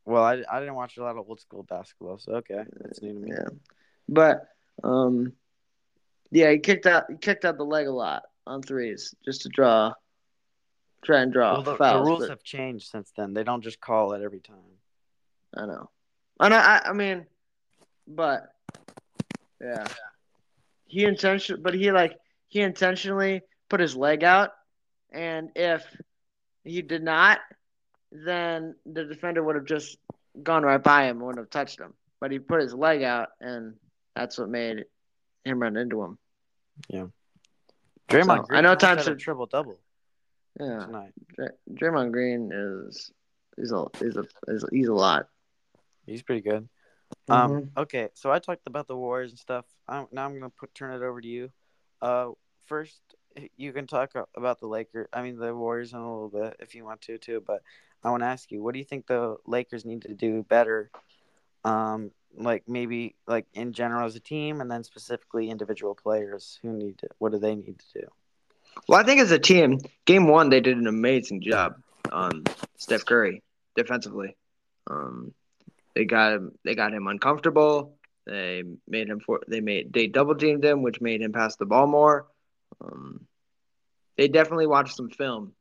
[0.05, 3.13] Well, I, I didn't watch a lot of old school basketball, so okay, that's new
[3.13, 3.31] to me.
[3.31, 3.49] Yeah,
[4.07, 4.47] but
[4.83, 5.33] um,
[6.31, 7.05] yeah, he kicked out.
[7.09, 9.93] He kicked out the leg a lot on threes just to draw
[11.03, 13.33] try and draw Well, the, the rules but- have changed since then.
[13.33, 14.57] They don't just call it every time.
[15.55, 15.89] I know.
[16.39, 17.25] And I, I, I mean,
[18.07, 18.49] but
[19.61, 19.85] yeah,
[20.85, 24.51] he intention, but he like he intentionally put his leg out,
[25.11, 25.83] and if
[26.63, 27.39] he did not,
[28.11, 29.97] then the defender would have just
[30.41, 31.93] gone right by him, and wouldn't have touched him.
[32.21, 33.75] But he put his leg out, and
[34.15, 34.85] that's what made
[35.45, 36.17] him run into him.
[36.87, 37.07] Yeah.
[38.07, 39.79] Draymond So, Green I know times a triple double
[40.59, 41.13] Yeah, tonight.
[41.35, 43.11] Dr- Draymond Green is
[43.57, 45.27] is a is a is he's a lot.
[46.05, 46.67] He's pretty good.
[47.27, 47.77] Um, Mhm.
[47.77, 49.65] okay, so I talked about the Warriors and stuff.
[49.87, 51.51] I'm, now I'm gonna put turn it over to you.
[52.01, 52.31] Uh,
[52.65, 53.01] first,
[53.57, 55.07] you can talk about the Lakers.
[55.13, 57.41] I mean, the Warriors in a little bit if you want to too.
[57.45, 57.61] But
[58.03, 60.89] I want to ask you, what do you think the Lakers need to do better?
[61.63, 66.71] Um, like maybe like in general as a team, and then specifically individual players who
[66.71, 67.07] need to.
[67.17, 68.07] What do they need to do?
[68.87, 71.75] Well, I think as a team, game one they did an amazing job
[72.11, 72.43] on
[72.77, 73.43] Steph Curry
[73.75, 74.35] defensively.
[74.89, 75.33] Um,
[75.95, 76.51] they got him.
[76.63, 77.97] They got him uncomfortable.
[78.25, 79.41] They made him for.
[79.47, 82.27] They made they double teamed him, which made him pass the ball more.
[82.81, 83.27] Um,
[84.17, 85.53] they definitely watched some film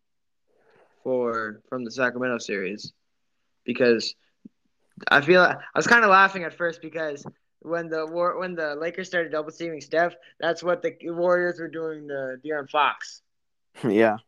[1.02, 2.92] for from the Sacramento series
[3.64, 4.14] because
[5.08, 7.24] I feel I was kind of laughing at first because
[7.60, 11.68] when the war when the Lakers started double teaming Steph, that's what the Warriors were
[11.68, 13.22] doing to De'Aaron Fox.
[13.88, 14.18] yeah,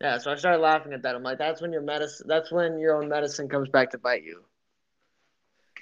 [0.00, 1.14] Yeah, so I started laughing at that.
[1.14, 2.26] I'm like, that's when your medicine.
[2.28, 4.44] That's when your own medicine comes back to bite you.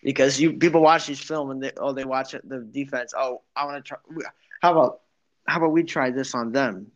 [0.03, 3.13] Because you people watch these film and they oh they watch it, the defense.
[3.17, 3.99] Oh, I want to try.
[4.63, 5.01] How about
[5.47, 6.91] how about we try this on them,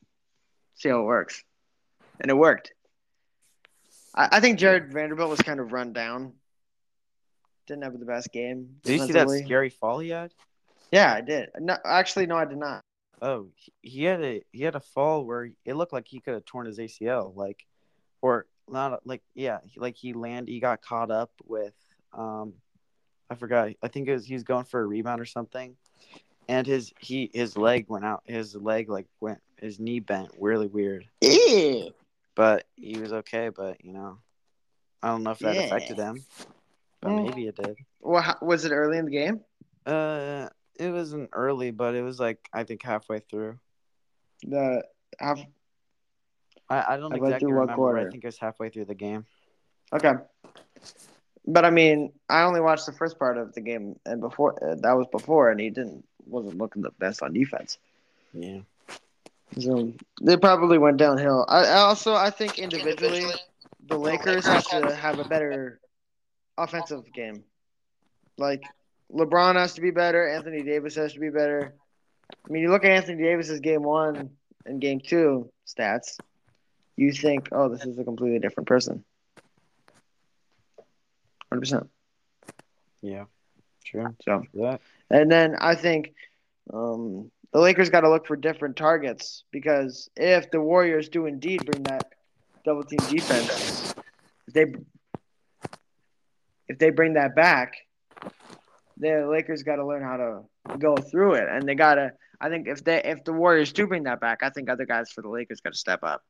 [0.74, 1.44] see how it works,
[2.20, 2.72] and it worked.
[4.14, 6.32] I, I think Jarred Vanderbilt was kind of run down.
[7.66, 8.76] Didn't have the best game.
[8.82, 10.32] did you see that scary fall he had?
[10.92, 11.50] Yeah, I did.
[11.58, 12.82] No, actually, no, I did not.
[13.22, 13.48] Oh,
[13.80, 16.66] he- had a he had a fall where it looked like he could have torn
[16.66, 17.64] his ACL, like,
[18.20, 21.74] or not like yeah, like he landed, he got caught up with,
[22.12, 22.54] um,
[23.30, 23.70] I forgot.
[23.82, 25.76] I think it was he was going for a rebound or something,
[26.48, 28.22] and his he his leg went out.
[28.26, 31.88] His leg like went his knee bent really weird, Yeah.
[32.34, 33.48] but he was okay.
[33.48, 34.18] But you know,
[35.02, 35.62] I don't know if that Yeah.
[35.62, 36.24] affected him,
[37.04, 37.24] Mm.
[37.24, 37.76] maybe it did.
[38.00, 39.40] Well, was it early in the game?
[39.86, 40.48] Uh,
[40.78, 43.58] it wasn't early, but it was like I think halfway through.
[44.42, 44.82] The
[45.18, 45.40] half.
[46.68, 47.94] I, I don't Halfway exactly remember.
[47.94, 49.26] but I think it was halfway through the game.
[49.92, 50.12] Okay.
[51.46, 54.76] But I mean, I only watched the first part of the game, and before uh,
[54.76, 57.78] that was before, and he didn't wasn't looking the best on defense.
[58.32, 58.60] Yeah.
[59.58, 61.44] So they probably went downhill.
[61.48, 63.26] I, I also I think individually,
[63.86, 65.80] the Lakers have to have a better
[66.56, 67.44] offensive game.
[68.38, 68.62] Like
[69.12, 70.28] LeBron has to be better.
[70.28, 71.74] Anthony Davis has to be better.
[72.32, 74.30] I mean, you look at Anthony Davis's game one
[74.66, 76.18] and game two stats,
[76.96, 79.04] you think, oh, this is a completely different person.
[81.50, 81.90] Hundred percent.
[83.02, 83.24] Yeah.
[83.84, 84.14] True.
[84.24, 84.80] So, That.
[85.10, 86.14] and then I think
[86.72, 91.64] um, the Lakers got to look for different targets because if the Warriors do indeed
[91.66, 92.12] bring that
[92.64, 93.94] double team defense,
[94.52, 94.74] they
[96.68, 97.74] if they bring that back,
[98.96, 102.12] the Lakers got to learn how to go through it, and they got to.
[102.40, 105.10] I think if they if the Warriors do bring that back, I think other guys
[105.10, 106.22] for the Lakers got to step up,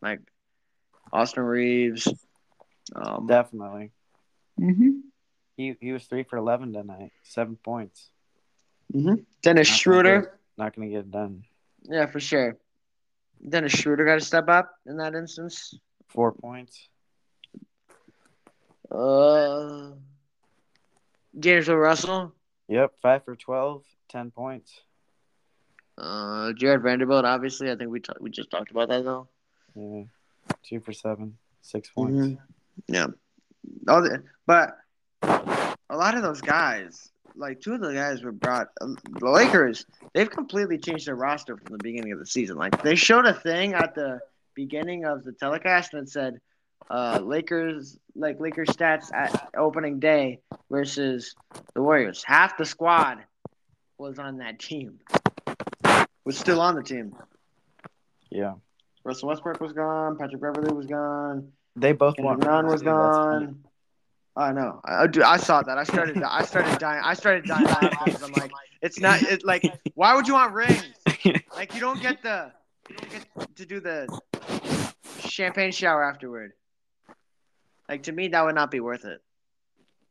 [0.00, 0.20] like
[1.12, 2.08] Austin Reaves.
[2.94, 3.92] Um, Definitely.
[4.58, 5.00] mhm.
[5.56, 7.12] He he was three for eleven tonight.
[7.24, 8.10] Seven points.
[8.94, 9.26] Mhm.
[9.42, 10.20] Dennis Not gonna Schroeder.
[10.22, 11.44] get- Not gonna get it done.
[11.82, 12.56] Yeah, for sure.
[13.46, 15.74] Dennis Schroeder got to step up in that instance.
[16.08, 16.88] Four points.
[18.90, 19.90] Uh,
[21.38, 22.32] D'Angelo Russell,
[22.68, 22.92] Yep.
[23.00, 24.80] Five for 12, 10 points.
[25.96, 27.24] uh, Jarred Vanderbilt.
[27.24, 29.28] Obviously, I think we ta- we just talked about that though.
[29.74, 30.04] Yeah.
[30.62, 32.40] Two for seven, six points.
[32.86, 33.06] Yeah.
[33.88, 34.76] All the, but
[35.22, 38.68] a lot of those guys, like two of the guys were brought.
[38.80, 38.88] uh,
[39.18, 39.84] The Lakers,
[40.14, 42.56] they've completely changed their roster from the beginning of the season.
[42.56, 44.20] Like they showed a thing at the
[44.54, 46.40] beginning of the telecast and said,
[46.90, 50.40] uh, Lakers like Lakers stats at opening day
[50.70, 51.34] versus
[51.74, 52.24] the Warriors.
[52.24, 53.18] Half the squad
[53.98, 54.98] was on that team.
[56.24, 57.14] Was still on the team.
[58.30, 58.54] Yeah.
[59.04, 60.18] Russell Westbrook was gone.
[60.18, 61.52] Patrick Beverley was gone.
[61.76, 62.40] They both won.
[62.40, 63.46] Nunn was too, that's funny.
[63.46, 63.64] gone.
[64.36, 64.80] I know.
[64.84, 65.78] I, dude, I saw that.
[65.78, 66.22] I started.
[66.28, 67.02] I started dying.
[67.04, 68.52] I started dying I'm like,
[68.82, 69.22] it's not.
[69.22, 69.64] It's like,
[69.94, 70.84] why would you want rings?
[71.54, 72.52] Like, you don't get the,
[72.88, 74.06] you don't get to do the
[75.26, 76.52] champagne shower afterward.
[77.88, 79.20] Like to me, that would not be worth it.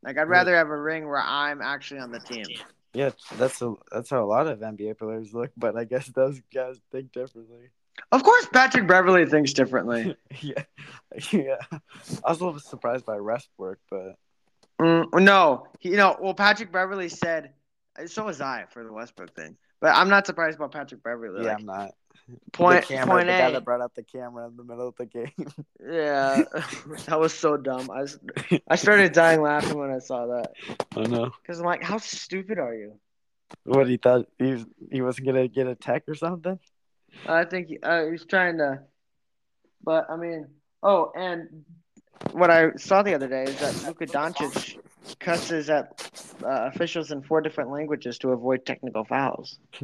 [0.04, 2.46] Like, I'd rather have a ring where I'm actually on the team.
[2.94, 6.40] Yeah, that's a, that's how a lot of NBA players look, but I guess those
[6.54, 7.70] guys think differently.
[8.12, 10.16] Of course, Patrick Beverley thinks differently.
[10.42, 10.64] yeah,
[11.32, 11.58] yeah.
[11.72, 14.18] I was a little surprised by rest work, but
[14.80, 17.54] Mm, no, he, you know, well, Patrick Beverley said,
[18.06, 21.44] so was I for the Westbrook thing, but I'm not surprised about Patrick Beverley.
[21.44, 21.92] yeah, like, I'm not.
[22.52, 23.52] Point, the camera, point the guy A.
[23.54, 25.32] that brought out the camera in the middle of the game.
[25.80, 26.44] Yeah,
[27.06, 27.90] that was so dumb.
[27.90, 28.20] I, was,
[28.68, 30.52] I started dying laughing when I saw that
[30.98, 31.32] I know.
[31.42, 33.00] because I'm like, how stupid are you?
[33.64, 36.60] What he thought he was, he wasn't gonna get a tech or something.
[37.26, 38.82] I think he, uh, he was trying to,
[39.82, 40.48] but I mean,
[40.84, 41.64] oh, and
[42.32, 44.78] what I saw the other day is that Luka Doncic
[45.20, 46.10] cusses at
[46.44, 49.60] uh, officials in four different languages to avoid technical fouls.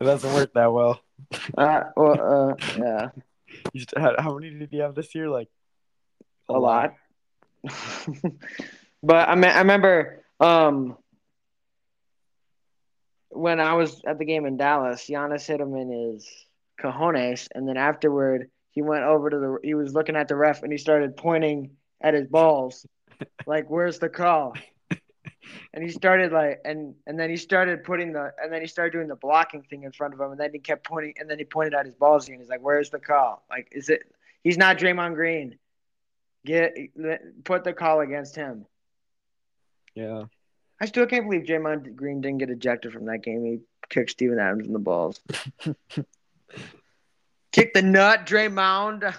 [0.00, 1.00] It doesn't work that well.
[1.56, 3.08] Uh, well, uh, yeah,
[3.72, 5.28] You st- how, how many did he have this year?
[5.28, 5.48] Like
[6.48, 6.94] a lot.
[9.02, 10.96] but I mean, I remember um,
[13.30, 16.28] when I was at the game in Dallas, Giannis hit him in his
[16.80, 19.58] cojones, and then afterward he went over to the.
[19.62, 21.70] He was looking at the ref and he started pointing
[22.00, 22.86] at his balls,
[23.46, 24.54] like, "Where's the call?"
[25.72, 28.92] And he started like, and and then he started putting the, and then he started
[28.92, 31.38] doing the blocking thing in front of him, and then he kept pointing, and then
[31.38, 33.44] he pointed at his balls and He's like, "Where's the call?
[33.50, 34.02] Like, is it?
[34.42, 35.58] He's not Draymond Green.
[36.44, 36.76] Get
[37.44, 38.66] put the call against him."
[39.94, 40.24] Yeah.
[40.80, 43.44] I still can't believe Draymond Green didn't get ejected from that game.
[43.44, 43.58] He
[43.88, 45.20] kicked Steven Adams in the balls.
[47.52, 49.12] Kick the nut, Draymond.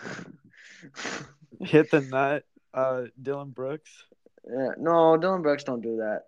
[1.61, 2.45] Hit the nut.
[2.73, 3.91] Uh, Dillon Brooks.
[4.51, 6.23] Yeah, no, Dillon Brooks don't do that.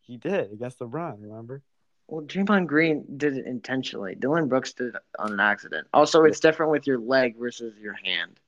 [0.00, 1.22] He did against LeBron.
[1.22, 1.62] Remember?
[2.08, 4.14] Well, Draymond Green did it intentionally.
[4.16, 5.86] Dillon Brooks did it on an accident.
[5.94, 8.40] Also, it's different with your leg versus your hand.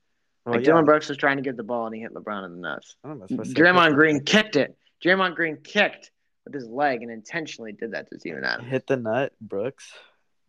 [0.44, 0.72] Well, Like yeah.
[0.72, 2.96] Dillon Brooks was trying to get the ball and he hit LeBron in the nuts.
[3.04, 4.76] I don't know, supposed to say Draymond Green kicked it.
[5.02, 6.10] Draymond Green kicked
[6.44, 8.68] with his leg and intentionally did that to Steven Adams.
[8.68, 9.90] hit the nut, Brooks.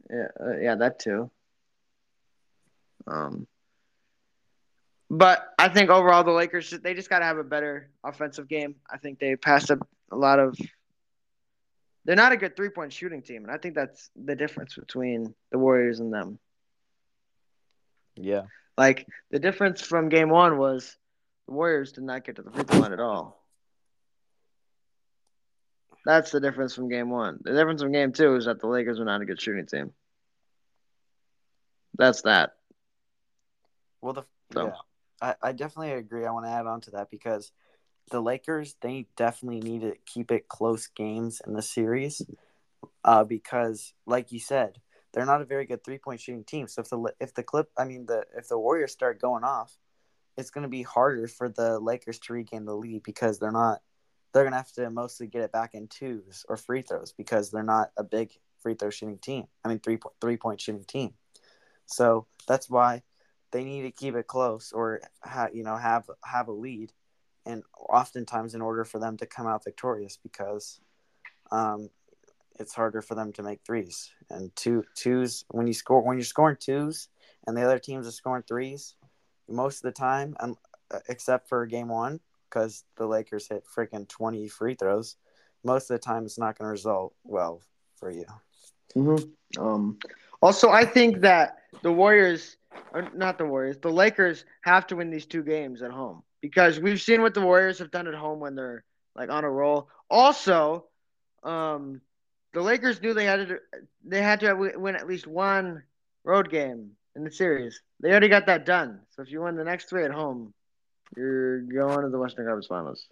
[0.10, 1.32] Yeah, uh, yeah, that too.
[3.08, 3.48] Um,
[5.18, 8.76] but I think overall the Lakers they just got to have a better offensive game.
[8.90, 10.58] I think they passed up a lot of.
[12.06, 15.34] They're not a good three point shooting team, and I think that's the difference between
[15.52, 16.40] the Warriors and them.
[18.16, 18.44] Yeah.
[18.78, 20.96] Like the difference from game one was
[21.48, 23.42] the Warriors did not get to the free throw line at all.
[26.06, 27.40] That's the difference from game one.
[27.42, 29.92] The difference from game two is that the Lakers were not a good shooting team.
[31.98, 32.52] That's that.
[34.02, 34.24] Well, the
[34.54, 34.74] So- yeah,
[35.22, 36.26] I, I definitely agree.
[36.26, 37.52] I want to add on to that because
[38.12, 42.22] the Lakers they definitely need to keep it close games in the series,
[43.04, 44.80] uh, because like you said,
[45.14, 46.68] they're not a very good three point shooting team.
[46.68, 49.78] So if the if the clip, I mean the if the Warriors start going off,
[50.38, 53.82] it's going to be harder for the Lakers to regain the lead because they're not.
[54.34, 57.52] They're going to have to mostly get it back in twos or free throws because
[57.52, 59.46] they're not a big free throw shooting team.
[59.64, 61.14] I mean three point three point shooting team.
[61.86, 63.04] So that's why
[63.56, 66.92] they need to keep it close or ha- you know have have a lead.
[67.46, 70.82] And oftentimes in order for them to come out victorious because
[71.52, 71.90] um,
[72.60, 74.12] it's harder for them to make threes.
[74.30, 77.08] And two twos when you score when you're scoring twos
[77.48, 78.96] and the other teams are scoring threes
[79.48, 80.56] most of the time um,
[81.08, 82.20] except for game one
[82.50, 85.18] because the lakers hit freaking 20 free throws
[85.64, 87.62] most of the time it's not going to result well
[87.96, 88.26] for you.
[88.96, 89.62] Mm-hmm.
[89.62, 89.98] Um,
[90.42, 92.65] also, I think that the Warriors, or
[93.14, 97.02] not the Warriors, the Lakers have to win these two games at home because we've
[97.02, 98.84] seen what the Warriors have done at home when they're
[99.16, 99.90] like on a roll.
[100.10, 100.86] Also,
[101.44, 102.02] um,
[102.54, 103.58] the Lakers knew they had to
[104.06, 105.84] they had to win at least one
[106.24, 107.82] road game in the series.
[108.00, 109.02] They already got that done.
[109.12, 110.54] So if you win the next three at home,
[111.16, 113.06] you're going to the Western Conference Finals.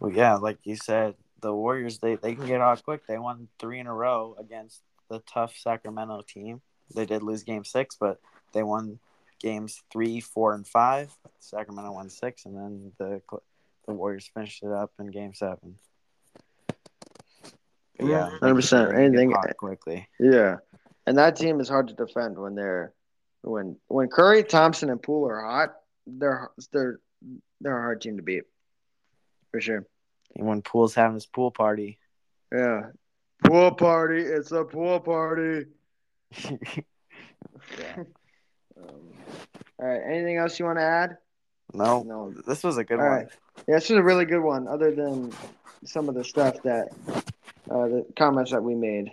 [0.00, 3.06] Well, yeah, like you said, the Warriors they, they can get out quick.
[3.06, 6.60] They won three in a row against the tough Sacramento team.
[6.94, 8.20] They did lose game six, but
[8.54, 8.98] they won
[9.40, 11.14] games three, four, and five.
[11.38, 13.20] Sacramento won six, and then the
[13.86, 15.76] the Warriors finished it up in game seven.
[17.98, 18.90] But yeah, 100%.
[18.96, 20.08] they Anything- quickly.
[20.18, 20.56] Yeah,
[21.06, 22.94] and that team is hard to defend when they're
[23.42, 25.76] when when Curry, Thompson, and Poole are hot.
[26.06, 26.98] They're they're
[27.60, 28.44] they're a hard team to beat,
[29.50, 29.86] for sure.
[30.36, 31.98] And when Poole's having his pool party,
[32.52, 32.90] Yeah,
[33.44, 34.20] pool party.
[34.22, 35.66] It's a pool party.
[38.76, 38.94] Um,
[39.78, 40.00] all right.
[40.06, 41.16] Anything else you want to add?
[41.72, 42.32] no, No.
[42.46, 43.12] this was a good All one.
[43.18, 43.28] right.
[43.68, 44.68] Yeah, this is a really good one.
[44.68, 45.32] Other than
[45.84, 46.88] some of the stuff that
[47.70, 49.12] uh, the comments that we made,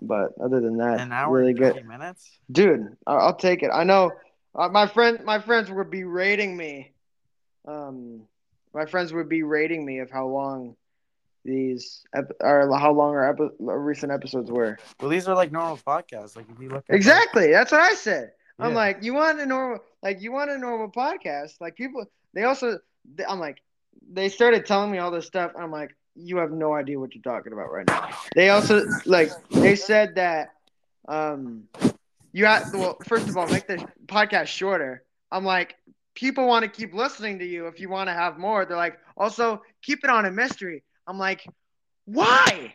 [0.00, 1.86] but other than that, An hour really and good.
[1.86, 2.30] minutes.
[2.50, 4.10] dude I- i'll take it i know
[4.54, 6.92] uh, my friend my friends were berating me
[7.66, 8.22] um
[8.74, 10.74] my friends would be rating me of how long
[11.44, 15.52] these ep- or how long our, epi- our recent episodes were Well, these are like
[15.52, 16.36] normal podcasts.
[16.36, 18.32] Like if you look at exactly that's what i said
[18.62, 21.60] I'm like, you want a normal, like, you want a normal podcast?
[21.60, 22.78] Like, people, they also,
[23.28, 23.58] I'm like,
[24.10, 25.52] they started telling me all this stuff.
[25.58, 28.10] I'm like, you have no idea what you're talking about right now.
[28.34, 30.54] They also, like, they said that,
[31.08, 31.64] um,
[32.32, 35.02] you have, well, first of all, make the podcast shorter.
[35.30, 35.76] I'm like,
[36.14, 38.64] people want to keep listening to you if you want to have more.
[38.64, 40.82] They're like, also, keep it on a mystery.
[41.06, 41.46] I'm like,
[42.04, 42.74] why?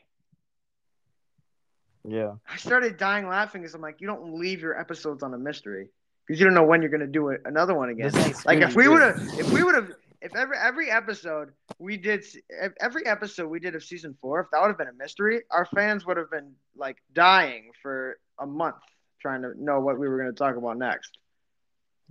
[2.08, 2.36] Yeah.
[2.50, 5.90] I started dying laughing because I'm like, you don't leave your episodes on a mystery
[6.26, 8.12] because you don't know when you're gonna do it, another one again.
[8.46, 12.26] Like if we would have, if we would have, if every every episode we did,
[12.50, 15.42] if every episode we did of season four, if that would have been a mystery,
[15.52, 18.78] our fans would have been like dying for a month
[19.22, 21.18] trying to know what we were gonna talk about next.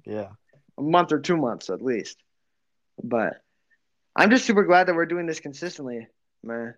[0.04, 0.28] Yeah.
[0.78, 2.18] A month or two months at least.
[3.02, 3.40] But
[4.14, 6.06] I'm just super glad that we're doing this consistently,
[6.42, 6.74] man.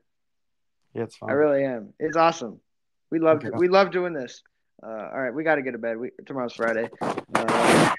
[0.94, 1.30] Yeah, it's fine.
[1.30, 1.94] I really am.
[1.98, 2.60] It's awesome.
[3.10, 3.50] We love Okay.
[3.56, 4.42] we love doing this.
[4.82, 5.96] Uh, all right, we got to get to bed.
[5.98, 6.88] We, tomorrow's Friday.
[7.00, 7.94] Uh,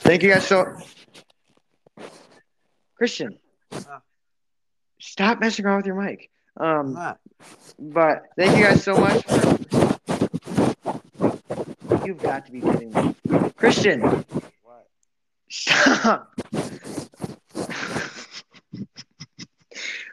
[0.00, 0.76] thank you guys so.
[2.96, 3.38] Christian,
[3.72, 4.00] Ah.
[5.00, 6.30] stop messing around with your mic.
[6.56, 6.98] Um,
[7.78, 9.24] but thank you guys so much.
[12.04, 13.14] You've got to be kidding me,
[13.56, 14.00] Christian.
[14.02, 14.86] What?
[15.48, 16.34] Stop.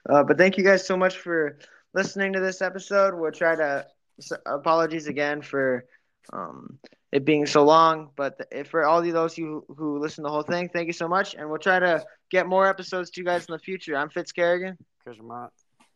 [0.10, 1.58] uh, but thank you guys so much for
[1.94, 3.16] listening to this episode.
[3.16, 3.88] We'll try to.
[4.20, 5.86] S- Apologies again for
[6.34, 6.80] um,
[7.12, 10.32] it being so long, but th- for all of those you who listen to the
[10.32, 13.26] whole thing, thank you so much, and we'll try to get more episodes to you
[13.26, 13.96] guys in the future.
[13.96, 15.18] I'm Fitz Kerrigan, Chris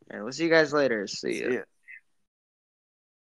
[0.10, 1.08] and we'll see you guys later.
[1.08, 1.48] See ya.
[1.50, 1.62] See ya.